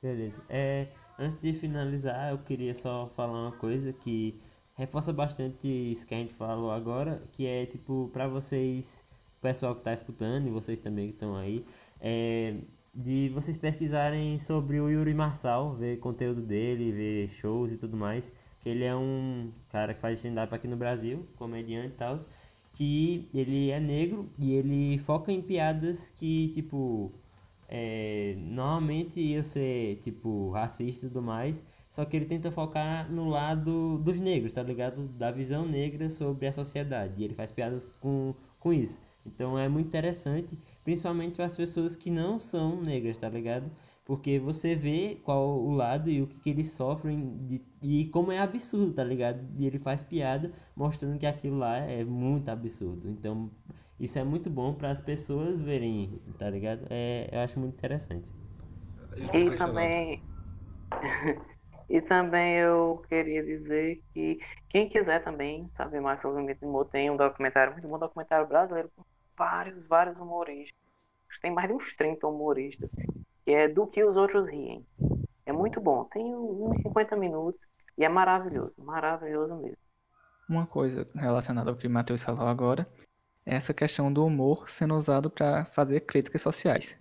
[0.02, 0.44] Beleza.
[0.48, 4.40] É, antes de finalizar, eu queria só falar uma coisa que
[4.74, 9.05] reforça bastante isso que a gente falou agora, que é tipo, pra vocês,
[9.46, 11.64] pessoal que tá escutando e vocês também que estão aí,
[12.00, 12.56] é,
[12.92, 18.32] de vocês pesquisarem sobre o Yuri Marçal, ver conteúdo dele, ver shows e tudo mais.
[18.60, 22.18] Que ele é um cara que faz stand-up aqui no Brasil, comediante e tal,
[22.72, 27.12] que ele é negro e ele foca em piadas que, tipo,
[27.68, 33.28] é, normalmente iam ser, tipo, racista e tudo mais, só que ele tenta focar no
[33.28, 35.06] lado dos negros, tá ligado?
[35.06, 37.14] Da visão negra sobre a sociedade.
[37.18, 39.00] E ele faz piadas com, com isso.
[39.26, 43.70] Então é muito interessante, principalmente para as pessoas que não são negras, tá ligado?
[44.04, 48.30] Porque você vê qual o lado e o que, que eles sofrem de, e como
[48.30, 49.44] é absurdo, tá ligado?
[49.58, 53.08] E ele faz piada mostrando que aquilo lá é muito absurdo.
[53.08, 53.50] Então
[53.98, 56.86] isso é muito bom para as pessoas verem, tá ligado?
[56.88, 58.32] É, eu acho muito interessante.
[59.32, 60.22] E também.
[61.88, 66.84] e também eu queria dizer que quem quiser também saber mais sobre o Mito Humor,
[66.86, 68.90] tem um documentário, muito bom documentário brasileiro
[69.36, 70.78] vários, vários humoristas.
[71.40, 72.90] Tem mais de uns 30 humoristas.
[73.44, 74.84] Que é do que os outros riem.
[75.44, 76.04] É muito bom.
[76.04, 77.60] Tem uns 50 minutos
[77.96, 78.72] e é maravilhoso.
[78.78, 79.78] Maravilhoso mesmo.
[80.48, 82.88] Uma coisa relacionada ao que o Matheus falou agora
[83.44, 86.96] é essa questão do humor sendo usado para fazer críticas sociais.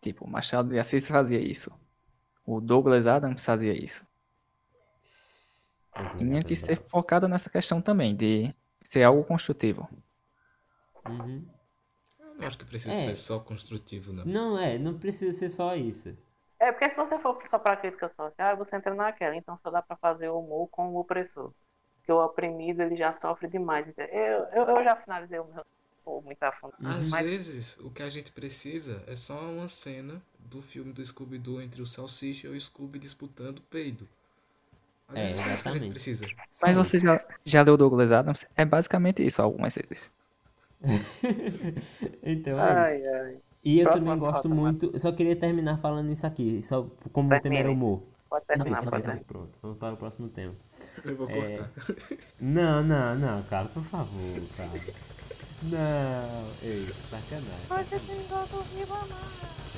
[0.00, 1.72] Tipo, o Machado de Assis fazia isso.
[2.44, 4.06] O Douglas Adams fazia isso.
[6.16, 9.88] Tinha que ser focado nessa questão também, de ser algo construtivo.
[11.06, 11.46] Uhum.
[12.42, 13.06] Eu acho que precisa É.
[13.06, 14.24] ser só construtivo, não.
[14.24, 16.16] Não é, não precisa ser só isso.
[16.58, 19.34] É, porque se você for só pra crítica social, você entra naquela.
[19.36, 21.50] Então só dá pra fazer humor com o opressor.
[21.98, 23.86] Porque o oprimido, ele já sofre demais.
[23.96, 25.64] Eu, eu, eu já finalizei o meu...
[26.24, 26.74] Muito a fundo.
[26.84, 31.04] Às Mas vezes, o que a gente precisa é só uma cena do filme do
[31.04, 34.08] Scooby-Doo entre o Salsicha e o Scooby disputando peido.
[35.06, 35.92] Às É, vezes é isso que a gente exatamente.
[35.92, 36.26] precisa.
[36.60, 36.84] Mas isso.
[36.84, 38.44] você já, já leu Douglas Adams?
[38.56, 40.10] É basicamente isso algumas vezes.
[42.22, 43.06] então é isso.
[43.06, 43.36] Ai, ai.
[43.64, 44.90] E eu Próxima também gosto pauta, muito.
[44.92, 47.72] Eu só queria terminar falando isso aqui, só como o tema era Termine.
[47.72, 48.02] humor.
[48.28, 49.24] Pode Não, terminar, peraí, pode terminar.
[49.26, 50.54] pronto, vamos para o próximo tema.
[51.04, 51.34] Eu vou É.
[51.34, 51.70] cortar.
[52.40, 54.80] Não, não, não, Carlos, por favor, Carlos.
[55.64, 57.88] Não, ei, sacanagem.
[57.90, 59.71] Deus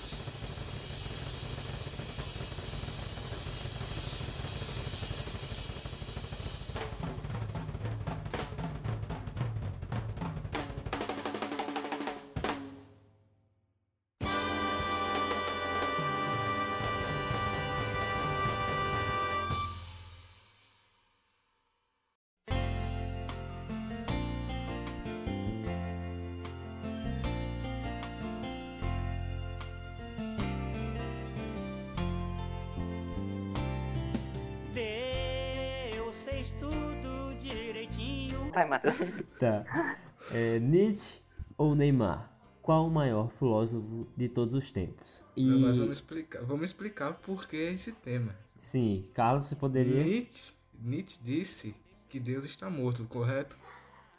[38.54, 38.96] Vai, Matheus.
[39.38, 39.96] Tá.
[40.32, 41.20] É, Nietzsche
[41.58, 42.30] ou Neymar?
[42.62, 45.24] Qual o maior filósofo de todos os tempos?
[45.36, 48.34] E Mas vamos explicar, vamos explicar por que esse tema.
[48.56, 50.02] sim, Carlos, você poderia?
[50.02, 51.74] Nietzsche, Nietzsche disse
[52.08, 53.58] que Deus está morto, correto?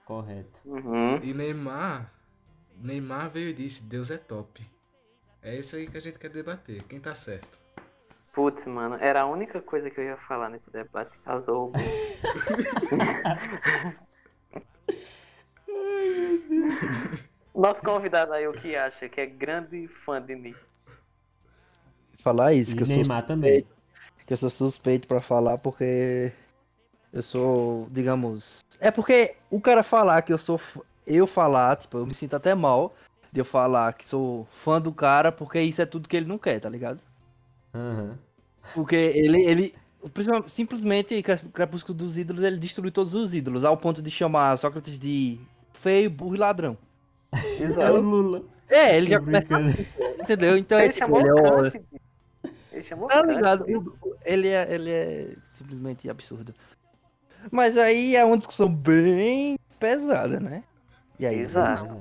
[0.05, 0.59] Correto.
[0.63, 1.17] Uhum.
[1.23, 2.11] E Neymar,
[2.77, 4.63] Neymar veio e disse, Deus é top.
[5.41, 6.83] É isso aí que a gente quer debater.
[6.83, 7.59] Quem tá certo?
[8.31, 11.17] Putz, mano, era a única coisa que eu ia falar nesse debate.
[11.23, 11.71] Casou.
[17.53, 19.07] Nosso convidado aí, o que acha?
[19.07, 20.57] Que é grande fã de Nick.
[22.19, 23.65] Falar isso, E que eu, sou, Neymar também.
[24.25, 26.31] que eu sou suspeito pra falar porque
[27.13, 28.59] eu sou, digamos.
[28.79, 30.57] É porque o cara falar que eu sou.
[30.57, 32.93] f- Eu falar, tipo, eu me sinto até mal
[33.31, 36.37] de eu falar que sou fã do cara porque isso é tudo que ele não
[36.37, 36.99] quer, tá ligado?
[37.73, 38.17] Aham.
[38.73, 39.75] Porque ele, ele
[40.47, 44.99] simplesmente, Crep- Crepúsculo dos Ídolos, ele destruiu todos os ídolos, ao ponto de chamar Sócrates
[44.99, 45.39] de
[45.73, 46.77] feio, burro e ladrão.
[47.33, 47.97] É o Exato.
[47.99, 48.43] Lula.
[48.69, 49.87] É, ele Tô já começa brincando.
[50.21, 50.57] entendeu?
[50.57, 51.81] Então é Ele tipo, chamou ele, é.
[52.71, 53.65] Ele chamou tá ligado?
[54.25, 55.27] Ele é, ele é
[55.57, 56.53] simplesmente absurdo.
[57.51, 60.63] Mas aí é uma discussão bem pesada, né?
[61.19, 61.95] E aí, Exato.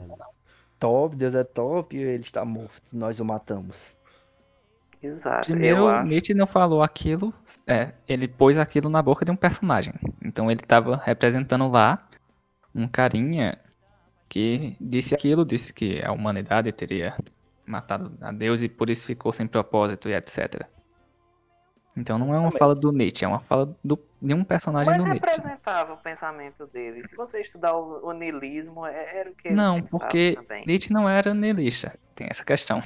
[0.78, 3.96] top, Deus é top, ele está morto, nós o matamos.
[5.04, 5.50] Exato.
[5.50, 6.02] Primeiro, eu.
[6.04, 7.32] Nietzsche não falou aquilo,
[7.66, 9.94] é, ele pôs aquilo na boca de um personagem.
[10.24, 12.06] Então ele estava representando lá
[12.74, 13.58] um carinha
[14.28, 17.14] que disse aquilo, disse que a humanidade teria
[17.66, 20.66] matado a Deus e por isso ficou sem propósito e etc.
[21.96, 25.04] Então não é uma fala do Nietzsche, é uma fala do- de um personagem Mas
[25.04, 25.30] do Nietzsche.
[25.30, 27.06] representava o pensamento dele.
[27.06, 30.64] Se você estudar o, o niilismo, é- era o que ele Não, porque também.
[30.66, 32.82] Nietzsche não era niilista, tem essa questão.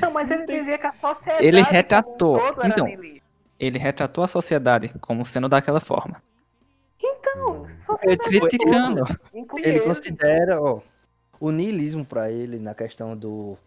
[0.00, 1.44] Não, mas ele dizia que a sociedade.
[1.44, 2.38] Ele como um retratou.
[2.38, 3.24] todo era Então, niilista.
[3.58, 6.22] Ele retratou a sociedade como sendo daquela forma.
[7.02, 8.18] Então, sociedade.
[8.28, 9.06] Criticando.
[9.06, 9.80] toda, inclui Ele ele.
[9.80, 10.80] considera, ó,
[11.40, 13.58] o niilismo pra ele na questão do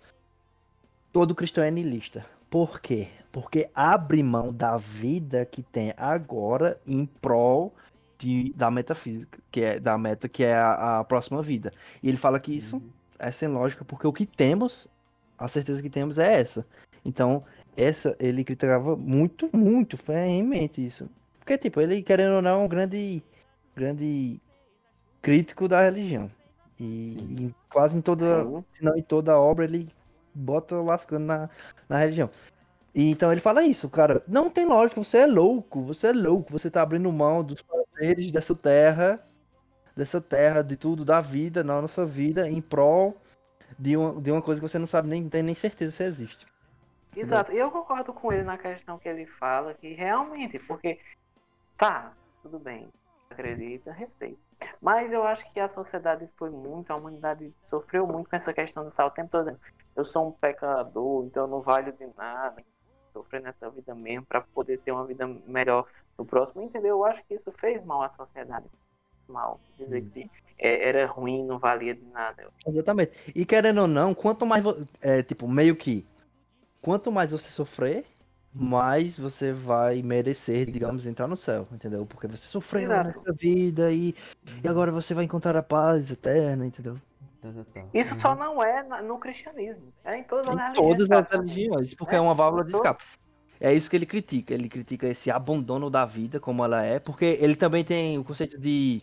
[1.11, 2.26] todo cristão é niilista.
[2.49, 3.07] Por quê?
[3.32, 7.74] Porque abre mão da vida que tem agora em prol
[8.18, 11.72] de, da metafísica, que é da meta que é a, a próxima vida.
[12.01, 12.82] E ele fala que isso
[13.20, 14.88] é sem lógica, porque o que temos,
[15.38, 16.66] a certeza que temos é essa.
[17.06, 17.44] Então,
[17.76, 21.10] essa ele criticava muito, muito ferrenhamente isso.
[21.40, 23.24] Porque, tipo, ele, querendo ou não, é um grande,
[23.76, 24.42] grande
[25.22, 26.30] crítico da religião.
[26.80, 28.64] E, e quase em toda, Sim.
[28.74, 29.90] se não em toda obra, ele
[30.34, 31.50] bota lascando na,
[31.88, 32.30] na religião.
[32.94, 34.24] E então ele fala isso, cara.
[34.28, 38.32] Não tem lógica, você é louco, você é louco, você tá abrindo mão dos prazeres
[38.32, 39.24] dessa terra,
[39.96, 43.16] dessa terra, de tudo, da vida, na nossa vida, em prol
[43.78, 46.48] de uma, de uma coisa que você não sabe nem, tem nem certeza se existe.
[47.16, 51.00] Exato, eu concordo com ele na questão que ele fala, que realmente, porque
[51.76, 52.14] tá,
[52.44, 52.88] tudo bem,
[53.30, 54.40] acredita, respeito.
[54.82, 58.84] Mas eu acho que a sociedade foi muito, a humanidade sofreu muito com essa questão
[58.84, 59.60] de estar o tempo todo dizendo,
[59.96, 62.64] eu sou um pecador, então eu não valho de nada,
[63.12, 66.98] sofrer nessa vida mesmo para poder ter uma vida melhor no próximo, entendeu?
[66.98, 68.68] Eu acho que isso fez mal à sociedade.
[69.28, 69.60] Mal.
[69.78, 72.48] Dizer que é, era ruim, não valia de nada.
[72.66, 73.12] Exatamente.
[73.36, 74.64] E querendo ou não, quanto mais.
[75.02, 76.06] É, tipo, meio que.
[76.82, 78.06] Quanto mais você sofrer,
[78.54, 82.06] mais você vai merecer, digamos, entrar no céu, entendeu?
[82.06, 83.20] Porque você sofreu Exato.
[83.20, 84.16] nessa vida e,
[84.64, 86.98] e agora você vai encontrar a paz eterna, entendeu?
[87.94, 89.94] Isso só não é na- no cristianismo.
[90.04, 91.08] É em todas as Em religiões.
[91.08, 93.04] todas as religiões, porque É, é uma válvula de escape.
[93.60, 94.54] É isso que ele critica.
[94.54, 98.58] Ele critica esse abandono da vida como ela é, porque ele também tem o conceito
[98.60, 99.02] de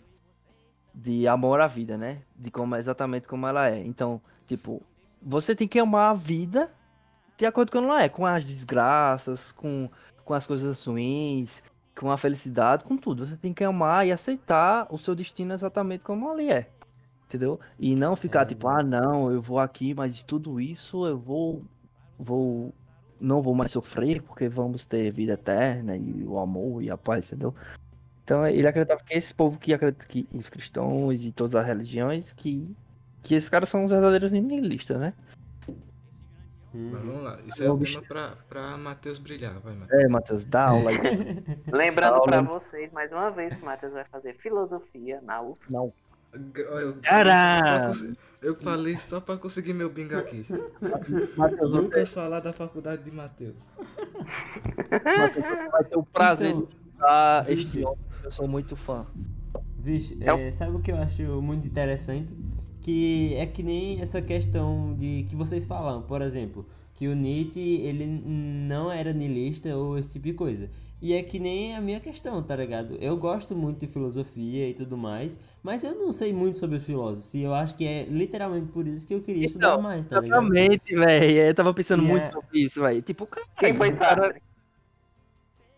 [0.95, 2.23] de amor à vida, né?
[2.37, 3.85] De como exatamente como ela é.
[3.85, 4.83] Então, tipo,
[5.21, 6.71] você tem que amar a vida
[7.37, 9.91] de acordo com ela é, com as desgraças, com,
[10.25, 11.63] com as coisas ruins,
[11.99, 13.27] com a felicidade, com tudo.
[13.27, 16.69] Você tem que amar e aceitar o seu destino exatamente como ele é.
[17.27, 17.59] Entendeu?
[17.79, 21.19] E não ficar É tipo, ah, não, eu vou aqui, mas de tudo isso eu
[21.19, 21.63] vou
[22.17, 22.73] vou
[23.21, 27.27] não vou mais sofrer porque vamos ter vida eterna e o amor e a paz,
[27.27, 27.55] entendeu?
[28.25, 32.33] Então ele acreditava que esse povo que acredita que os cristãos e todas as religiões
[32.33, 32.75] que
[33.23, 35.15] que esses caras são os verdadeiros nihilistas, né?
[36.75, 36.91] Uhum.
[36.93, 37.39] Mas vamos lá.
[37.47, 39.59] Isso é o tema pra, pra Matheus brilhar.
[39.61, 40.03] Vai, Matheus.
[40.03, 40.99] É, Matheus, dá aula aí.
[41.73, 42.27] Lembrando Aula.
[42.27, 45.61] pra vocês, mais uma vez, que o Matheus vai fazer filosofia na UF.
[45.71, 45.93] Não.
[46.35, 50.45] Eu falei, eu falei só pra conseguir meu bingo aqui.
[51.37, 53.71] Matheus, você, Lucas falar da faculdade de Matheus.
[54.91, 57.99] Matheus, vai ter o prazer Então, de estudar este homem.
[58.23, 59.07] Eu sou muito fã.
[59.79, 62.35] Vixe, É é, sabe o que eu acho muito interessante?
[62.81, 67.61] Que é que nem essa questão de que vocês falam, por exemplo, que o Nietzsche
[67.61, 70.71] ele não era niilista ou esse tipo de coisa.
[71.03, 72.95] E é que nem a minha questão, tá ligado?
[72.99, 76.85] Eu gosto muito de filosofia e tudo mais, mas eu não sei muito sobre os
[76.85, 77.35] filósofos.
[77.35, 80.21] E eu acho que é literalmente por isso que eu queria estudar Então, mais, tá
[80.21, 80.45] ligado?
[80.47, 81.39] Exatamente, velho.
[81.43, 83.03] Eu tava pensando E muito é- sobre isso, velho.
[83.03, 84.43] Tipo, cara, Quem cara- Sartre?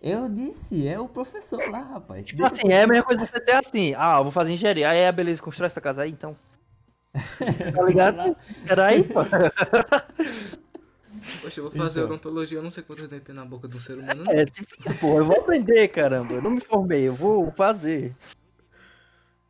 [0.03, 2.27] Eu disse, é o professor lá, rapaz.
[2.27, 4.89] Tipo assim, é a mesma coisa você ter assim, ah, eu vou fazer engenharia.
[4.91, 6.37] Aí é beleza, constrói essa casa aí, então.
[7.75, 8.37] Tá ligado?
[8.67, 9.21] Peraí, pô.
[11.43, 12.11] Poxa, eu vou fazer Então.
[12.15, 14.23] odontologia, eu não sei quantos dentes tem na boca de um ser humano.
[14.25, 14.33] não.
[14.33, 16.35] É, tipo, isso, pô, eu vou aprender, caramba.
[16.35, 18.15] Eu não me formei, eu vou fazer.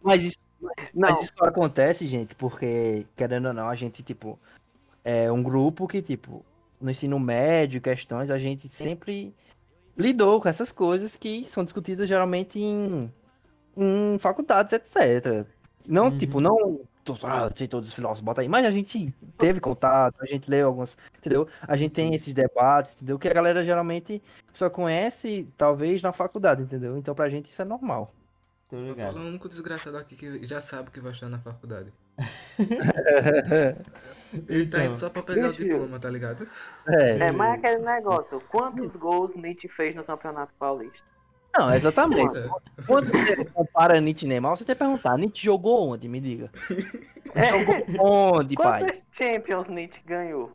[0.00, 4.38] Mas isso, Não, mas isso acontece, gente, porque, querendo ou não, a gente, tipo,
[5.04, 6.44] é um grupo que, tipo,
[6.80, 9.34] no ensino médio, questões, a gente sempre
[9.96, 13.10] lidou com essas coisas que são discutidas geralmente em,
[13.76, 15.46] em faculdades, etc.
[15.86, 16.18] Não, Uhum.
[16.18, 16.80] tipo, não.
[17.22, 18.48] Ah, sei todos os filósofos, bota aí.
[18.48, 21.46] Mas a gente teve contato, a gente leu algumas, entendeu?
[21.62, 23.16] A gente tem esses debates, entendeu?
[23.16, 24.20] Que a galera geralmente
[24.52, 26.98] só conhece, talvez, na faculdade, entendeu?
[26.98, 28.12] Então pra gente isso é normal.
[28.68, 29.12] Tô Vou ligado.
[29.14, 31.92] falar o único desgraçado aqui que já sabe que vai estar na faculdade.
[34.48, 36.48] Ele tá Então, indo só pra pegar o diploma, tá ligado?
[36.88, 37.18] É.
[37.28, 38.40] é mais aquele negócio.
[38.48, 41.06] Quantos gols Nietzsche fez no Campeonato Paulista?
[41.56, 42.36] Não, exatamente.
[42.36, 42.48] É.
[42.86, 46.08] Quando você compara Nietzsche e Neymar, você tem que perguntar, Nietzsche jogou onde?
[46.08, 46.50] Me diga.
[47.36, 48.80] Jogou onde, pai?
[48.82, 50.52] Quantas Champions Nietzsche ganhou?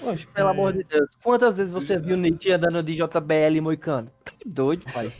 [0.00, 1.08] Poxa, pelo amor de Deus.
[1.22, 4.10] Quantas vezes você viu Nietzsche andando de JBL moicano?
[4.24, 5.12] Tá doido, pai.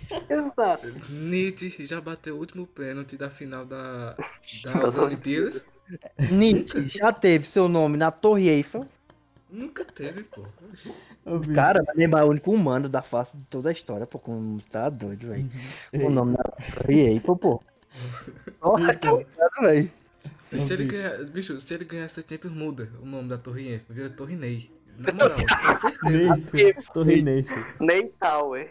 [1.10, 4.16] Nietzsche já bateu o último pênalti da final da,
[4.64, 5.66] das Das Olimpíadas.
[6.30, 8.86] Nietzsche já teve seu nome na Torre Eiffel.
[9.50, 10.44] Nunca teve, pô.
[11.54, 14.18] Cara, Neymar é o único humano da face de toda a história, pô.
[14.18, 14.58] Com...
[14.70, 15.50] Tá doido, velho.
[15.94, 17.62] O nome na Torre Eiffel, pô.
[18.60, 19.90] Olha, tá ligado, velho.
[20.52, 23.68] E se ele ganhar, bicho, se ele ganhar essa Champions, muda o nome da Torre
[23.68, 24.70] Eiffel, vira Torre Ney.
[24.98, 26.10] Na moral, com certeza.
[26.10, 27.64] Neifel, Torre Neifel.
[27.80, 28.70] Ney Tower.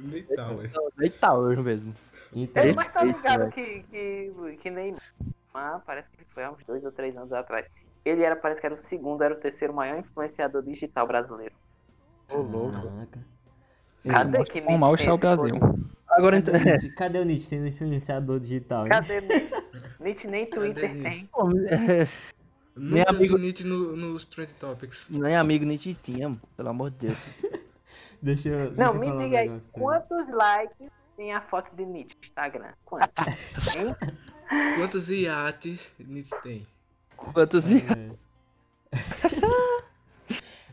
[0.00, 0.70] Nem tal, ué.
[0.96, 1.94] Ney Tower mesmo.
[2.32, 4.32] Então, É, mas tá Perfeito, ligado que, que,
[4.62, 7.66] que Neymar, parece que foi há uns dois ou três anos atrás.
[8.04, 11.54] ele era, parece que era o segundo, era o terceiro maior influenciador digital brasileiro.
[12.30, 12.92] Ô, louco.
[14.06, 15.54] Cadê que mostra quão mal está o Brasil.
[16.16, 16.60] Agora Cadê, então.
[16.60, 16.90] o Nietzsche?
[16.94, 18.84] Cadê o Nietzsche sendo influenciador digital?
[18.84, 18.90] hein?
[18.90, 19.54] Cadê Nietzsche?
[20.00, 21.28] Nietzsche nem Cadê Twitter Nietzsche?
[21.28, 22.08] tem.
[22.76, 25.06] Nunca amigo- Nietzsche no, nos Trend Topics.
[25.08, 27.18] Nem amigo nem te tinha, pelo amor de Deus.
[28.20, 28.70] Deixa eu.
[28.72, 32.16] deixa Não, eu me falar um diga aí, quantos likes tem a foto de Nietzsche
[32.20, 32.72] no Instagram?
[32.84, 33.08] Quantos?
[34.76, 36.66] Quantos iates Nietzsche tem?
[37.16, 37.64] Quantos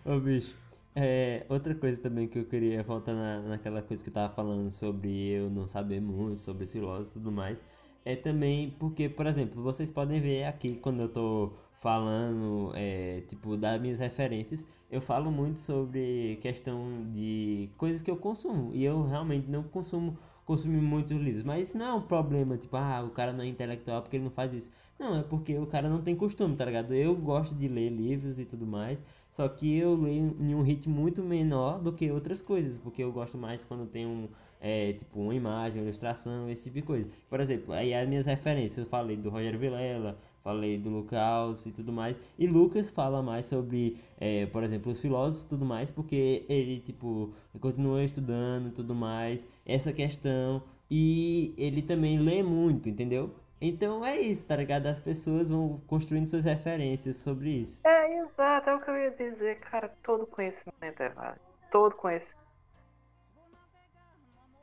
[0.04, 0.56] Ô bicho,
[0.96, 4.70] é, outra coisa também que eu queria voltar na, naquela coisa que eu tava falando
[4.72, 7.64] sobre eu não saber muito sobre os filósofos e tudo mais,
[8.04, 13.58] é também porque, por exemplo, vocês podem ver aqui quando eu tô falando, é, tipo,
[13.58, 19.06] das minhas referências, eu falo muito sobre questão de coisas que eu consumo, e eu
[19.08, 23.10] realmente não consumo consumir muitos livros, mas isso não é um problema, tipo, ah, o
[23.12, 24.72] cara não é intelectual porque ele não faz isso.
[25.02, 26.94] Não, é porque o cara não tem costume, tá ligado?
[26.94, 30.94] Eu gosto de ler livros e tudo mais, só que eu leio em um ritmo
[30.94, 34.28] muito menor do que outras coisas, porque eu gosto mais quando tem um,
[34.60, 37.10] é, tipo, uma imagem, uma ilustração, esse tipo de coisa.
[37.28, 41.72] Por exemplo, aí as minhas referências, eu falei do Roger Vilela, falei do Lucas e
[41.72, 45.92] tudo mais, e Lucas fala mais sobre, é, por exemplo, os filósofos e tudo mais,
[45.92, 52.88] porque ele, tipo, continua estudando e tudo mais, essa questão, e ele também lê muito,
[52.88, 53.32] entendeu?
[53.62, 54.88] Então é isso, tá ligado?
[54.88, 57.82] As pessoas vão construindo suas referências sobre isso.
[57.84, 59.90] É, exato, é o que eu ia dizer, cara.
[60.04, 61.42] Todo conhecimento é válido.
[61.72, 62.42] Todo conhecimento.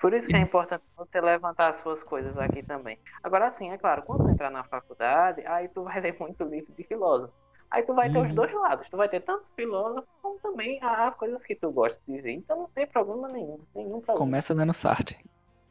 [0.00, 2.98] Por isso que é importante você levantar as suas coisas aqui também.
[3.22, 6.72] Agora sim, é claro, quando tu entrar na faculdade, aí tu vai ler muito livro
[6.72, 7.32] de filósofo.
[7.70, 8.34] Aí tu vai ter os Uhum.
[8.34, 8.88] dois lados.
[8.88, 12.30] Tu vai ter tantos filósofos como também as coisas que tu gosta de dizer.
[12.30, 13.58] Então não tem problema nenhum.
[13.74, 14.18] Nenhum problema.
[14.18, 15.18] Começa dando Sartre.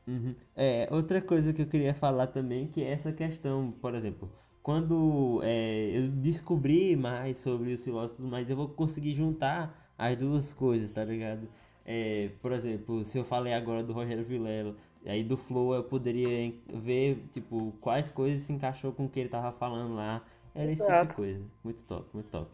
[0.08, 0.34] Uhum.
[0.56, 4.30] É, outra coisa que eu queria falar também, que é essa questão, por exemplo,
[4.64, 9.94] quando é, eu descobri mais sobre os filósofos e tudo mais, eu vou conseguir juntar
[9.98, 11.48] as duas coisas, tá ligado?
[11.86, 16.54] É, por exemplo, se eu falei agora do Rogério Vilela, aí do Flow eu poderia
[16.74, 20.24] ver, tipo, quais coisas se encaixou com o que ele tava falando lá.
[20.54, 21.46] Era esse tipo de coisa.
[21.64, 22.50] Muito top, muito top.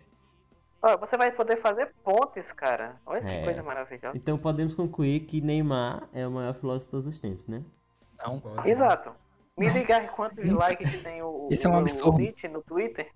[0.86, 2.98] Ó, você vai poder fazer pontes, cara.
[3.06, 3.44] Olha que É.
[3.44, 4.18] coisa maravilhosa.
[4.18, 7.64] Então podemos concluir que Neymar é o maior filósofo de todos os tempos, né?
[8.24, 8.40] Não.
[8.40, 8.70] Pode.
[8.70, 9.12] Exato.
[9.58, 12.16] Me diga aí quantos likes tem o, Isso é um absurdo.
[12.18, 13.08] o Nietzsche no Twitter.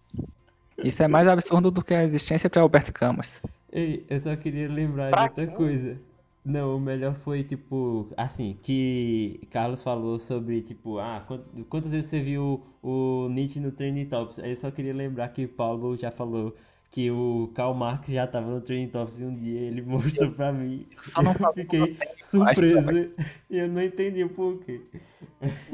[0.77, 3.41] Isso é mais absurdo do que a existência de Alberto Camus.
[3.71, 5.53] Ei, eu só queria lembrar Pra de outra quê?
[5.53, 5.97] coisa.
[6.45, 12.09] Não, o melhor foi, tipo, assim, que Carlos falou sobre, tipo, ah, quant- quantas vezes
[12.09, 14.39] você viu o Nietzsche no Trending Topics?
[14.39, 16.55] Aí eu só queria lembrar que o Paulo já falou
[16.89, 20.87] que o Karl Marx já tava no Trending Topics um dia ele mostrou pra mim.
[21.01, 23.13] Só não Eu fiquei surpreso
[23.49, 24.81] e eu não entendi o porquê.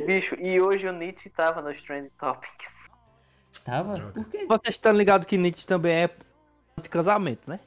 [0.05, 2.89] Bicho, e hoje o Nietzsche tava nos Trend Topics.
[3.63, 3.93] Tava?
[3.93, 4.11] Droga.
[4.11, 4.45] Por quê?
[4.45, 6.09] Vocês estão ligados que Nietzsche também é
[6.77, 7.59] anti-casamento, né?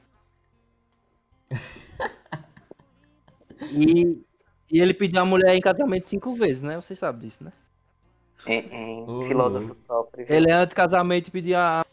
[3.73, 4.23] E,
[4.71, 6.77] e ele pediu a mulher em casamento cinco vezes, né?
[6.77, 7.53] Vocês sabem disso, né?
[8.47, 9.83] Em, em Ô, filósofo louco.
[9.83, 10.27] sofre.
[10.29, 11.85] Ele é anti-casamento e pediu a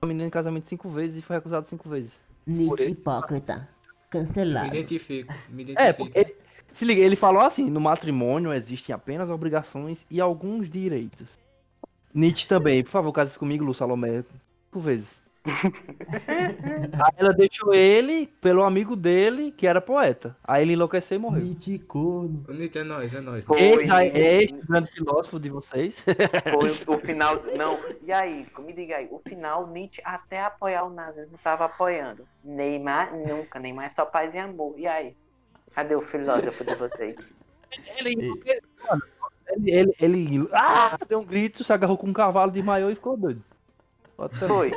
[0.00, 2.12] a menina em casamento cinco vezes e foi recusado cinco vezes.
[2.46, 3.56] Nietzsche hipócrita.
[3.58, 4.66] Me Cancelado.
[4.68, 5.96] identifico, me É, identifico.
[6.04, 6.18] porque.
[6.18, 6.36] ele-
[6.72, 11.38] se liga, ele falou assim: no matrimônio existem apenas obrigações e alguns direitos.
[12.14, 14.22] Nietzsche também, por favor, case comigo, Lu Salomé,
[14.66, 15.20] cinco vezes.
[16.28, 20.36] Aí ela deixou ele pelo amigo dele, que era poeta.
[20.44, 21.42] Aí ele enlouqueceu e morreu.
[21.44, 22.44] Nietzsche corno.
[22.48, 23.44] O Nietzsche é nós, é nós.
[23.44, 23.60] Foi.
[23.60, 26.04] Esse aí é este grande filósofo de vocês.
[26.04, 27.36] Foi o final.
[27.56, 32.26] Não, e aí, me diga aí, o final, Nietzsche até apoiar o nazismo tava apoiando.
[32.44, 34.74] Neymar nunca, Neymar é só paz e amor.
[34.78, 35.14] E aí?
[35.74, 37.16] Cadê o filósofo de vocês?
[37.98, 38.32] ele,
[39.56, 42.94] ele, ele, ele- ah, deu um grito, se agarrou com um cavalo de maiô e
[42.94, 43.42] ficou doido.
[44.48, 44.72] Foi.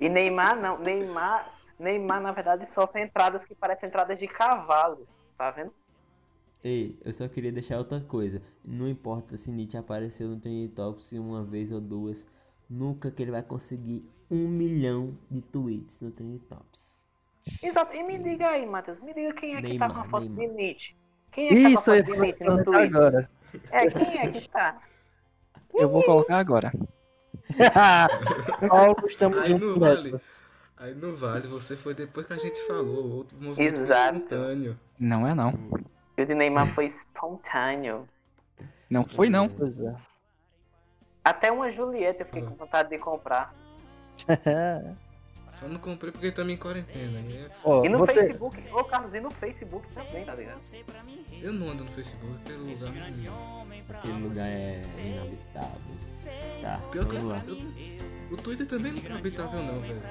[0.00, 5.06] E Neymar não, Neymar, Neymar na verdade sofre entradas que parecem entradas de cavalo,
[5.36, 5.72] tá vendo?
[6.62, 8.42] Ei, eu só queria deixar outra coisa.
[8.64, 12.26] Não importa se Nietzsche apareceu no Trending Topics uma vez ou duas,
[12.68, 17.00] nunca que ele vai conseguir um milhão de tweets no Trending Topics.
[17.62, 17.94] Exato.
[17.94, 20.28] E me diga aí, Matheus, me diga quem é que tá com a Neymar, foto
[20.28, 20.56] de Neymar.
[20.56, 20.96] Nietzsche.
[21.30, 22.96] Quem é que Isso tá com a foto de Nietzsche no Twitter?
[22.96, 23.30] agora.
[23.70, 24.82] É, quem é que tá?
[25.72, 26.72] Eu vou colocar agora.
[28.68, 30.12] Paulo, estamos Aí não juntos vale.
[30.12, 30.24] nessa.
[30.78, 34.16] Aí não vale, você foi depois que a gente falou, outro movimento Exato.
[34.16, 34.78] espontâneo.
[34.98, 35.54] Não é não.
[36.18, 38.06] O de Neymar foi espontâneo.
[38.88, 39.48] Não foi não.
[39.48, 39.94] Pois é.
[41.24, 43.54] Até uma Julieta eu fiquei com vontade de comprar.
[45.48, 47.20] Só não comprei porque estamos em quarentena.
[47.20, 50.60] E é E no você, Facebook, ô Carlos, e no Facebook também, tá ligado?
[51.40, 53.66] Eu não ando no Facebook, aquele lugar não.
[53.96, 55.80] Aquele lugar é inabitável.
[56.60, 57.42] Tá, Pior que vamos eu, lá.
[57.46, 60.02] eu, O Twitter também não tá habitável não, velho.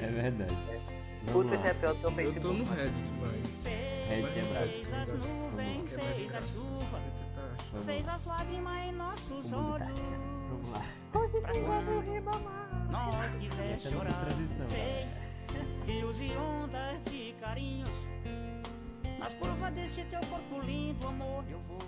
[0.00, 0.54] É verdade.
[0.54, 1.66] O Vamos Twitter lá.
[1.66, 2.58] é pior do que o Eu tô Facebook.
[2.58, 3.64] no Reddit, mas...
[4.08, 4.66] Reddit é no brabo.
[4.66, 5.18] Reddit, tá ligado?
[5.20, 5.62] Vamos lá.
[5.92, 6.90] É mais engraçado.
[7.34, 7.80] Tá...
[7.84, 8.14] Fez lá.
[8.14, 10.00] as lágrimas em nossos tá olhos.
[10.48, 10.82] Vamos lá.
[12.90, 14.12] Nós quiser Essa é chorar.
[14.24, 14.66] transição.
[15.86, 17.88] Rios e ondas de carinhos.
[19.18, 21.78] Nas curvas deste teu corpo lindo, amor, eu vou.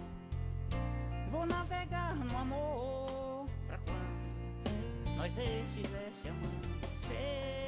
[1.30, 3.46] Vou navegar no amor.
[3.66, 6.68] Pra quando nós estivesse amando.
[7.08, 7.61] Fez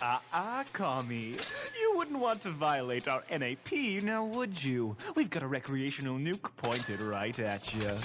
[0.00, 1.36] Ah, ah, Kami.
[1.80, 4.96] You wouldn't want to violate our NAP, now would you?
[5.14, 7.96] We've got a recreational nuke pointed right at you.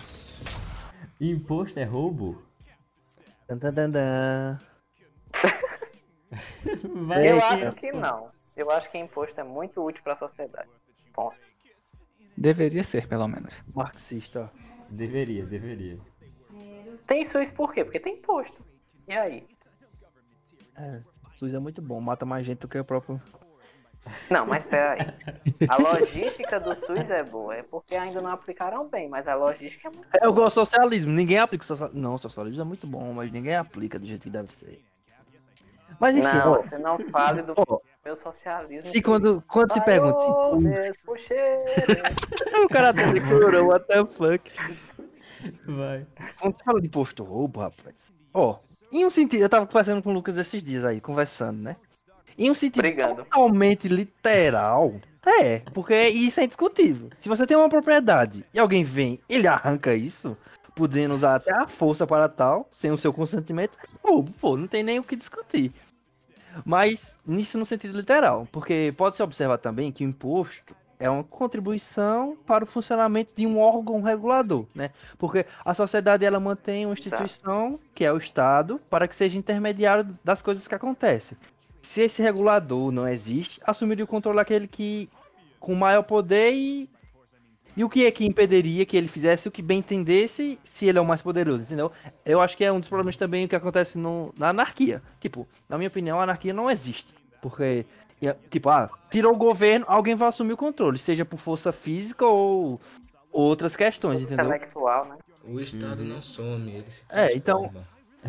[1.20, 2.42] Imposto é roubo?
[3.48, 4.60] Tan, tan, tan, tan.
[7.08, 8.32] Vai Eu aqui, acho que não.
[8.56, 10.70] Eu acho que imposto é muito útil pra sociedade.
[11.14, 11.36] Ponto.
[12.38, 13.64] Deveria ser, pelo menos.
[13.76, 14.50] Marxista.
[14.90, 15.98] Deveria, deveria.
[17.06, 17.84] Tem SUS por quê?
[17.84, 18.64] Porque tem imposto.
[19.08, 19.48] E aí?
[20.78, 21.00] É,
[21.42, 23.20] SUS é muito bom, mata mais gente do que o próprio.
[24.32, 25.00] Não, mas peraí.
[25.70, 27.56] A logística do SUS é boa.
[27.56, 30.32] É porque ainda não aplicaram bem, mas a logística é muito É boa.
[30.32, 32.02] igual ao socialismo, ninguém aplica o socialismo.
[32.02, 34.84] Não, o socialismo é muito bom, mas ninguém aplica do jeito que deve ser.
[36.00, 38.90] Mas enfim, Não, ó, você não fale do ó, meu socialismo.
[38.90, 40.20] se quando, quando se pergunta.
[40.20, 41.38] Se- despuxei.
[42.66, 44.52] o cara tá decorou, what the fuck.
[45.66, 46.08] Vai.
[46.40, 48.12] Quando você fala de imposto roubo, rapaz.
[48.34, 48.58] Ó,
[48.92, 51.76] em um sentido, eu tava conversando com o Lucas esses dias aí, conversando, né?
[52.38, 53.24] Em um sentido Brigando.
[53.24, 54.94] totalmente literal.
[55.26, 57.10] É, porque isso é indiscutível.
[57.20, 60.36] Se você tem uma propriedade e alguém vem, ele arranca isso,
[60.76, 64.68] podendo usar até a força para tal, sem o seu consentimento, é roubo, pô, não
[64.68, 65.72] tem nem o que discutir.
[66.66, 72.38] Mas nisso no sentido literal, porque pode-se observar também que o imposto é uma contribuição
[72.46, 74.92] para o funcionamento de um órgão regulador, né?
[75.18, 80.08] Porque a sociedade ela mantém uma instituição, que é o Estado, para que seja intermediário
[80.24, 81.38] das coisas que acontecem.
[81.82, 85.10] Se esse regulador não existe, assumiria o controle aquele que
[85.60, 86.90] com maior poder e
[87.76, 90.98] e o que é que impediria que ele fizesse o que bem entendesse se ele
[90.98, 91.90] é o mais poderoso, entendeu?
[92.26, 95.02] Eu acho que é um dos problemas também que acontece no- na anarquia.
[95.22, 97.08] Tipo, na minha opinião, a anarquia não existe.
[97.42, 97.86] Porque,
[98.50, 102.80] tipo, ah, tirou o governo, alguém vai assumir o controle, seja por força física ou
[103.32, 104.46] outras questões, entendeu?
[104.46, 105.16] Intelectual, né?
[105.44, 107.72] O Estado não some, ele se É, então-.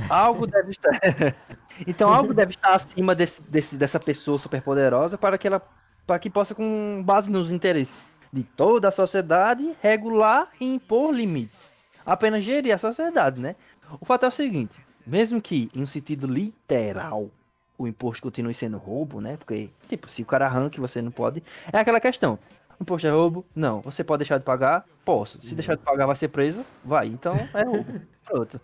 [0.09, 0.91] Algo deve estar.
[1.87, 5.61] então algo deve estar acima desse, desse- dessa pessoa superpoderosa para que ela
[6.07, 7.95] para que possa, com base nos interesses
[8.33, 11.91] de toda a sociedade, regular e impor limites.
[12.05, 13.55] Apenas gerir a sociedade, né?
[14.01, 17.31] O fato é o seguinte, mesmo que em um sentido literal
[17.85, 19.37] o imposto continue sendo roubo, né?
[19.37, 21.43] Porque, tipo, se o cara arranca você não pode.
[21.73, 22.39] É aquela questão.
[22.81, 23.45] Imposto é roubo?
[23.55, 23.81] Não.
[23.83, 24.85] Você pode deixar de pagar?
[25.05, 25.41] Posso.
[25.41, 26.65] Se deixar de pagar, vai ser preso?
[26.85, 27.07] Vai.
[27.07, 28.01] Então é roubo.
[28.25, 28.61] Pronto.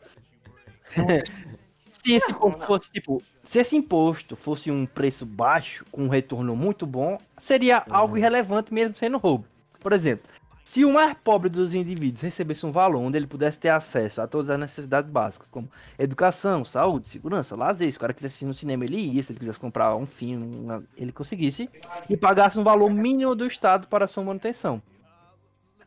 [1.90, 6.56] se esse imposto fosse, tipo, se esse imposto fosse um preço baixo, com um retorno
[6.56, 9.44] muito bom, seria algo irrelevante mesmo sendo roubo.
[9.80, 10.28] Por exemplo,
[10.68, 14.26] se o mais pobre dos indivíduos recebesse um valor onde ele pudesse ter acesso a
[14.26, 15.66] todas as necessidades básicas, como
[15.98, 19.38] educação, saúde, segurança, lazer, se o cara quisesse ir no cinema, ele ia, se ele
[19.38, 21.70] quisesse comprar um filme, ele conseguisse,
[22.06, 24.82] e pagasse um valor mínimo do Estado para sua manutenção.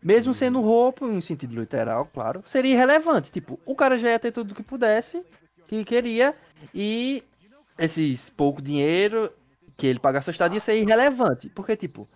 [0.01, 3.31] Mesmo sendo roubo, em sentido literal, claro, seria irrelevante.
[3.31, 5.23] Tipo, o cara já ia ter tudo que pudesse,
[5.67, 6.35] que queria,
[6.73, 7.23] e
[7.77, 9.31] esses pouco dinheiro
[9.77, 11.49] que ele pagasse a estadia ia ser irrelevante.
[11.49, 12.09] Porque, tipo,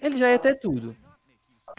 [0.00, 0.96] ele já ia ter tudo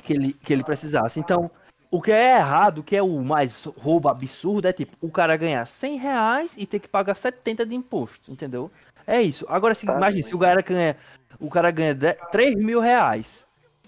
[0.01, 1.19] que ele, que ele precisasse.
[1.19, 1.49] Então,
[1.91, 5.37] o que é errado, o que é o mais roubo absurdo, é tipo, o cara
[5.37, 8.71] ganhar 100 reais e ter que pagar 70 de imposto, entendeu?
[9.05, 9.45] É isso.
[9.47, 10.97] Agora, se, Tá imagine, se o cara ganha,
[11.39, 13.45] o cara ganha 10 3 mil reais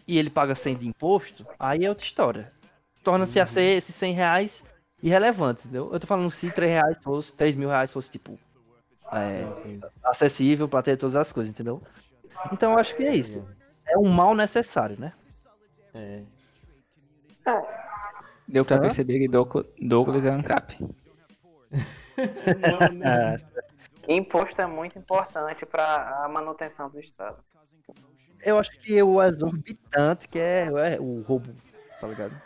[0.07, 2.52] e ele paga 100 de imposto, aí é outra história.
[3.03, 4.64] Torna-se a ser esses 100 reais
[5.02, 5.90] irrelevante, entendeu?
[5.91, 8.38] Eu tô falando se 3 reais fosse, 3 mil reais fosse, tipo,
[9.11, 9.82] é, Sim, sim.
[10.03, 11.82] acessível pra ter todas as coisas, entendeu?
[12.52, 13.44] Então eu acho que é isso.
[13.88, 15.14] É um mal necessário, né?
[15.95, 16.23] É.
[18.47, 18.81] Deu pra Hã?
[18.81, 20.77] perceber que Douglas, é ANCAP.
[21.72, 23.38] Não, né?
[24.07, 27.41] Imposto é muito importante para a manutenção do Estado.
[28.43, 31.51] Eu acho que o exorbitante que é, é o roubo,
[31.99, 32.39] tá ligado?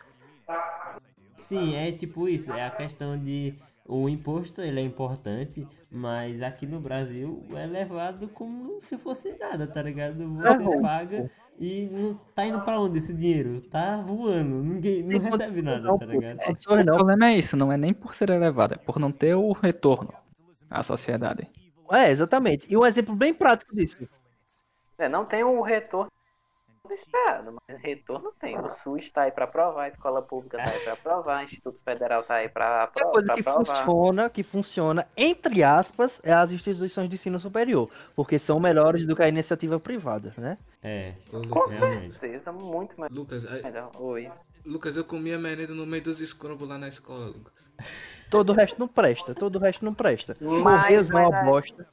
[1.38, 3.56] Sim, é tipo isso, é a questão de
[3.86, 9.68] o imposto ele é importante, mas aqui no Brasil é levado como se fosse nada,
[9.68, 10.30] tá ligado?
[10.36, 10.82] Você roubo.
[10.82, 11.30] paga
[11.60, 13.60] e não tá indo pra onde esse dinheiro?
[13.62, 16.40] Tá voando, ninguém não recebe nada, não, tá ligado?
[16.40, 19.52] O problema é isso, não é nem por ser elevado, é por não ter o
[19.52, 20.14] retorno
[20.70, 21.48] à sociedade.
[21.92, 22.72] É, exatamente.
[22.72, 23.98] E um exemplo bem prático disso.
[24.98, 26.10] É, não tem o retorno
[26.92, 28.58] esperado, mas retorno tem.
[28.60, 31.80] O SUS está aí para provar, a escola pública está aí para provar, o Instituto
[31.84, 33.66] Federal está aí para A coisa que provar.
[33.66, 39.16] funciona, que funciona, entre aspas, é as instituições de ensino superior, porque são melhores do
[39.16, 40.58] que a iniciativa privada, né?
[40.82, 43.92] É, Ô, Com certeza, muito mais Lucas, melhor.
[44.00, 44.32] Oi.
[44.66, 47.72] Lucas, eu comia merenda no meio dos escrombos lá na escola, Lucas.
[48.30, 50.38] Todo o resto não presta, todo o resto não presta.
[50.40, 51.88] Mas- Correios é uma bosta.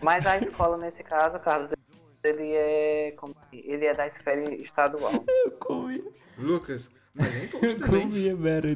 [0.00, 1.70] Mas a escola, nesse caso, Carlos,
[2.24, 5.24] ele é, como- ele é da esfera estadual.
[5.28, 6.02] eu comi,
[6.38, 8.02] Lucas, mas é eu imposto também.
[8.02, 8.68] comia merda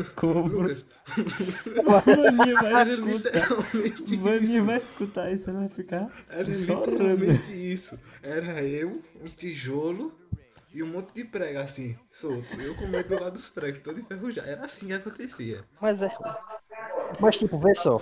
[0.00, 0.84] escombros.
[1.16, 4.42] Lucas, Vaninha vai mas é escutar.
[4.42, 4.64] isso.
[4.64, 7.98] vai escutar isso, vai ficar Era literalmente isso.
[8.22, 10.12] Era eu, um tijolo
[10.72, 12.60] e um monte de prego assim, solto.
[12.60, 14.48] Eu comendo do lado dos pregos, todo enferrujado.
[14.48, 15.64] Era assim que acontecia.
[15.80, 16.10] Mas é.
[17.18, 18.00] Mas tipo, vê só.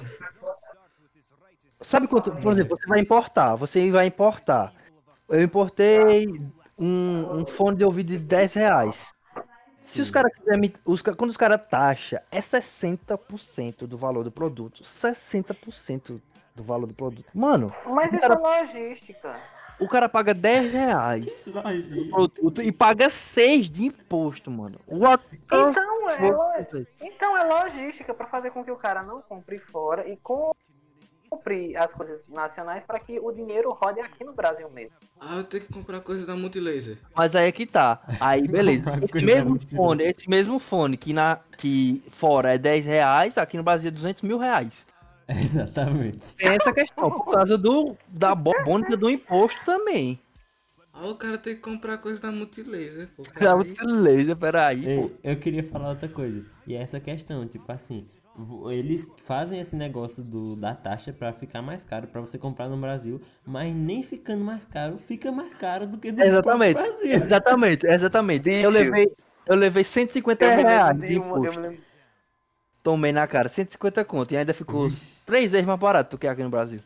[1.80, 4.72] Sabe quanto, por exemplo, você vai importar, você vai importar.
[5.28, 6.26] Eu importei
[6.78, 9.12] um, um fone de ouvido de 10 reais.
[9.80, 10.60] Se os caras quiserem.
[10.60, 14.82] me- Os, quando os caras taxa, é 60% do valor do produto.
[14.84, 16.20] 60%
[16.54, 17.26] do valor do produto.
[17.34, 19.36] Mano, Mas isso é logística.
[19.78, 22.10] o cara paga 10 reais Lógico.
[22.10, 24.78] produto e paga 6 de imposto, mano.
[24.88, 25.70] What Então
[26.10, 30.58] é, então é logística para fazer com que o cara não compre fora e compre
[31.76, 34.92] as coisas nacionais para que o dinheiro rode aqui no Brasil mesmo.
[35.20, 36.98] Ah, eu tenho que comprar coisa da Multilaser.
[37.14, 38.00] Mas aí é que tá.
[38.20, 38.98] Aí, beleza.
[39.02, 43.62] Esse mesmo fone, esse mesmo fone que, na, que fora é 10 reais, aqui no
[43.62, 44.86] Brasil é 200 mil reais.
[45.28, 46.34] Exatamente.
[46.36, 50.18] Tem essa questão, por causa do, da bônica do imposto também.
[50.92, 53.08] Ah, o cara tem que comprar coisa da Multilaser.
[53.16, 53.76] Pô, Da peraí.
[53.86, 54.88] laser, peraí, pô.
[54.88, 56.44] Ei, eu queria falar outra coisa.
[56.66, 58.04] E é essa questão, tipo assim,
[58.70, 62.76] eles fazem esse negócio do, da taxa pra ficar mais caro pra você comprar no
[62.76, 66.74] Brasil, mas nem ficando mais caro, fica mais caro do que do Exatamente.
[66.74, 67.12] Brasil.
[67.14, 68.50] Exatamente, exatamente.
[68.50, 69.10] Eu levei,
[69.46, 71.88] eu levei 150 Eu reais de uma- imposto.
[72.82, 74.32] Tomei na cara, 150 conto.
[74.32, 74.88] E ainda ficou
[75.26, 76.80] três vezes mais barato do que aqui no Brasil.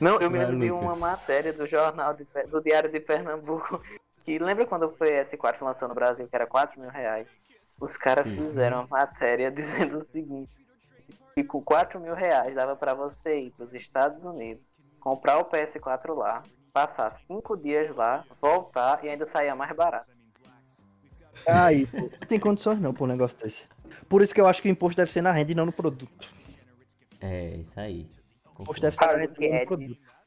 [0.00, 3.80] Não, eu me lembro de uma matéria do jornal de do Diário de Pernambuco
[4.24, 7.26] que lembra quando o PS4 lançou no Brasil que era 4 mil reais?
[7.80, 10.52] Os caras fizeram uma matéria dizendo o seguinte:
[11.34, 14.62] que com 4 mil reais dava pra você ir pros Estados Unidos,
[15.00, 16.42] comprar o PS4 lá,
[16.72, 20.08] passar 5 dias lá, voltar e ainda saía mais barato.
[21.46, 23.68] Aí, pô, não tem condições não pra um negócio desse.
[24.08, 25.72] Por isso que eu acho que o imposto deve ser na renda e não no
[25.72, 26.28] produto.
[27.20, 28.08] É, isso aí.
[28.58, 30.17] O imposto deve ser na renda e não no produto.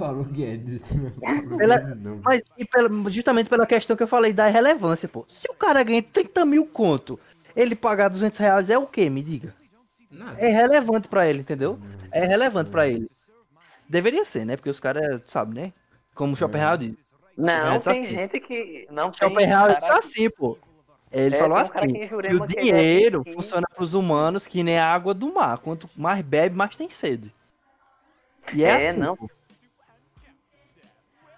[0.00, 0.82] Paulo Guedes.
[0.96, 2.20] Não, Paulo Ela- Guedes.
[2.24, 5.24] Mas e pela- justamente pela questão que eu falei da relevância, pô.
[5.28, 7.18] Se o cara ganha 30 mil conto,
[7.54, 9.08] ele pagar 200 reais é o quê?
[9.10, 9.54] Me diga.
[10.10, 10.40] Nada.
[10.40, 11.78] É relevante pra ele, entendeu?
[12.10, 13.08] É relevante pra ele.
[13.88, 14.56] Deveria ser, né?
[14.56, 15.72] Porque os caras, sabe, né?
[16.14, 16.94] Como o Schopenhauer diz.
[17.36, 18.04] Não, É, tem assim.
[18.12, 18.86] gente que.
[18.90, 19.28] Não tem.
[19.28, 20.58] Schopenhauer disse assim, pô.
[21.12, 24.62] Ele É, falou um assim, que o que ele dinheiro é funciona pros humanos que
[24.62, 25.58] nem a água do mar.
[25.58, 27.32] Quanto mais bebe, mais tem sede.
[28.52, 29.16] E é, É, assim, não.
[29.16, 29.28] pô.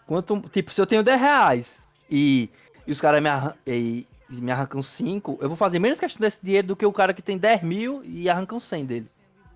[0.07, 2.51] Quanto, tipo, se eu tenho 10 reais e,
[2.87, 6.21] e os caras me, arran e, e me arrancam 5, eu vou fazer menos questão
[6.21, 9.09] desse dinheiro do que o cara que tem 10 mil e arrancam 100 dele.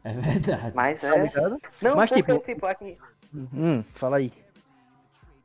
[0.05, 0.73] É verdade.
[0.75, 1.23] Mas Tá é.
[1.23, 1.59] ligado?
[1.83, 2.97] Não, Mas, porque, tipo- tipo, aqui.
[3.35, 4.33] Hum, fala aí.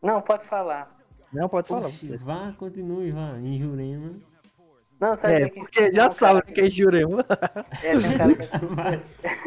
[0.01, 0.95] Não, pode falar.
[1.33, 2.15] Não, pode falar você.
[2.17, 3.37] vá, continue, vá.
[3.39, 4.13] Em Jurema.
[4.99, 7.25] Não, sabe É, que- porque já um sabe cara que é jurema.
[7.81, 9.01] É, tem um cara que Vai.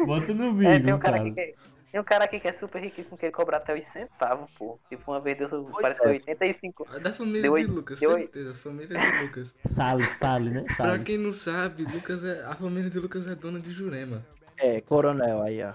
[0.05, 1.33] Bota no É, vídeo, tem um cara Carlos.
[1.33, 1.53] que é,
[1.95, 4.77] tem um cara aqui que é super riquíssimo que ele cobra até os centavos, pô.
[4.89, 5.47] Tipo, uma vez deu,
[5.79, 6.03] parece é.
[6.03, 6.87] que foi 85.
[6.91, 8.53] Ah, Da família Deu de Lucas, deu certeza.
[8.53, 9.55] Família de Lucas.
[9.65, 10.63] Salles, Salles, né?
[10.63, 11.03] Pra Salles.
[11.05, 14.25] quem não sabe, Lucas é, a família de Lucas é dona de Jurema.
[14.57, 15.71] É, coronel aí, ó.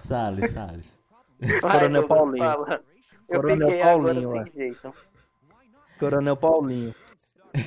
[0.00, 1.00] Salles, Salles.
[1.62, 2.44] Coronel Douglas, Paulinho.
[2.44, 2.84] fala.
[3.28, 4.94] Eu Coronel Paulinho, agora jeito.
[6.00, 6.94] Coronel Paulinho.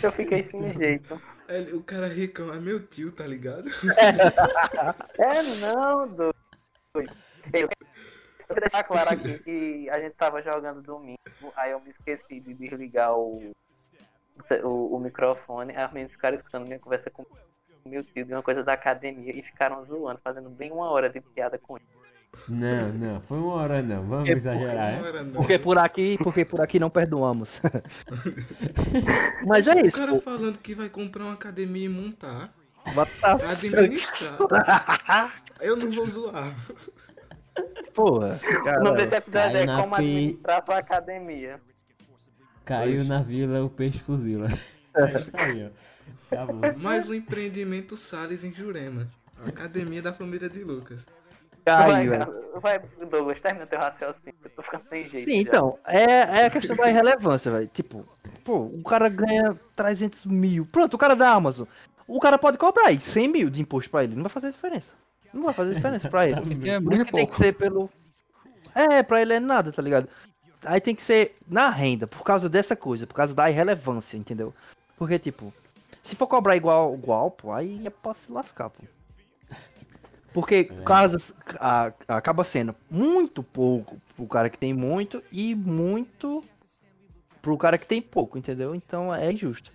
[0.04, 1.22] Eu fiquei sem jeito.
[1.48, 3.70] Ele- o cara ricão é meu tio, tá ligado?
[5.18, 7.27] É, não, doido.
[7.54, 7.70] Eu
[8.50, 11.18] vou deixar claro aqui que a gente tava jogando domingo,
[11.56, 13.52] aí eu me esqueci de desligar o,
[14.64, 18.34] o, o microfone, aí os meninos ficaram escutando minha conversa com o meu tio de
[18.34, 21.86] uma coisa da academia e ficaram zoando, fazendo bem uma hora de piada com ele.
[22.48, 24.04] Não, não, foi uma hora não.
[24.04, 25.24] Vamos É exagerar, Não é?
[25.34, 27.60] Porque por aqui, porque por aqui não perdoamos.
[29.46, 29.98] Mas é O isso.
[29.98, 30.22] cara pô.
[30.22, 32.54] falando que vai comprar uma academia e montar,
[32.96, 33.12] What
[33.50, 35.34] administrar.
[35.60, 36.56] Eu não vou zoar.
[37.94, 38.40] Porra.
[38.44, 38.80] O cara.
[38.80, 41.60] nome desse episódio Caiu é na Como pi- Administrar Sua Academia.
[42.66, 44.48] Caiu na vila, o peixe fuzila.
[44.98, 46.36] É isso aí, ó.
[46.36, 46.62] Acabou.
[46.82, 49.08] Mais um empreendimento Salles em Jurema.
[49.46, 51.06] A academia da família de Lucas.
[51.64, 52.52] Caiu, vai, velho.
[52.60, 54.34] vai, Douglas, termina teu raciocínio.
[54.44, 55.24] Eu tô ficando sem jeito.
[55.30, 55.42] Sim, já.
[55.42, 57.68] então, é, é a questão da irrelevância, velho.
[57.72, 58.04] Tipo,
[58.44, 60.66] pô, o cara ganha 300 mil.
[60.66, 61.68] Pronto, o cara da Amazon.
[62.08, 64.16] O cara pode cobrar aí 100 mil de imposto pra ele.
[64.16, 64.94] Não vai fazer diferença.
[65.34, 66.40] Não vai fazer diferença pra ele.
[66.42, 67.90] Porque é Por muito isso que tem que ser pelo.
[68.74, 70.08] É, pra ele é nada, tá ligado?
[70.66, 74.54] Aí tem que ser na renda, por causa dessa coisa, por causa da irrelevância, entendeu?
[74.98, 75.54] Porque, tipo,
[76.04, 78.84] se for cobrar igual, igual pô, aí é pra se lascar, pô.
[80.34, 86.44] Porque casas a- acaba sendo muito pouco pro cara que tem muito e muito
[87.42, 88.76] pro cara que tem pouco, entendeu?
[88.76, 89.72] Então é injusto.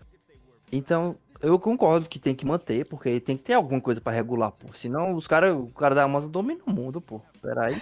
[0.72, 4.50] Então, eu concordo que tem que manter, porque tem que ter alguma coisa pra regular,
[4.52, 4.72] pô.
[4.74, 7.20] Senão os caras, o cara da Amazon domina o mundo, pô.
[7.42, 7.74] Peraí.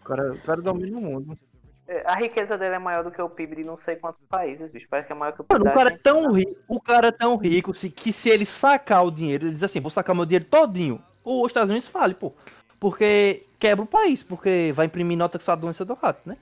[0.00, 1.38] O cara, o cara domina o mundo.
[1.86, 4.70] É, A riqueza dele é maior do que o PIB de não sei quantos países,
[4.70, 4.86] bicho.
[4.90, 7.08] Parece que é maior que o PIB Mano, o cara é tão rico, o cara
[7.08, 10.14] é tão rico se- que se ele sacar o dinheiro, ele diz assim, vou sacar
[10.14, 11.02] meu dinheiro todinho.
[11.24, 12.32] Os Estados Unidos fale, pô.
[12.80, 16.36] Porque quebra o país, porque vai imprimir nota que só a doença do rato, né?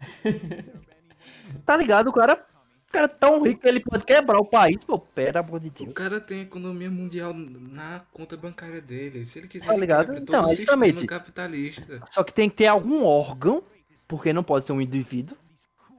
[1.66, 2.08] tá ligado?
[2.08, 2.44] O cara,
[2.92, 4.98] cara é tão rico que ele pode quebrar o país, pô.
[4.98, 5.92] Pera, amor de O Deus.
[5.94, 9.24] cara tem a economia mundial na conta bancária dele.
[9.26, 10.14] Se ele quiser, Tá ligado?
[10.16, 11.06] Então, todo o exatamente.
[11.06, 12.02] capitalista.
[12.10, 13.62] Só que tem que ter algum órgão,
[14.06, 15.36] porque não pode ser um indivíduo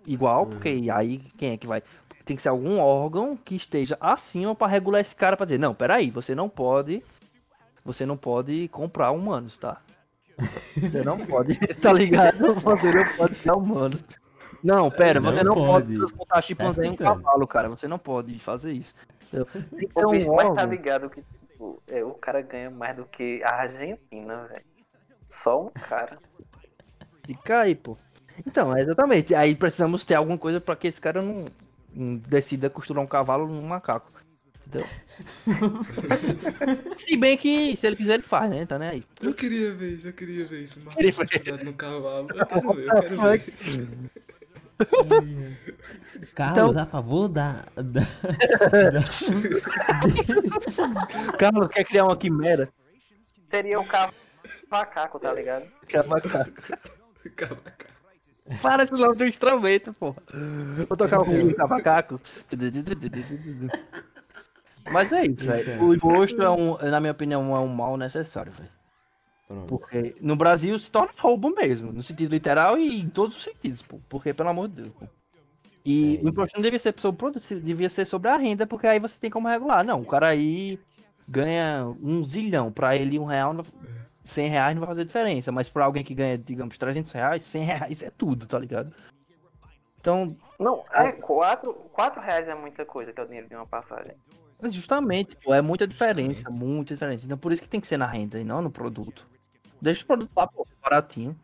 [0.06, 1.82] igual, porque aí quem é que vai?
[2.26, 5.74] Tem que ser algum órgão que esteja acima pra regular esse cara pra dizer, não,
[5.74, 7.04] peraí, você não pode.
[7.86, 9.78] Você não pode comprar humanos, tá?
[10.76, 12.38] Você não pode, tá ligado?
[12.54, 14.04] Você não pode ter humanos.
[14.64, 15.98] Não, pera, Não você não pode, pode.
[15.98, 17.68] transportar chimpanzé em um cavalo, cara.
[17.70, 18.96] Você não pode fazer isso.
[19.30, 19.42] ter
[19.94, 23.44] Ô, bicho, um mas tá ligado que tipo, é, o cara ganha mais do que
[23.44, 24.64] a Argentina, velho.
[25.28, 26.18] Só um cara.
[27.26, 27.98] Fica aí, pô.
[28.48, 29.36] Então, é exatamente.
[29.36, 31.50] Aí precisamos ter alguma coisa pra que esse cara não,
[31.94, 34.12] não decida costurar um cavalo num macaco.
[34.66, 34.88] Entendeu?
[36.98, 38.66] se bem que se ele quiser, ele faz, né?
[38.66, 39.04] Tá nem aí.
[39.22, 40.80] Eu queria ver isso, eu queria ver isso.
[40.80, 42.28] Queria Marcos no cavalo.
[42.34, 43.44] Eu quero ver, eu quero ver.
[46.36, 47.66] Carlos, a favor da.
[47.76, 48.02] da-
[51.38, 52.70] Carlos quer criar uma quimera.
[53.50, 54.14] Seria o cavalo
[54.70, 55.66] macaco, tá ligado?
[55.88, 56.52] Que é macaco.
[57.36, 57.86] Cavaca.
[58.62, 60.16] Para esse nome do instrumento, pô.
[60.88, 62.20] Vou tocar o ruim do macaco.
[64.92, 65.84] Mas é isso, velho.
[65.84, 68.70] O imposto, é um, na minha opinião, é um mal necessário, velho.
[69.48, 69.68] Pronto.
[69.68, 73.82] Porque no Brasil se torna roubo mesmo, no sentido literal e em todos os sentidos,
[73.82, 74.00] pô.
[74.10, 75.06] Porque, pelo amor de Deus, pô.
[75.86, 78.66] E É o imposto não devia ser sobre o produto, devia ser sobre a renda,
[78.66, 79.84] porque aí você tem como regular.
[79.84, 80.80] Não, o cara aí
[81.28, 83.54] ganha um zilhão, pra ele um real,
[84.24, 87.64] 100 reais não vai fazer diferença, mas pra alguém que ganha, digamos, 300 reais, 100
[87.64, 88.94] reais é tudo, tá ligado?
[90.00, 93.66] Então, Não, é 4, quatro reais é muita coisa, que é o dinheiro de uma
[93.66, 94.14] passagem.
[94.70, 97.26] Justamente, pô, é muita diferença, muita diferença.
[97.26, 99.28] Então por isso que tem que ser na renda e não no produto.
[99.82, 101.38] Deixa o produto lá, pô, baratinho.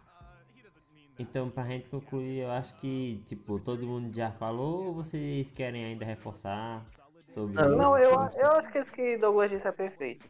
[1.18, 5.84] Então, pra gente concluir, eu acho que, tipo, todo mundo já falou ou vocês querem
[5.84, 6.86] ainda reforçar
[7.28, 10.26] sobre Não, Não, eu, eu acho que isso que Douglas disse é perfeito.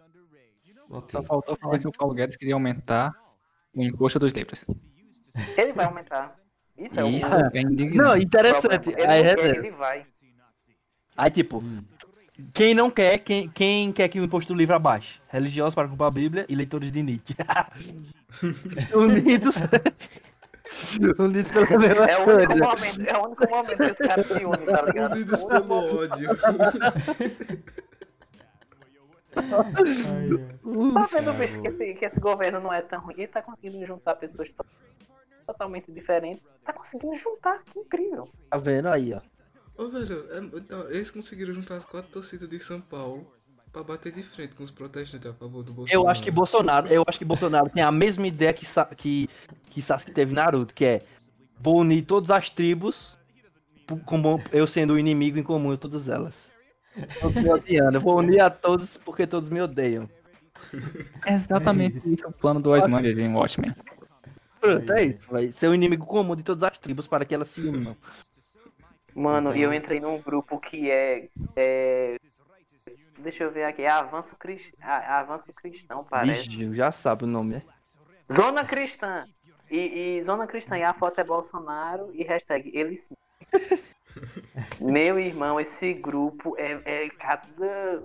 [0.90, 1.10] Ok.
[1.12, 3.14] Só faltou falar que o Paulo Guedes queria aumentar
[3.76, 4.66] o imposto dos livros.
[5.56, 6.36] Ele vai aumentar.
[6.76, 8.26] Isso é Isso Ah, é Não, indignante.
[8.26, 8.90] interessante.
[8.90, 9.60] Ele, Aí, não reserva.
[9.60, 10.08] ele vai.
[11.16, 11.62] Aí, tipo,
[12.54, 15.20] quem não quer, quem, quem quer que o imposto do livro abaixe?
[15.30, 17.36] Religiosos para comprar a Bíblia e leitores de Nietzsche.
[18.96, 19.56] Unidos.
[21.20, 22.76] Unidos pela mesma É o único coisa.
[22.76, 25.16] momento, é o único momento que os caras se unem, tá ligado?
[25.16, 26.30] Unidos pelo ódio.
[29.34, 33.16] Tá vendo, bicho, que esse, que esse governo não é tão ruim.
[33.18, 34.66] Ele tá conseguindo juntar pessoas to-
[35.46, 36.44] totalmente diferentes.
[36.64, 38.28] Tá conseguindo juntar, que incrível.
[38.50, 39.22] Tá vendo aí, ó.
[39.80, 43.32] Ô, velho, é- então, eles conseguiram juntar as quatro torcidas de São Paulo
[43.72, 46.04] pra bater de frente com os protestantes a favor do Bolsonaro.
[46.06, 49.30] Eu acho que Bolsonaro, eu acho que Bolsonaro tem a mesma ideia que, Sa- que,
[49.70, 51.02] que Sasuke teve Naruto, que é
[51.62, 53.18] vou unir todas as tribos,
[54.06, 56.50] como eu sendo o inimigo em comum de todas elas.
[57.22, 57.98] Todos me odiando.
[57.98, 60.10] Eu vou unir a todos porque todos me odeiam.
[61.26, 63.74] É exatamente isso o plano do Ozymandias em Watchmen.
[64.60, 65.28] Pronto, é isso.
[65.32, 67.96] Vai ser o inimigo comum de todas as tribos para que elas se unam.
[69.16, 71.28] Mano, e eu entrei num grupo que é.
[71.56, 72.18] é...
[73.18, 74.74] Deixa eu ver aqui, é Avanço, Crist...
[74.82, 76.50] ah, Avanço Cristão, parece.
[76.50, 77.64] Vixe, já sabe o nome, né?
[78.34, 79.26] Zona Cristã.
[79.70, 83.16] E, e Zona Cristã, e a foto é Bolsonaro e hashtag ele sim.
[84.80, 88.04] Meu irmão, esse grupo é, é cada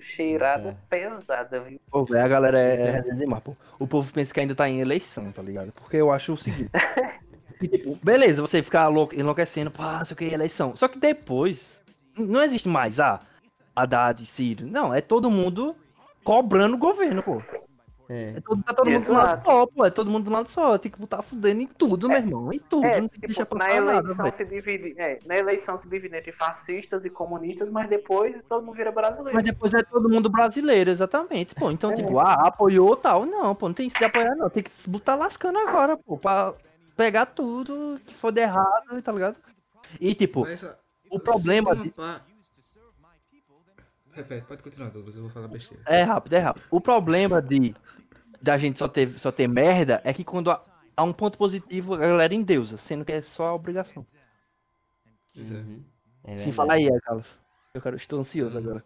[0.00, 1.80] cheirada pesada, viu?
[1.90, 3.56] Pô, a galera é, é demais, pô.
[3.78, 5.72] O povo pensa que ainda tá em eleição, tá ligado?
[5.72, 6.70] Porque eu acho o seguinte.
[7.60, 10.74] que, tipo, beleza, você ficar louco, enlouquecendo, pá, sei o que, eleição.
[10.74, 11.80] Só que depois,
[12.16, 13.20] não existe mais, ah,
[13.76, 14.66] Haddad, Ciro.
[14.66, 15.76] Não, é todo mundo
[16.24, 17.42] cobrando o governo, pô.
[18.12, 18.34] É.
[18.36, 19.84] É todo, tá todo mundo do lado só, pô.
[19.86, 20.76] É todo mundo do lado só.
[20.76, 22.52] Tem que botar fudendo em tudo, meu irmão.
[22.52, 22.84] Em tudo.
[22.84, 24.32] É, não tem que deixar tipo, na nada, eleição velho.
[24.34, 28.74] se divide, é, na eleição se divide entre fascistas e comunistas, mas depois todo mundo
[28.74, 29.36] vira brasileiro.
[29.36, 31.70] Mas depois é todo mundo brasileiro, exatamente, pô.
[31.70, 31.94] Então, É.
[31.94, 33.24] tipo, ah, apoiou tal.
[33.24, 34.50] Não, pô, não tem isso de apoiar, não.
[34.50, 36.52] Tem que se botar lascando agora, pô, pra
[37.00, 39.36] pegar tudo que for de errado, tá ligado?
[39.98, 40.62] E, tipo, Mas,
[41.10, 41.92] o se problema de-
[44.12, 45.82] Repete, pode continuar, Douglas, eu vou falar besteira.
[45.86, 46.66] é rápido, é rápido.
[46.70, 47.74] O problema de
[48.42, 50.60] da gente só ter, só ter merda é que quando há,
[50.94, 54.04] há um ponto positivo, a galera endeusa, sendo que é só a obrigação.
[55.34, 55.54] Pois é.
[55.54, 55.84] Uhum.
[56.24, 56.52] É Sim, verdade.
[56.56, 57.38] fala aí, Carlos.
[57.72, 58.84] Eu quero, estou ansioso agora.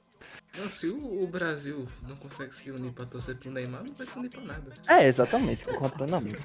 [0.56, 4.06] Não, se o, o Brasil não consegue se unir pra torcer pro Neymar, não vai
[4.06, 4.72] se unir pra nada.
[4.86, 6.38] É, exatamente, concordo plenamente.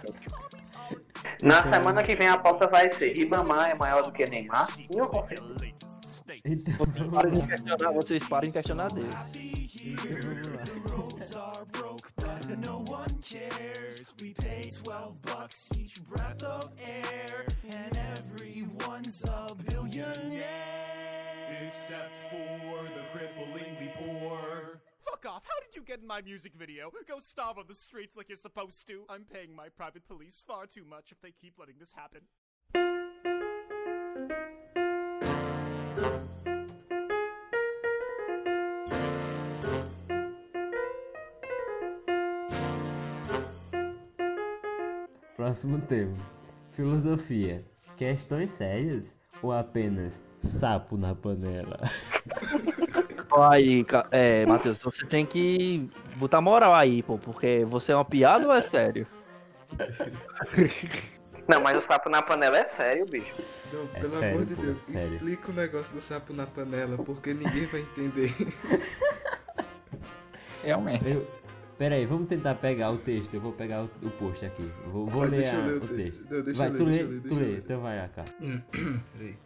[1.43, 4.71] Na semana que vem a pauta vai ser Ribamar é maior do que Neymar?
[4.75, 5.79] Sim ou com certeza?
[6.45, 9.15] Então, Vocês parem de questionar, vocês parem de questionar Deus.
[12.57, 13.99] No one cares.
[25.21, 25.43] Fuck off.
[25.47, 26.91] How did you get in my music video?
[27.07, 29.03] Go starve on the streets like you're supposed to.
[29.09, 32.21] I'm paying my private police far too much if they keep letting this happen.
[45.35, 46.15] Próximo tema.
[46.71, 47.65] Filosofia.
[47.97, 51.79] Questões sérias ou apenas sapo na panela?
[53.51, 58.47] Aí, é, Matheus, você tem que botar moral aí, pô, porque você é uma piada
[58.47, 59.05] ou é sério?
[61.47, 63.33] Não, mas o sapo na panela é sério, bicho.
[63.73, 65.15] Não, É pelo sério, amor de pô, Deus, é sério.
[65.15, 68.31] explica o negócio do sapo na panela, porque ninguém vai entender.
[70.63, 71.11] Realmente.
[71.11, 71.27] Eu...
[71.77, 73.33] Pera aí, vamos tentar pegar o texto.
[73.33, 74.69] Eu vou pegar o, o post aqui.
[74.87, 75.95] Vou, vou Vai, ler, deixa eu a- ler o o texto.
[75.95, 76.23] texto.
[76.29, 77.57] Não, deixa vai, eu ler, tu deixa lê, eu ler, tu deixa eu lê.
[77.57, 78.25] Então vai, AK.
[79.17, 79.37] Peraí.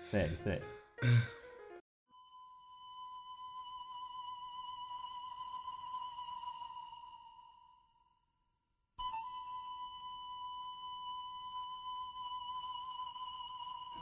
[0.00, 0.64] Sério, sério.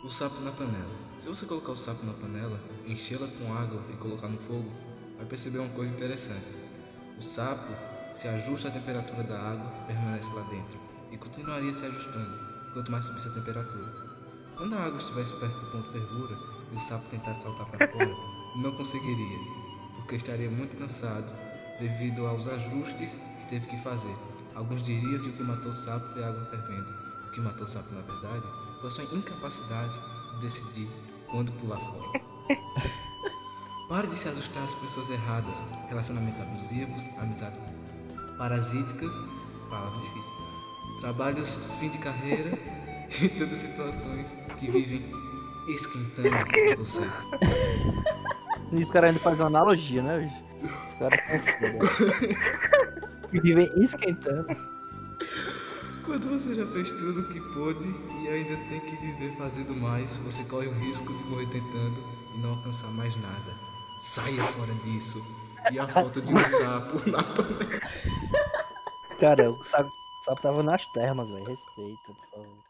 [0.04, 0.94] O sapo na panela.
[1.18, 4.70] Se você colocar o sapo na panela, enchê-la com água e colocar no fogo,
[5.16, 6.54] vai perceber uma coisa interessante.
[7.18, 7.72] O sapo
[8.14, 10.78] se ajusta à temperatura da água e permanece lá dentro,
[11.10, 12.38] e continuaria se ajustando
[12.74, 13.94] quanto mais subisse a temperatura.
[14.54, 16.38] Quando a água estivesse perto do ponto de fervura
[16.70, 18.14] e o sapo tentasse saltar para fora,
[18.56, 19.38] não conseguiria,
[19.96, 21.32] porque estaria muito cansado
[21.80, 24.14] devido aos ajustes que teve que fazer.
[24.54, 26.92] Alguns diriam que o que matou o sapo foi a água fervendo.
[27.26, 29.98] O que matou o sapo, na verdade, a sua incapacidade
[30.34, 30.88] de decidir
[31.30, 32.20] quando pular fora.
[33.88, 37.58] Pare de se ajustar às pessoas erradas, relacionamentos abusivos, amizades
[38.38, 39.14] parasíticas,
[39.68, 40.30] palavra difícil,
[41.00, 42.50] trabalhos fim de carreira
[43.20, 45.12] e tantas situações que vivem
[45.68, 46.30] esquentando
[46.78, 47.02] você.
[48.72, 50.42] E os caras ainda fazem uma analogia, né?
[50.62, 53.30] Os caras são foda.
[53.30, 54.46] Que vivem esquentando.
[56.04, 57.94] Quando você já fez tudo o que pôde
[58.34, 62.02] ainda tem que viver fazendo mais, você corre o risco de morrer tentando
[62.34, 63.54] e não alcançar mais nada.
[64.00, 65.18] Saia fora disso.
[65.70, 67.80] E a foto de um sapo na panela.
[69.18, 71.44] Cara, o sapo, o sapo tava nas termas, velho.
[71.44, 72.64] Respeita, por favor.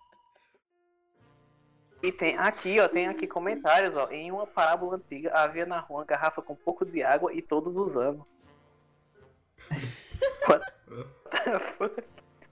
[2.02, 4.08] E tem aqui, ó, tem aqui comentários, ó.
[4.10, 7.40] Em uma parábola antiga havia na rua uma garrafa com um pouco de água e
[7.40, 8.26] todos usando.
[10.46, 10.64] What
[11.44, 12.04] the fuck?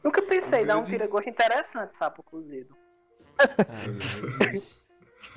[0.02, 2.81] Nunca pensei, dá um tira-gosto interessante, sapo cozido.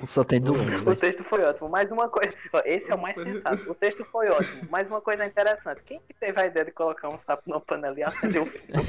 [0.06, 0.90] Só tem dúvida.
[0.90, 1.68] O texto foi ótimo.
[1.70, 2.32] Mais uma coisa.
[2.52, 3.70] ó, Esse é o mais sensato.
[3.70, 4.68] O texto foi ótimo.
[4.70, 5.82] Mais uma coisa interessante.
[5.84, 8.86] Quem que teve a ideia de colocar um sapo numa panela e acender o fogo?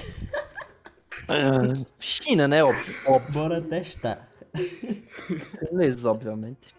[2.00, 2.64] China, né?
[2.64, 2.96] Óbvio.
[3.06, 3.32] Óbvio.
[3.34, 4.28] Bora testar.
[5.62, 6.76] Beleza, obviamente.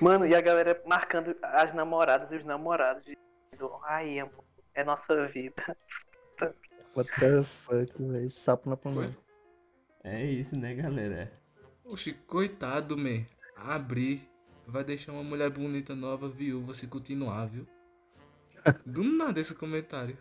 [0.00, 3.04] Mano, e a galera marcando as namoradas e os namorados.
[3.04, 4.44] Dizendo, Ai, amor,
[4.74, 5.76] é nossa vida.
[6.94, 8.30] What the fuck, velho.
[8.30, 9.16] Sapo na panela.
[10.04, 11.32] É isso, né, galera?
[11.84, 13.24] Oxi, coitado, man.
[13.56, 14.28] Abrir
[14.66, 17.66] vai deixar uma mulher bonita nova viúva se continuar, viu?
[18.86, 20.16] Do nada esse comentário.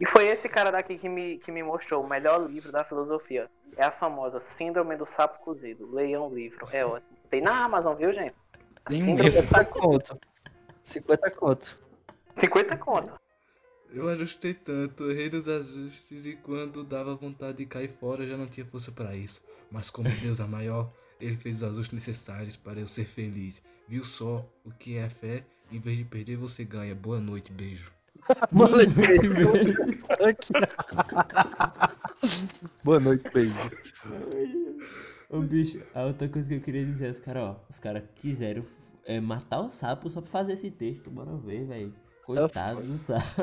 [0.00, 3.50] E foi esse cara daqui que me, que me mostrou o melhor livro da filosofia.
[3.76, 5.90] É a famosa Síndrome do Sapo Cozido.
[5.92, 7.16] Leiam o livro, é ótimo.
[7.30, 8.34] Tem na Amazon, viu, gente?
[8.86, 10.20] Tem Síndrome do 50 Sapo conto.
[10.82, 11.78] 50 conto.
[12.36, 13.27] 50 conto.
[13.90, 18.46] Eu ajustei tanto, errei nos ajustes e quando dava vontade de cair fora já não
[18.46, 19.42] tinha força para isso.
[19.70, 23.62] Mas como Deus é maior, ele fez os ajustes necessários para eu ser feliz.
[23.88, 25.44] Viu só o que é fé?
[25.72, 26.94] Em vez de perder, você ganha.
[26.94, 27.92] Boa noite, beijo.
[28.52, 29.22] Boa noite, beijo.
[32.84, 33.56] Boa noite, beijo.
[35.30, 38.64] Ô bicho, a outra coisa que eu queria dizer, os caras, ó, os caras quiseram
[39.04, 41.94] é, matar o sapo só pra fazer esse texto, bora ver, velho.
[42.28, 43.40] Coitado do sapo.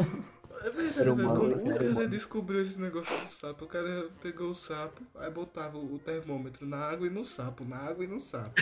[0.61, 1.17] É verdade, velho.
[1.17, 3.65] Como o cara descobriu esse negócio do sapo?
[3.65, 7.77] O cara pegou o sapo, aí botava o termômetro na água e no sapo, na
[7.77, 8.61] água e no sapo.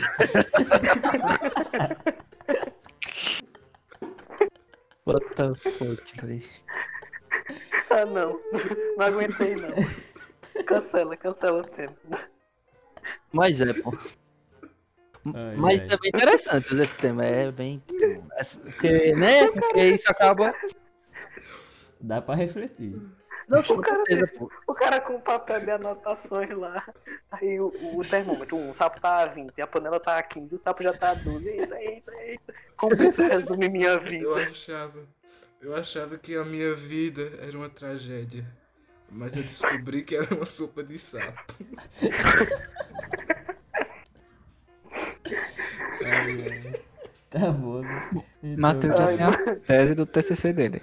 [5.04, 6.42] What the fuck, velho.
[7.90, 8.40] Ah, não.
[8.96, 9.74] Não aguentei, não.
[10.64, 12.00] Cancela, cancela o tempo.
[13.30, 13.92] Mas é, pô.
[15.32, 15.86] Ai, Mas ai.
[15.90, 17.82] é bem interessante esse tema, é bem.
[17.86, 19.48] Porque, né?
[19.50, 20.54] Porque isso acaba.
[22.00, 23.00] Dá pra refletir.
[23.48, 24.30] Não, O cara, certeza,
[24.66, 26.82] o cara com papel de anotações lá.
[27.30, 30.54] Aí o, o termômetro, um, o sapo tá a 20, a panela tá a 15,
[30.54, 31.46] o sapo já tá a 12.
[31.46, 32.54] Eita, eita, eita.
[32.76, 34.24] Como que isso resume minha vida?
[34.24, 34.98] Eu achava,
[35.60, 38.46] eu achava que a minha vida era uma tragédia.
[39.10, 41.54] Mas eu descobri que era uma sopa de sapo.
[47.30, 48.10] Tá bom, né?
[48.42, 50.80] Então, Matheus já tem a tese do TCC dele.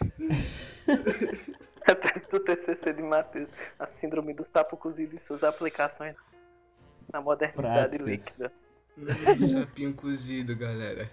[2.30, 3.50] do TCC de Matheus,
[3.80, 6.16] a síndrome do sapo cozido e suas aplicações
[7.12, 8.08] na modernidade Práticas.
[8.08, 8.52] líquida.
[8.98, 11.10] Um sapinho cozido, galera.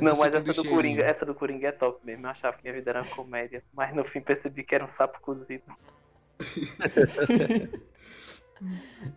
[0.00, 0.74] Não, mas essa do cheirinho.
[0.74, 2.26] Coringa, essa do Coringa é top mesmo.
[2.26, 4.88] Eu achava que minha vida era uma comédia, mas no fim percebi que era um
[4.88, 5.64] sapo cozido.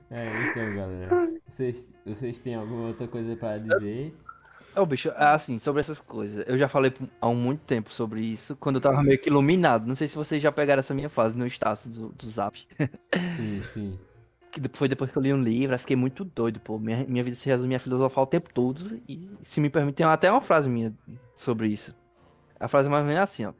[0.09, 1.31] É, então, galera.
[1.47, 4.15] Vocês, vocês têm alguma outra coisa pra dizer?
[4.75, 6.45] É, o bicho, assim, sobre essas coisas.
[6.47, 9.87] Eu já falei há muito tempo sobre isso, quando eu tava meio que iluminado.
[9.87, 12.57] Não sei se vocês já pegaram essa minha fase no status do, do Zap.
[13.35, 13.99] Sim, sim.
[14.49, 16.79] Que foi depois que eu li um livro, aí fiquei muito doido, pô.
[16.79, 18.99] Minha, minha vida se resume a filosofar o tempo todo.
[19.07, 20.91] E se me permite, tem até uma frase minha
[21.35, 21.93] sobre isso.
[22.59, 23.53] A frase mais ou menos é assim, ó.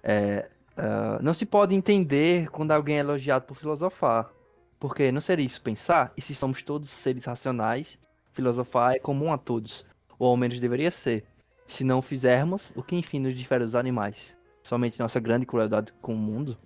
[0.00, 4.30] É, ah, não se pode entender quando alguém é elogiado por filosofar.
[4.78, 6.12] Porque não seria isso pensar?
[6.16, 7.98] E se somos todos seres racionais,
[8.32, 9.84] filosofar é comum a todos.
[10.18, 11.24] Ou ao menos deveria ser.
[11.66, 14.36] Se não o fizermos, o que enfim nos difere dos animais?
[14.62, 16.56] Somente nossa grande crueldade com o mundo?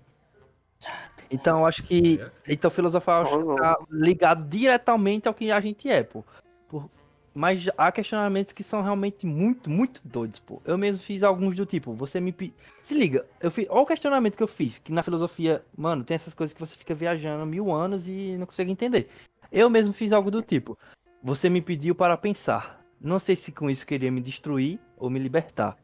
[1.31, 2.21] Então eu acho que.
[2.47, 6.25] Então filosofar eu acho que tá ligado diretamente ao que a gente é, pô.
[6.69, 6.91] Por-
[7.35, 10.61] Mas há questionamentos que são realmente muito, muito doidos, pô.
[10.65, 12.35] Eu mesmo fiz alguns do tipo, você me.
[12.83, 13.67] Se liga, eu fiz.
[13.71, 16.77] Olha o questionamento que eu fiz, que na filosofia, mano, tem essas coisas que você
[16.77, 19.09] fica viajando mil anos e não consegue entender.
[19.51, 20.79] Eu mesmo fiz algo do tipo.
[21.23, 22.85] Você me pediu para pensar.
[23.01, 25.77] Não sei se com isso queria me destruir ou me libertar.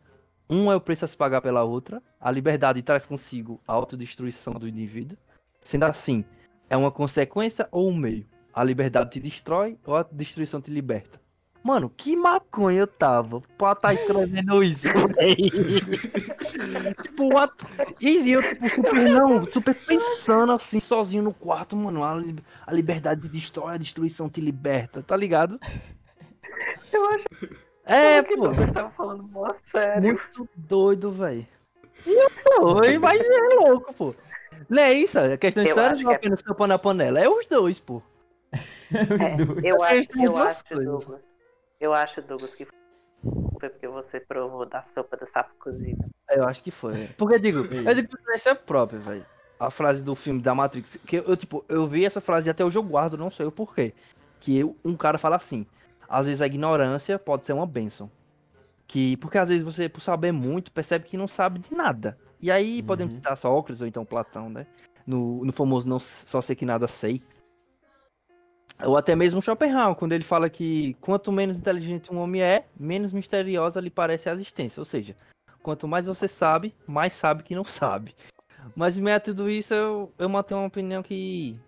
[0.51, 2.03] Um é o preço a se pagar pela outra.
[2.20, 5.16] A liberdade traz consigo a autodestruição do indivíduo.
[5.62, 6.25] Sendo assim,
[6.70, 8.27] é uma consequência ou um meio?
[8.53, 11.20] A liberdade te destrói ou a destruição te liberta?
[11.69, 14.89] Mano, que maconha eu tava pra estar escrevendo isso,
[15.19, 15.51] véi.
[17.03, 17.53] tipo, what?
[18.01, 22.03] E eu, tipo, super, não, super pensando assim, sozinho no quarto, mano.
[22.03, 22.36] A, li-
[22.66, 25.61] a liberdade te destrói, a destruição te liberta, tá ligado?
[26.90, 27.27] Eu acho
[27.85, 28.47] É, que pô.
[28.47, 30.03] eu estava falando mó sério.
[30.03, 31.47] Muito doido, velho.
[32.57, 34.15] Foi, mas é louco, pô.
[34.70, 35.19] Não é isso?
[35.19, 37.20] A questão de Eu sério acho não que é- apenas tampa na panela.
[37.20, 38.01] É os dois, pô.
[38.51, 38.59] É,
[39.70, 40.86] eu acho, São eu acho, coisas.
[40.86, 41.28] Douglas.
[41.81, 46.05] Eu acho, Douglas, que foi porque você provou da sopa do sapo cozido.
[46.31, 47.09] Eu acho que foi.
[47.17, 49.27] Porque eu digo, eu digo por experiência própria, velho.
[49.59, 50.97] A frase do filme da Matrix.
[51.07, 53.53] Que eu, tipo, eu vi essa frase e até hoje eu guardo, não sei o
[53.53, 53.93] porquê.
[54.41, 55.67] Que eu- um cara fala assim.
[56.09, 58.11] Às vezes a ignorância pode ser uma bênção.
[58.87, 62.17] Que, porque às vezes você, por saber muito, percebe que não sabe de nada.
[62.41, 64.67] E aí podemos citar Sócrates ou então Platão, né?
[65.07, 67.23] No, no famoso não só sei que nada sei.
[68.85, 73.13] Ou até mesmo Schopenhauer, quando ele fala que quanto menos inteligente um homem é, menos
[73.13, 74.81] misteriosa lhe parece a existência.
[74.81, 75.17] Ou seja,
[75.63, 78.15] quanto mais você sabe, mais sabe que não sabe.
[78.77, 81.59] Mas em meio tudo isso, eu, eu mantenho uma opinião que.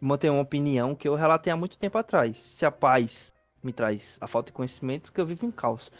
[0.00, 2.36] Mantenho uma opinião que eu relatei há muito tempo atrás.
[2.38, 5.90] Se a paz me traz a falta de conhecimento, que eu vivo em caos.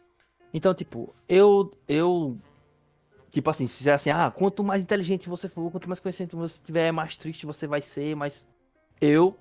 [0.53, 1.77] Então, tipo, eu.
[1.87, 2.39] eu
[3.31, 6.59] Tipo assim, se é assim, ah, quanto mais inteligente você for, quanto mais conhecimento você
[6.65, 8.43] tiver, mais triste você vai ser, mais.
[9.01, 9.37] Eu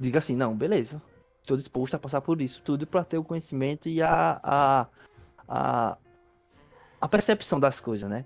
[0.00, 1.00] digo assim, não, beleza.
[1.42, 4.86] Estou disposto a passar por isso tudo para ter o conhecimento e a, a,
[5.48, 5.98] a,
[7.00, 8.24] a percepção das coisas, né?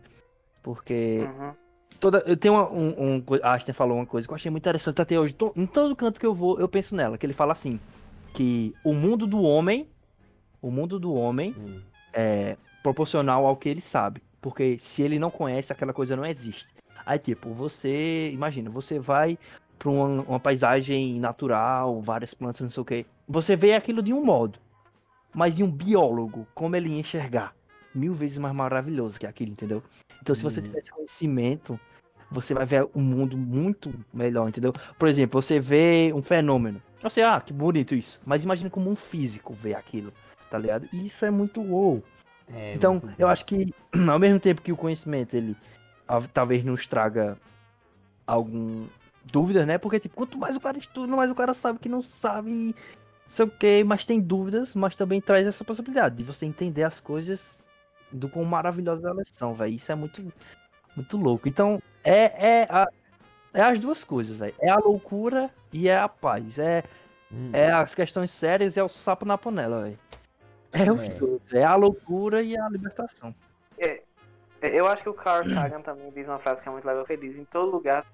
[0.62, 1.52] Porque Uhum.
[2.00, 4.62] toda, eu tenho uma, um, um, a Ashton falou uma coisa que eu achei muito
[4.62, 5.34] interessante até hoje.
[5.34, 7.78] To- em todo canto que eu vou, eu penso nela, que ele fala assim,
[8.32, 9.88] que o mundo do homem,
[10.60, 11.80] o mundo do homem Hum.
[12.12, 14.22] é proporcional ao que ele sabe.
[14.40, 16.68] Porque se ele não conhece, aquela coisa não existe.
[17.06, 18.30] Aí, tipo, você.
[18.32, 19.38] Imagina, você vai
[19.84, 23.06] pra uma, uma paisagem natural, várias plantas, não sei o que.
[23.28, 24.58] Você vê aquilo de um modo.
[25.34, 27.54] Mas de um biólogo, como ele enxergar?
[27.94, 29.80] mil vezes mais maravilhoso que aquilo, entendeu?
[30.20, 30.66] Então, se você Uhum.
[30.66, 31.78] tiver esse conhecimento,
[32.28, 34.72] você vai ver um mundo muito melhor, entendeu?
[34.98, 36.82] Por exemplo, você vê um fenômeno.
[37.00, 38.20] Você, ah, que bonito isso.
[38.26, 40.12] Mas imagina como um físico vê aquilo,
[40.50, 40.88] tá ligado?
[40.92, 42.02] E isso é muito wow.
[42.48, 43.72] É, Então, muito eu acho que
[44.10, 45.56] ao mesmo tempo que o conhecimento ele
[46.32, 47.38] talvez nos traga
[48.26, 48.86] algum
[49.24, 49.78] dúvidas, né?
[49.78, 52.74] Porque tipo, quanto mais o cara estuda, mais o cara sabe que não sabe,
[53.26, 57.00] sei o que, mas tem dúvidas, mas também traz essa possibilidade de você entender as
[57.00, 57.62] coisas
[58.12, 59.74] do quão maravilhosa elas são, velho.
[59.74, 60.32] Isso é muito
[60.96, 61.48] muito louco.
[61.48, 62.88] Então, é é a-
[63.52, 64.54] é as duas coisas, velho.
[64.60, 66.58] É a loucura e é a paz.
[66.58, 66.84] É
[67.32, 69.98] Hum, é as questões sérias e é o sapo na panela, velho.
[70.72, 71.08] É os É.
[71.14, 71.52] dois.
[71.52, 73.34] É a loucura e a libertação.
[73.76, 74.02] É,
[74.62, 77.12] eu acho que o Carl Sagan também diz uma frase que é muito legal, que
[77.12, 78.06] ele diz, em todo lugar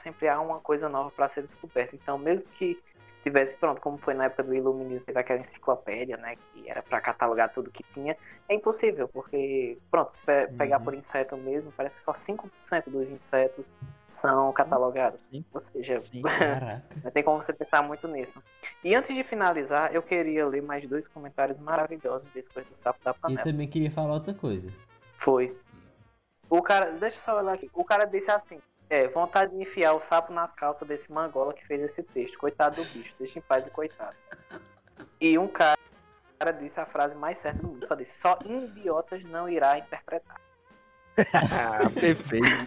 [0.00, 1.94] sempre há uma coisa nova para ser descoberta.
[1.94, 2.82] Então, mesmo que
[3.22, 7.00] tivesse, pronto, como foi na época do iluminismo, teve aquela enciclopédia, né, que era para
[7.02, 8.16] catalogar tudo que tinha,
[8.48, 10.84] é impossível, porque, pronto, se pe- pegar Uhum.
[10.84, 13.66] por inseto mesmo, parece que só 5% dos insetos
[14.06, 15.22] são catalogados.
[15.30, 15.44] sim.
[15.52, 16.22] Ou seja, Sim.
[17.04, 18.42] Não tem como você pensar muito nisso.
[18.84, 23.00] E antes de finalizar, eu queria ler mais dois comentários maravilhosos desse coisa do sapo
[23.04, 23.42] da Eu panela.
[23.42, 24.70] também queria falar outra coisa.
[25.16, 25.56] Foi.
[26.48, 27.70] O cara, deixa eu só olhar aqui.
[27.74, 28.58] O cara disse assim:
[28.90, 32.36] É, vontade de enfiar o sapo nas calças desse mangola que fez esse texto.
[32.36, 34.16] Coitado do bicho, deixa em paz o coitado.
[35.20, 35.78] E um cara,
[36.36, 40.40] cara disse a frase mais certa do mundo: Só disse, só idiotas não irá interpretar.
[41.16, 42.66] Ah, perfeito.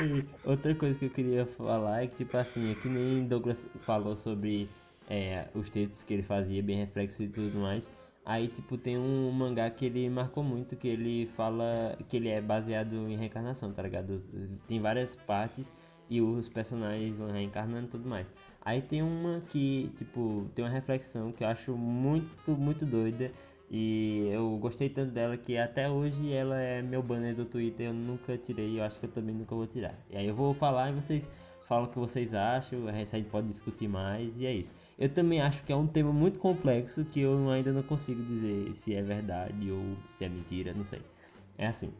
[0.00, 3.66] E outra coisa que eu queria falar é que, tipo assim, é que nem Douglas
[3.80, 4.70] falou sobre
[5.08, 7.92] é, os textos que ele fazia, bem reflexo e tudo mais.
[8.24, 12.40] Aí, tipo, tem um mangá que ele marcou muito, que ele fala que ele é
[12.40, 14.22] baseado em reencarnação, tá ligado?
[14.68, 15.72] Tem várias partes
[16.08, 18.32] e os personagens vão reencarnando e tudo mais.
[18.64, 23.32] Aí tem uma que, tipo, tem uma reflexão que eu acho muito, muito doida.
[23.68, 27.94] E eu gostei tanto dela que até hoje ela é meu banner do Twitter, eu
[27.94, 29.98] nunca tirei eu acho que eu também nunca vou tirar.
[30.10, 31.28] E aí eu vou falar e vocês
[31.66, 34.74] falam o que vocês acham, a gente pode discutir mais e é isso.
[35.02, 38.72] Eu também acho que é um tema muito complexo que eu ainda não consigo dizer
[38.72, 41.02] se é verdade ou se é mentira, não sei.
[41.58, 41.92] É assim.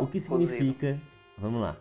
[0.00, 0.98] O que significa.
[1.36, 1.76] Vamos lá.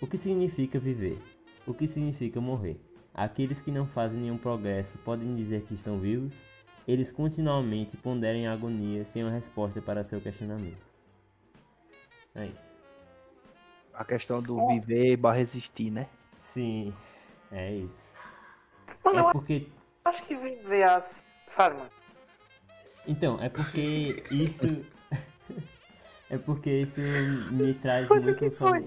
[0.00, 1.20] O que significa viver?
[1.66, 2.80] O que significa morrer?
[3.12, 6.42] Aqueles que não fazem nenhum progresso podem dizer que estão vivos?
[6.86, 10.86] Eles continuamente ponderam em agonia sem uma resposta para seu questionamento.
[12.34, 12.74] É isso.
[13.92, 16.08] A questão do viver barra existir, né?
[16.34, 16.94] Sim,
[17.52, 18.10] é isso.
[19.04, 19.68] É eu porque.
[20.08, 21.24] Acho que viver as.
[21.46, 21.90] Fala, mano.
[23.06, 24.84] Então, é porque isso.
[26.28, 27.00] é porque isso
[27.52, 28.80] me traz Pois o muito foi?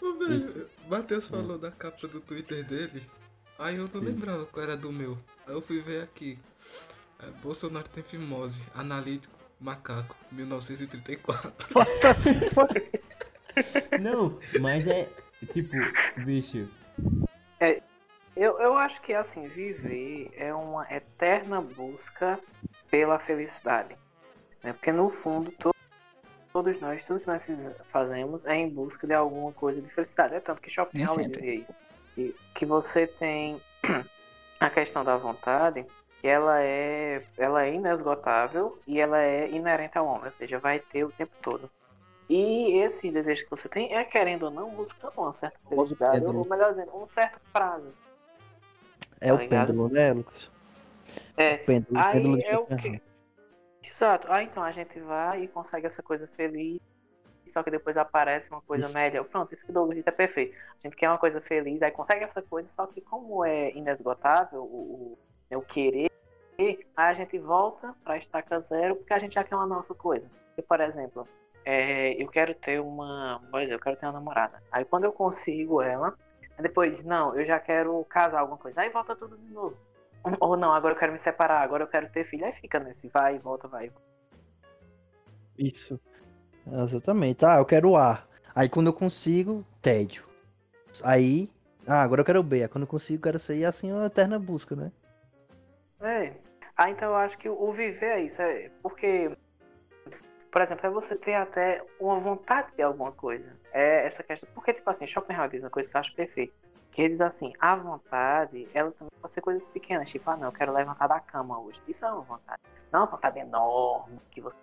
[0.00, 0.66] Ô, velho, Isso.
[0.88, 3.02] Matheus falou da capa do Twitter dele.
[3.58, 4.00] Aí eu não Sim.
[4.00, 5.16] lembrava qual era do meu.
[5.46, 6.38] Aí eu fui ver aqui.
[7.20, 8.64] É, Bolsonaro tem fimose.
[8.74, 9.38] Analítico.
[9.60, 10.16] Macaco.
[10.32, 11.68] 1934.
[14.00, 15.08] Não, mas é.
[15.52, 15.76] Tipo,
[16.24, 16.68] bicho.
[18.36, 22.38] Eu, eu acho que assim, viver é uma eterna busca
[22.90, 23.96] pela felicidade.
[24.62, 24.72] Né?
[24.72, 25.74] Porque no fundo, to-
[26.52, 27.44] todos nós, tudo que nós
[27.90, 30.34] fazemos é em busca de alguma coisa de felicidade.
[30.34, 31.40] É tanto que Schopenhauer sempre.
[31.40, 31.74] dizia isso.
[32.14, 33.60] Que, que você tem
[34.60, 35.84] a questão da vontade,
[36.20, 40.78] que ela é, ela é inesgotável e ela é inerente ao homem, ou seja, vai
[40.78, 41.70] ter o tempo todo.
[42.28, 46.46] E esses desejos que você tem é, querendo ou não, buscando uma certa felicidade, ou
[46.48, 47.92] melhor dizendo, um certo prazo.
[49.22, 49.66] É Tá o ligado?
[49.68, 50.50] pêndulo, né, Lucas?
[51.36, 53.02] É, O pêndulo, pêndulo Aí de é o que.
[53.82, 54.28] Exato.
[54.30, 56.80] Ah, então a gente vai e consegue essa coisa feliz.
[57.46, 58.94] Só que depois aparece uma coisa Isso.
[58.94, 59.24] melhor.
[59.24, 60.56] Pronto, isso que o Douglas disse é perfeito.
[60.56, 64.62] A gente quer uma coisa feliz, aí consegue essa coisa, só que como é inesgotável
[64.62, 65.18] o, o,
[65.50, 66.10] né, o querer,
[66.56, 70.30] aí a gente volta pra estaca zero porque a gente já quer uma nova coisa.
[70.56, 71.26] E, por exemplo,
[71.64, 73.42] é, eu quero ter uma.
[73.50, 74.62] Por exemplo, eu quero ter uma namorada.
[74.70, 76.14] Aí quando eu consigo ela,
[76.60, 78.80] depois, não, eu já quero casar alguma coisa.
[78.80, 79.76] Aí volta tudo de novo.
[80.38, 82.44] Ou não, agora eu quero me separar, agora eu quero ter filho.
[82.44, 83.90] Aí fica nesse vai volta, vai.
[85.58, 86.00] Isso.
[86.66, 87.44] Exatamente.
[87.44, 88.22] Ah, eu quero A.
[88.54, 90.24] Aí quando eu consigo, tédio.
[91.02, 91.50] Aí.
[91.86, 92.62] Ah, agora eu quero B.
[92.62, 93.56] Aí quando eu consigo, eu quero C.
[93.56, 94.92] E assim é uma eterna busca, né?
[96.00, 96.32] É.
[96.76, 98.40] Ah, então eu acho que o viver é isso.
[98.40, 99.36] É porque,
[100.50, 103.60] por exemplo, é você ter até uma vontade de alguma coisa.
[103.72, 104.48] É essa questão.
[104.54, 106.52] Porque, tipo assim, Schopenhauer diz uma coisa que eu acho perfeita.
[106.90, 110.10] Que ele diz assim, a vontade, ela também pode ser coisas pequenas.
[110.10, 111.80] Tipo, ah, não, eu quero levantar da cama hoje.
[111.88, 112.60] Isso é uma vontade.
[112.92, 114.56] Não é uma vontade enorme, que você,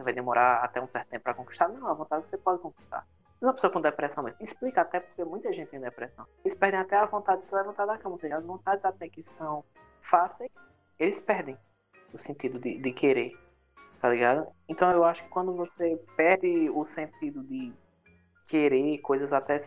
[0.00, 1.68] vai demorar até um certo tempo pra conquistar.
[1.68, 3.06] Não, é uma vontade que você pode conquistar.
[3.42, 4.42] Uma pessoa com depressão mesmo.
[4.42, 6.26] Explica até porque muita gente tem depressão.
[6.42, 8.14] Eles perdem até a vontade de se levantar da cama.
[8.14, 9.62] Ou seja, as vontades até que são
[10.00, 10.66] fáceis,
[10.98, 11.58] eles perdem
[12.14, 13.38] o sentido de, de querer.
[14.00, 14.46] tá ligado?
[14.66, 17.72] Então eu acho que quando você perde o sentido de
[18.46, 19.58] querer coisas até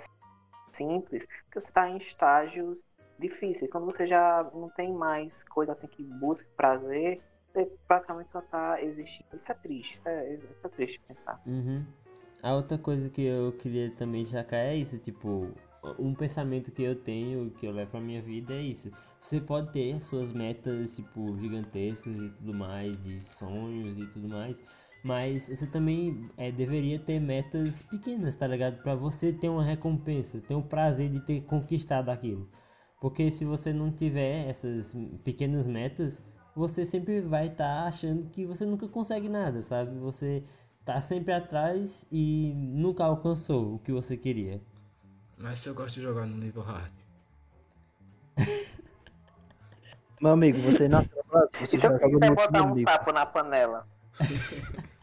[0.72, 2.78] simples, porque você tá em estágios
[3.18, 3.72] difíceis.
[3.72, 7.22] Quando você já não tem mais coisa assim que busque prazer,
[7.52, 9.36] você praticamente só tá existindo.
[9.36, 11.42] Isso é triste, isso é, isso é triste pensar.
[11.46, 11.86] Uhum.
[12.42, 15.52] A outra coisa que eu queria também destacar é isso, tipo,
[15.98, 18.92] um pensamento que eu tenho, que eu levo pra minha vida é isso.
[19.20, 24.62] Você pode ter suas metas, tipo, gigantescas e tudo mais, de sonhos e tudo mais,
[25.04, 28.82] mas você também é, deveria ter metas pequenas, tá ligado?
[28.84, 32.50] Pra você ter uma recompensa, ter o prazer de ter conquistado aquilo.
[33.00, 34.94] Porque se você não tiver essas
[35.24, 36.22] pequenas metas,
[36.56, 39.98] você sempre vai estar achando que você nunca consegue nada, sabe?
[40.00, 40.44] Você
[40.84, 44.62] tá sempre atrás e nunca alcançou o que você queria.
[45.38, 46.92] Mas se eu gosto de jogar no nível hard.
[50.22, 52.90] Meu amigo, você nasceu pra você E se eu quiser botar um comigo.
[52.90, 53.88] sapo na panela?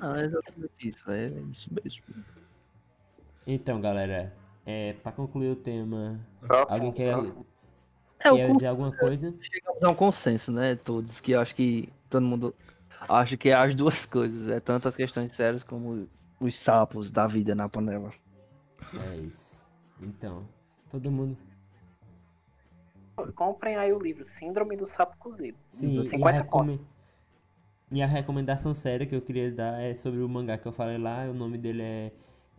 [0.00, 2.04] Não, é exatamente isso, é isso mesmo.
[3.46, 4.32] Então, galera,
[4.64, 6.20] é, pra concluir o tema,
[6.68, 7.16] alguém quer.
[8.20, 9.34] É, quer dizer alguma coisa?
[9.40, 10.76] chegamos a um consenso, né?
[10.76, 12.54] Todos, que eu acho que todo mundo
[13.08, 14.48] acha que é as duas coisas.
[14.48, 16.06] É tanto as questões sérias como
[16.38, 18.12] os sapos da vida na panela.
[18.94, 19.64] É isso.
[20.00, 20.46] Então,
[20.90, 21.36] todo mundo.
[23.34, 25.58] Comprem aí o livro Síndrome do Sapo Cozido.
[25.70, 26.80] Sim, e a, 50 recomen...
[27.90, 30.98] e a recomendação séria que eu queria dar é sobre o mangá que eu falei
[30.98, 31.24] lá.
[31.30, 32.12] O nome dele é,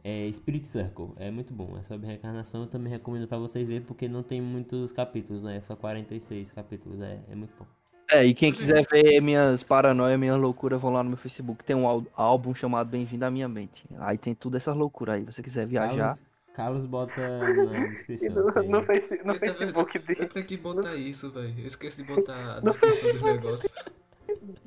[0.03, 1.09] é Spirit Circle.
[1.17, 1.77] É muito bom.
[1.79, 2.61] É sobre reencarnação.
[2.61, 5.57] Eu também recomendo pra vocês verem porque não tem muitos capítulos, né?
[5.57, 6.99] É só 46 capítulos.
[7.01, 7.65] É, é muito bom.
[8.11, 11.63] É, e quem quiser ver minhas paranoias, minhas loucuras, vão lá no meu Facebook.
[11.63, 13.85] Tem um ál- álbum chamado Bem-vindo à Minha Mente.
[13.99, 15.21] Aí tem tudo essas loucuras aí.
[15.25, 15.95] Se você quiser viajar.
[15.95, 16.23] Carlos,
[16.55, 17.21] Carlos bota
[17.65, 18.33] na descrição.
[18.35, 18.67] no, aí.
[18.67, 20.25] no, face- no Eu tava- Facebook Eu dele.
[20.25, 21.53] tenho que botar isso, velho.
[21.59, 23.71] Eu esqueci de botar a descrição dos negócios.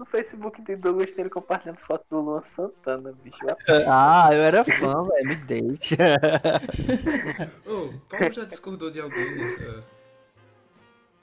[0.02, 3.38] No Facebook de Douglas tem ele compartilhando foto do Luan Santana, bicho.
[3.88, 5.28] Ah, eu era fã, velho.
[5.28, 5.94] Me deixa.
[7.64, 9.84] Ô, Paulo já discordou de alguém nessa.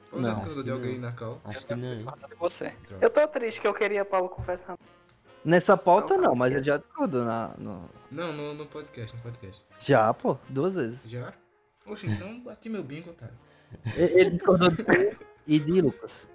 [0.10, 1.01] Paulo já Não, discordou de alguém não.
[1.01, 1.41] na cal?
[1.43, 1.93] Acho que não.
[1.93, 2.06] de
[2.39, 2.73] você.
[3.01, 4.80] Eu tô triste que eu queria Paulo confessando.
[5.43, 7.49] Nessa pauta não, mas eu já discordo na.
[7.57, 9.61] no- Não, no, no podcast, no podcast.
[9.80, 10.99] Já, pô, duas vezes.
[11.06, 11.34] Já?
[11.85, 13.35] Oxe, então bati meu bingo, otário.
[13.97, 14.85] Ele discordou de
[15.45, 16.30] e de Lucas.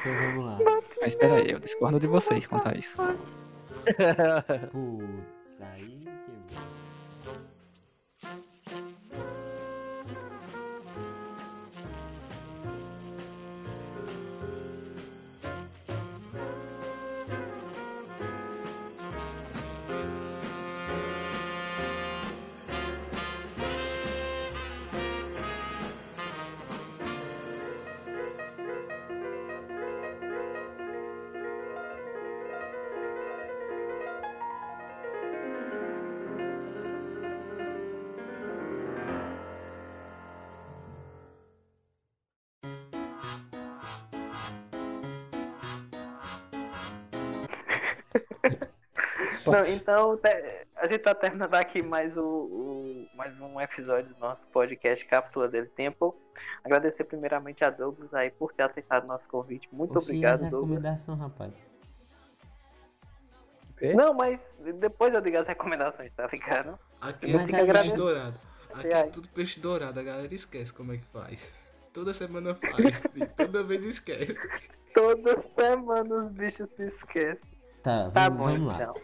[0.00, 0.58] Então vamos lá.
[1.00, 2.96] Mas espera aí, eu discordo de vocês quanto a isso.
[4.72, 6.39] Putz, aí quebrou.
[49.52, 50.18] Não, então
[50.76, 55.48] a gente tá terminando aqui mais, o, o- mais um episódio do nosso podcast Cápsula
[55.48, 56.16] del Tempo.
[56.64, 59.68] Agradecer primeiramente a Douglas aí por ter aceitado nosso convite.
[59.72, 60.62] Muito obrigado, essa Douglas.
[60.70, 61.54] recomendação, rapaz.
[63.94, 66.78] Não, mas depois eu digo as recomendações, tá ligado?
[67.00, 68.34] Aqui é tudo peixe dourado.
[68.74, 71.52] Aqui é tudo peixe dourado, a galera esquece como é que faz.
[71.92, 74.70] Toda semana faz, e toda vez esquece.
[74.94, 77.40] Toda semana os bichos se esquecem.
[77.82, 78.82] Tá, Tá vamos, bom, vamos lá.
[78.82, 78.94] então.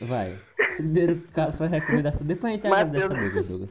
[0.00, 0.36] Vai.
[0.76, 3.70] Primeiro Carlos faz a recomendação, depois a gente agradece a Douglas, Douglas.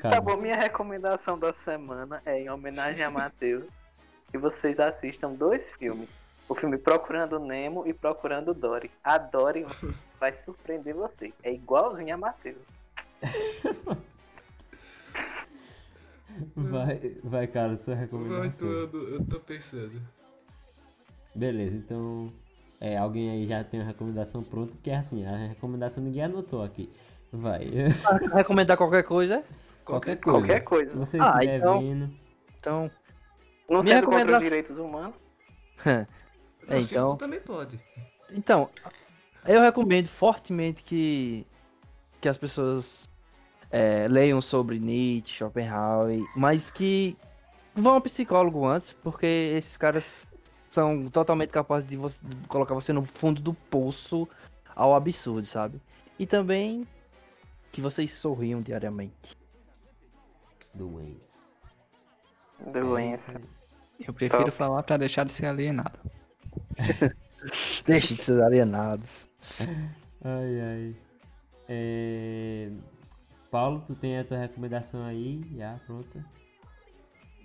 [0.00, 0.20] Tá Calma.
[0.20, 3.64] bom, minha recomendação da semana é em homenagem a Matheus
[4.30, 6.16] que vocês assistam dois filmes.
[6.48, 8.90] O filme Procurando Nemo e Procurando Dory.
[9.02, 9.66] A Dory
[10.20, 11.34] vai surpreender vocês.
[11.42, 12.62] É igualzinho a Matheus.
[16.54, 18.68] Vai, vai, Carlos, sua recomendação.
[18.68, 20.02] eu, eu tô pensando.
[21.34, 22.30] Beleza, então.
[22.80, 26.62] É, alguém aí já tem uma recomendação pronta, porque é assim, a recomendação ninguém anotou
[26.62, 26.90] aqui.
[27.32, 27.64] Vai.
[28.34, 29.42] Recomendar qualquer coisa?
[29.84, 30.38] Qualquer coisa.
[30.40, 30.96] Qualquer Se coisa.
[30.96, 32.10] você Ah, estiver então- vendo.
[32.56, 32.90] Então.
[33.68, 35.14] Não sendo contra recomendação- os direitos humanos.
[36.68, 37.78] Não, se então- for, também pode.
[38.32, 38.68] Então,
[39.44, 41.46] eu recomendo fortemente que,
[42.20, 43.08] que as pessoas
[43.70, 47.16] é, leiam sobre Nietzsche, Schopenhauer, mas que
[47.74, 50.26] vão ao psicólogo antes, porque esses caras
[50.76, 54.28] são totalmente capazes de, você- de colocar você no fundo do poço
[54.74, 55.80] ao absurdo, sabe?
[56.18, 56.86] E também
[57.72, 59.34] que vocês sorriam diariamente.
[60.74, 61.48] Doença.
[62.72, 63.40] Doença.
[63.98, 64.56] Eu prefiro Top.
[64.56, 65.98] falar pra deixar de ser alienado.
[67.86, 69.26] Deixe de ser alienados.
[70.22, 70.96] Ai, ai.
[71.68, 72.70] É...
[73.50, 75.42] Paulo, tu tem a tua recomendação aí?
[75.56, 76.22] Já, pronta.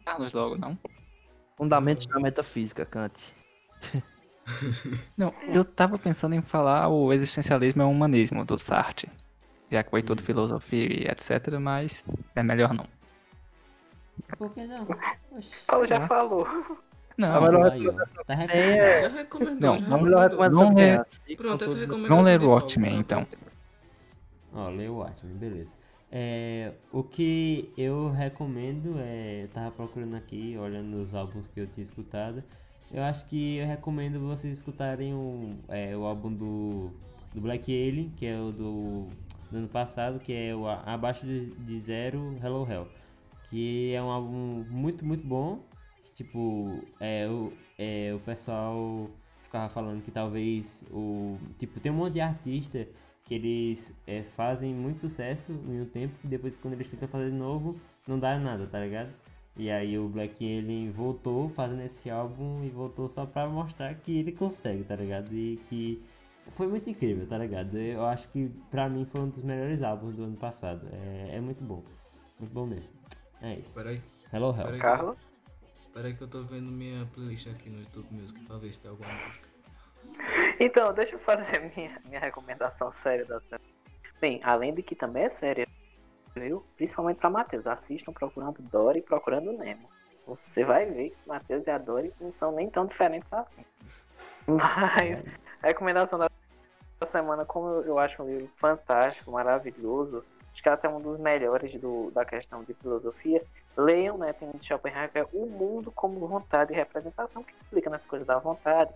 [0.05, 0.77] Carlos logo, não?
[1.65, 3.31] Fundamentos da metafísica, Kant.
[5.15, 9.07] Não, eu tava pensando em falar o existencialismo é o humanismo do Sartre.
[9.69, 10.05] Já que foi Hum.
[10.05, 12.03] tudo filosofia e etc, mas
[12.35, 12.87] é melhor não.
[14.39, 14.87] Por que não?
[15.67, 16.47] Paulo já falou.
[17.15, 17.85] Não, A melhor Aí.
[18.25, 22.15] Tá é, Já recomendou, Não, já não, a melhor recomendação Não é- Pronto, essa recomendação
[22.17, 23.27] vamos ler o Watchmen tá então.
[24.51, 25.77] Ó, leu o Watchmen, beleza.
[26.11, 29.43] É, o que eu recomendo é.
[29.43, 32.43] Eu tava procurando aqui, olhando os álbuns que eu tinha escutado.
[32.91, 36.91] Eu acho que eu recomendo vocês escutarem o, é, o álbum do,
[37.33, 39.07] do Black Alien, que é o do,
[39.49, 42.87] do ano passado, que é o Abaixo de, de Zero Hello Hell.
[43.49, 45.59] Que é um álbum muito, muito bom.
[46.03, 49.09] Que, tipo, é, o, é, o pessoal
[49.43, 51.37] ficava falando que talvez o.
[51.57, 52.85] Tipo, tem um monte de artista
[53.31, 57.29] que eles é, fazem muito sucesso em um tempo e depois quando eles tentam fazer
[57.31, 59.15] de novo, não dá nada, tá ligado?
[59.55, 64.17] E aí o Black Alien voltou fazendo esse álbum e voltou só pra mostrar que
[64.17, 65.33] ele consegue, tá ligado?
[65.33, 66.03] E que
[66.49, 67.77] foi muito incrível, tá ligado?
[67.77, 70.85] Eu acho que pra mim foi um dos melhores álbuns do ano passado.
[70.91, 71.83] É, é muito bom.
[72.37, 72.89] Muito bom mesmo.
[73.41, 73.75] É isso.
[73.75, 74.01] Peraí,
[74.33, 74.55] Hello Hell.
[74.55, 74.73] peraí.
[74.73, 75.17] que- Carlos?
[75.93, 78.91] Peraí que eu tô vendo minha playlist aqui no YouTube Music pra ver se tem
[78.91, 79.50] alguma música.
[80.59, 83.63] Então, deixa eu fazer a minha, minha recomendação séria da série.
[84.19, 85.67] Bem, além de que também é séria,
[86.35, 86.63] viu?
[86.75, 87.67] Principalmente pra Matheus.
[87.67, 89.89] Assistam Procurando Dory e Procurando Nemo.
[90.27, 93.65] Você vai ver que Matheus e a Dory não são nem tão diferentes assim.
[94.47, 95.23] Mas,
[95.61, 96.29] a recomendação da
[97.05, 101.75] semana, como eu, acho um livro fantástico, maravilhoso, acho que é até um dos melhores
[101.75, 103.43] do, da questão de filosofia.
[103.75, 104.33] Leiam, né?
[104.33, 108.27] Tem de Schopenhauer, que é O Mundo como Vontade e Representação, que explica nas coisas
[108.27, 108.93] da vontade,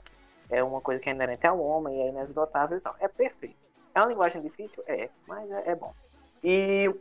[0.49, 2.95] é uma coisa que é inerente ao homem, é inesgotável e tal.
[2.99, 3.55] É perfeito.
[3.93, 4.84] É uma linguagem difícil?
[4.88, 5.93] É, mas é, é bom.
[6.43, 6.93] E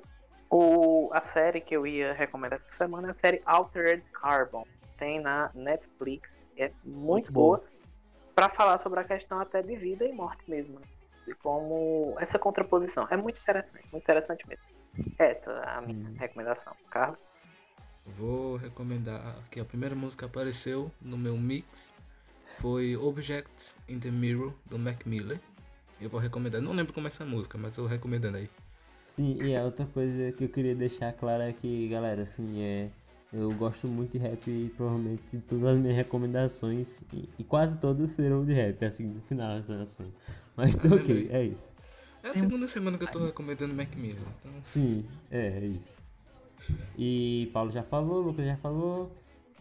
[0.48, 4.66] o, a série que eu ia recomendar essa semana é a série Altered Carbon.
[4.96, 6.38] Tem na Netflix.
[6.56, 7.58] É muito, Muito boa.
[7.58, 7.68] boa.
[8.34, 10.78] Para falar sobre a questão até de vida e morte mesmo.
[10.78, 10.86] Né?
[11.26, 13.06] E como essa contraposição.
[13.10, 13.84] É muito interessante.
[13.90, 14.64] Muito interessante mesmo.
[15.18, 16.74] Essa é a minha recomendação.
[16.90, 17.32] Carlos?
[18.06, 21.92] Vou recomendar que a primeira música apareceu no meu mix
[22.58, 25.40] foi Objects in the Mirror do Mac Miller.
[26.00, 28.48] Eu vou recomendar, não lembro como é essa música, mas eu recomendando aí.
[29.06, 32.90] Sim, e a outra coisa que eu queria deixar claro é que, galera, assim, é.
[33.32, 38.10] Eu gosto muito de rap e provavelmente todas as minhas recomendações, e, e quase todas
[38.10, 40.06] serão de rap, assim, no final dessa ação.
[40.56, 41.28] Mas tá ok, lembrei.
[41.30, 41.72] é isso.
[42.22, 45.96] É a segunda semana que eu tô recomendando Mac Miller, então Sim, é, é isso.
[46.96, 49.10] E Paulo já falou, Lucas já falou.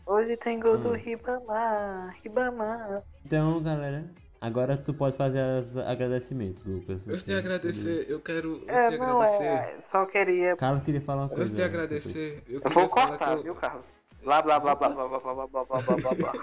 [0.05, 0.93] Hoje tem gol do Hum.
[0.93, 3.03] Ribamar, Ribamar.
[3.25, 4.05] Então, galera,
[4.41, 7.07] agora tu pode fazer os agradecimentos, Lucas.
[7.07, 9.79] antes de agradecer, eu quero antes É, de não, agradecer, é.
[9.79, 10.55] Só queria.
[10.57, 11.43] Carlos queria falar uma coisa.
[11.43, 13.95] antes de né, agradecer, eu Eu queria vou cortar, que viu, eu, Carlos?
[14.23, 16.33] Blá blá blá blá blá blá blá blá blá blá blá blá blá.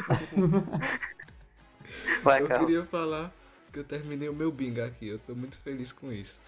[2.22, 2.66] Vai, eu Carlos.
[2.66, 3.32] queria falar
[3.72, 6.40] que eu terminei o meu bingo aqui, eu tô muito feliz com isso.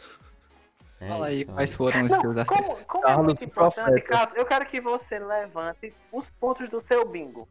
[1.03, 2.85] É Fala aí isso, quais foram os Não, seus como, acertos.
[2.85, 4.01] como é Carlos, muito importante.
[4.03, 7.49] Carlos, eu quero que você levante os pontos do seu bingo.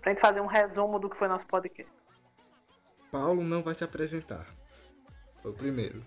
[0.00, 1.92] Pra gente fazer um resumo do que foi nosso podcast.
[3.10, 4.46] Paulo não vai se apresentar.
[5.42, 6.00] Foi o primeiro.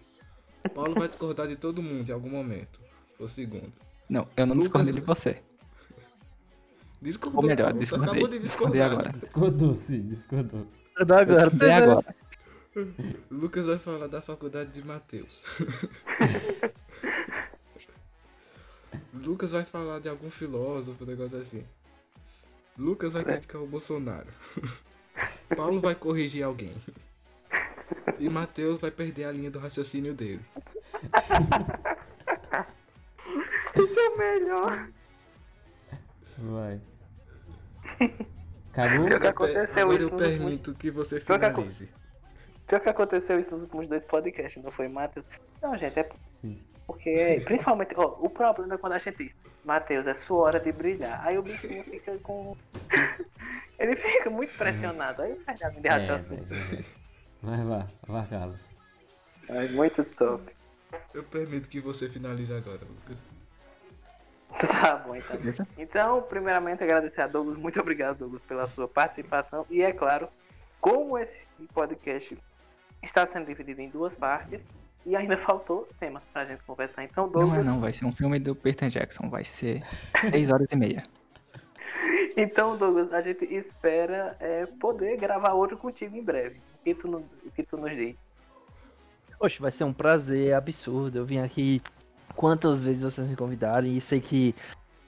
[0.74, 2.80] Paulo vai discordar de todo mundo em algum momento.
[3.18, 3.74] Foi o segundo.
[4.08, 5.42] Não, eu não Lucas- discordei de você.
[7.02, 7.42] Discordou.
[7.42, 8.10] Ou melhor, Paulo, discordei.
[8.10, 8.92] acabou de Discordei discordar.
[9.10, 9.20] agora.
[9.20, 10.68] Discordou, sim, discordou.
[10.98, 12.16] Discordei agora.
[13.30, 15.42] Lucas vai falar da faculdade de Mateus.
[19.14, 21.66] Lucas vai falar de algum filósofo, um negócio assim.
[22.78, 24.28] Lucas vai criticar o Bolsonaro.
[25.56, 26.76] Paulo vai corrigir alguém.
[28.20, 30.44] E Mateus vai perder a linha do raciocínio dele.
[33.76, 34.90] Isso é o melhor.
[36.38, 36.82] Vai.
[38.72, 39.06] Acabou?
[39.06, 41.90] Agora aconteceu agora isso eu permito que você finalize.
[42.74, 45.28] Pior que aconteceu isso nos últimos dois podcasts, não foi, Matheus?
[45.62, 46.60] Não, gente, é Sim.
[46.88, 50.72] porque, principalmente, ó, o problema é quando a gente diz, Matheus, é sua hora de
[50.72, 51.22] brilhar.
[51.24, 52.58] Aí o bichinho fica com.
[53.78, 55.22] Ele fica muito pressionado.
[55.22, 56.48] Aí vai dar de É, raciocínio.
[57.44, 57.58] vai, vai.
[57.60, 58.66] Mas vá, vá, Carlos.
[59.50, 60.52] É muito top.
[61.14, 63.22] Eu permito que você finalize agora, Lucas.
[64.68, 65.68] Tá bom, então.
[65.78, 67.56] Então, primeiramente, agradecer a Douglas.
[67.56, 69.64] Muito obrigado, Douglas, pela sua participação.
[69.70, 70.28] E é claro,
[70.82, 72.36] como esse podcast
[73.04, 74.64] está sendo dividido em duas partes
[75.06, 77.04] e ainda faltou temas pra gente conversar.
[77.04, 77.66] Então, Não é Douglas.
[77.66, 79.30] não, vai ser um filme do Peter Jackson.
[79.30, 79.84] Vai ser
[80.22, 81.04] 3 horas e meia.
[82.36, 86.60] Então, Douglas, a gente espera é, poder gravar outro contigo em breve.
[86.84, 88.16] que tu, no- o que tu nos diz?
[89.40, 91.20] Oxe, vai ser um prazer absurdo.
[91.20, 91.80] Eu vim aqui
[92.36, 94.56] quantas vezes vocês me convidarem e sei que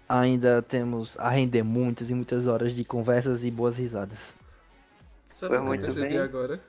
[0.07, 4.19] ainda temos a render muitas e muitas horas de conversas e boas risadas.
[5.31, 6.17] Sabe Foi o que eu muito percebi bem.
[6.19, 6.59] agora?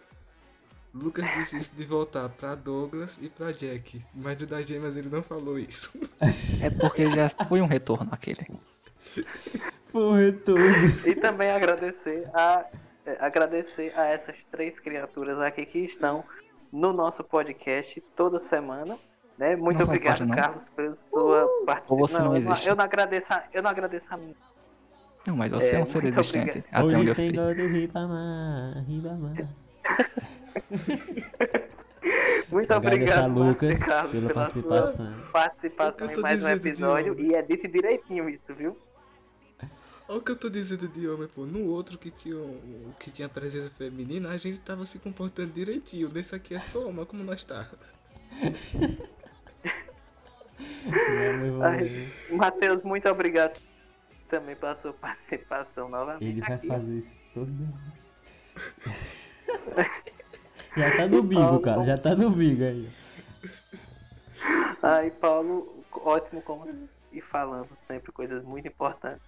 [1.03, 5.09] Lucas disse isso de voltar pra Douglas e pra Jack, mas do das gêmeas ele
[5.09, 5.93] não falou isso.
[6.61, 8.47] É porque já foi um retorno aquele.
[9.87, 10.61] Foi tudo.
[11.07, 12.65] E também agradecer a,
[13.07, 16.25] eh, agradecer a essas três criaturas aqui que estão
[16.73, 18.99] no nosso podcast toda semana.
[19.39, 19.55] Né?
[19.55, 20.27] Muito Não obrigado.
[20.29, 21.87] Carlos, pela sua participação.
[21.89, 24.35] Ou você não eu, não, eu não agradeço a, eu não agradeço a mim.
[25.27, 26.59] Não, mas você é, É, um ser existente.
[26.59, 26.87] obrigado.
[26.87, 27.33] Até onde eu tem sei.
[27.33, 29.49] gol do Ribamar, Ribamar.
[32.49, 35.15] Muito obrigado, Lucas Márcio Carlos, pela pela participação.
[35.15, 37.21] sua participação em mais um episódio.
[37.21, 38.79] E é dito direitinho isso, viu?
[40.09, 41.45] Olha o que eu tô dizendo de homem, pô.
[41.45, 42.37] No outro que tinha,
[43.01, 46.09] que tinha presença feminina, a gente tava se comportando direitinho.
[46.09, 47.69] Nesse aqui é só homem, como nós tá.
[52.31, 53.61] Matheus, muito obrigado
[54.29, 56.25] também pela sua participação novamente.
[56.25, 56.69] Ele vai aqui.
[56.69, 57.71] fazer isso toda vez.
[60.77, 61.83] Já tá no bigo, cara.
[61.85, 62.91] Já tá no bigo aí.
[64.83, 66.65] Ai, Paulo, ótimo como
[67.11, 69.27] e falando sempre coisas muito importantes.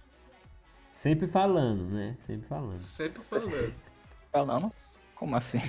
[0.91, 2.15] Sempre falando, né?
[2.19, 2.79] Sempre falando.
[2.79, 3.73] Sempre falando.
[4.31, 4.71] Falando?
[5.15, 5.59] Como assim?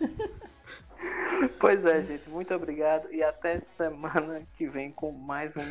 [1.58, 5.64] Pois é, gente, muito obrigado e até semana que vem com mais um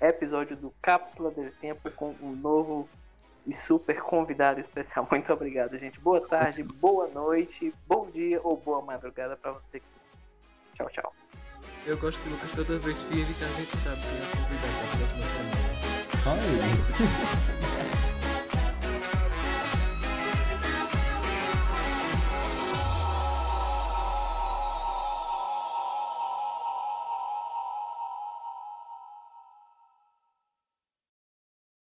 [0.00, 2.88] episódio do Cápsula do Tempo com um novo
[3.48, 5.08] e super convidado especial.
[5.10, 5.98] Muito obrigado, gente.
[5.98, 9.80] Boa tarde, boa noite, bom dia ou boa madrugada pra você.
[10.74, 11.14] Tchau, tchau.
[11.86, 14.74] Eu gosto que o Lucas toda vez finge que a gente sabe quem é convidado
[14.74, 15.58] da próxima semana.
[16.22, 17.58] Só ele.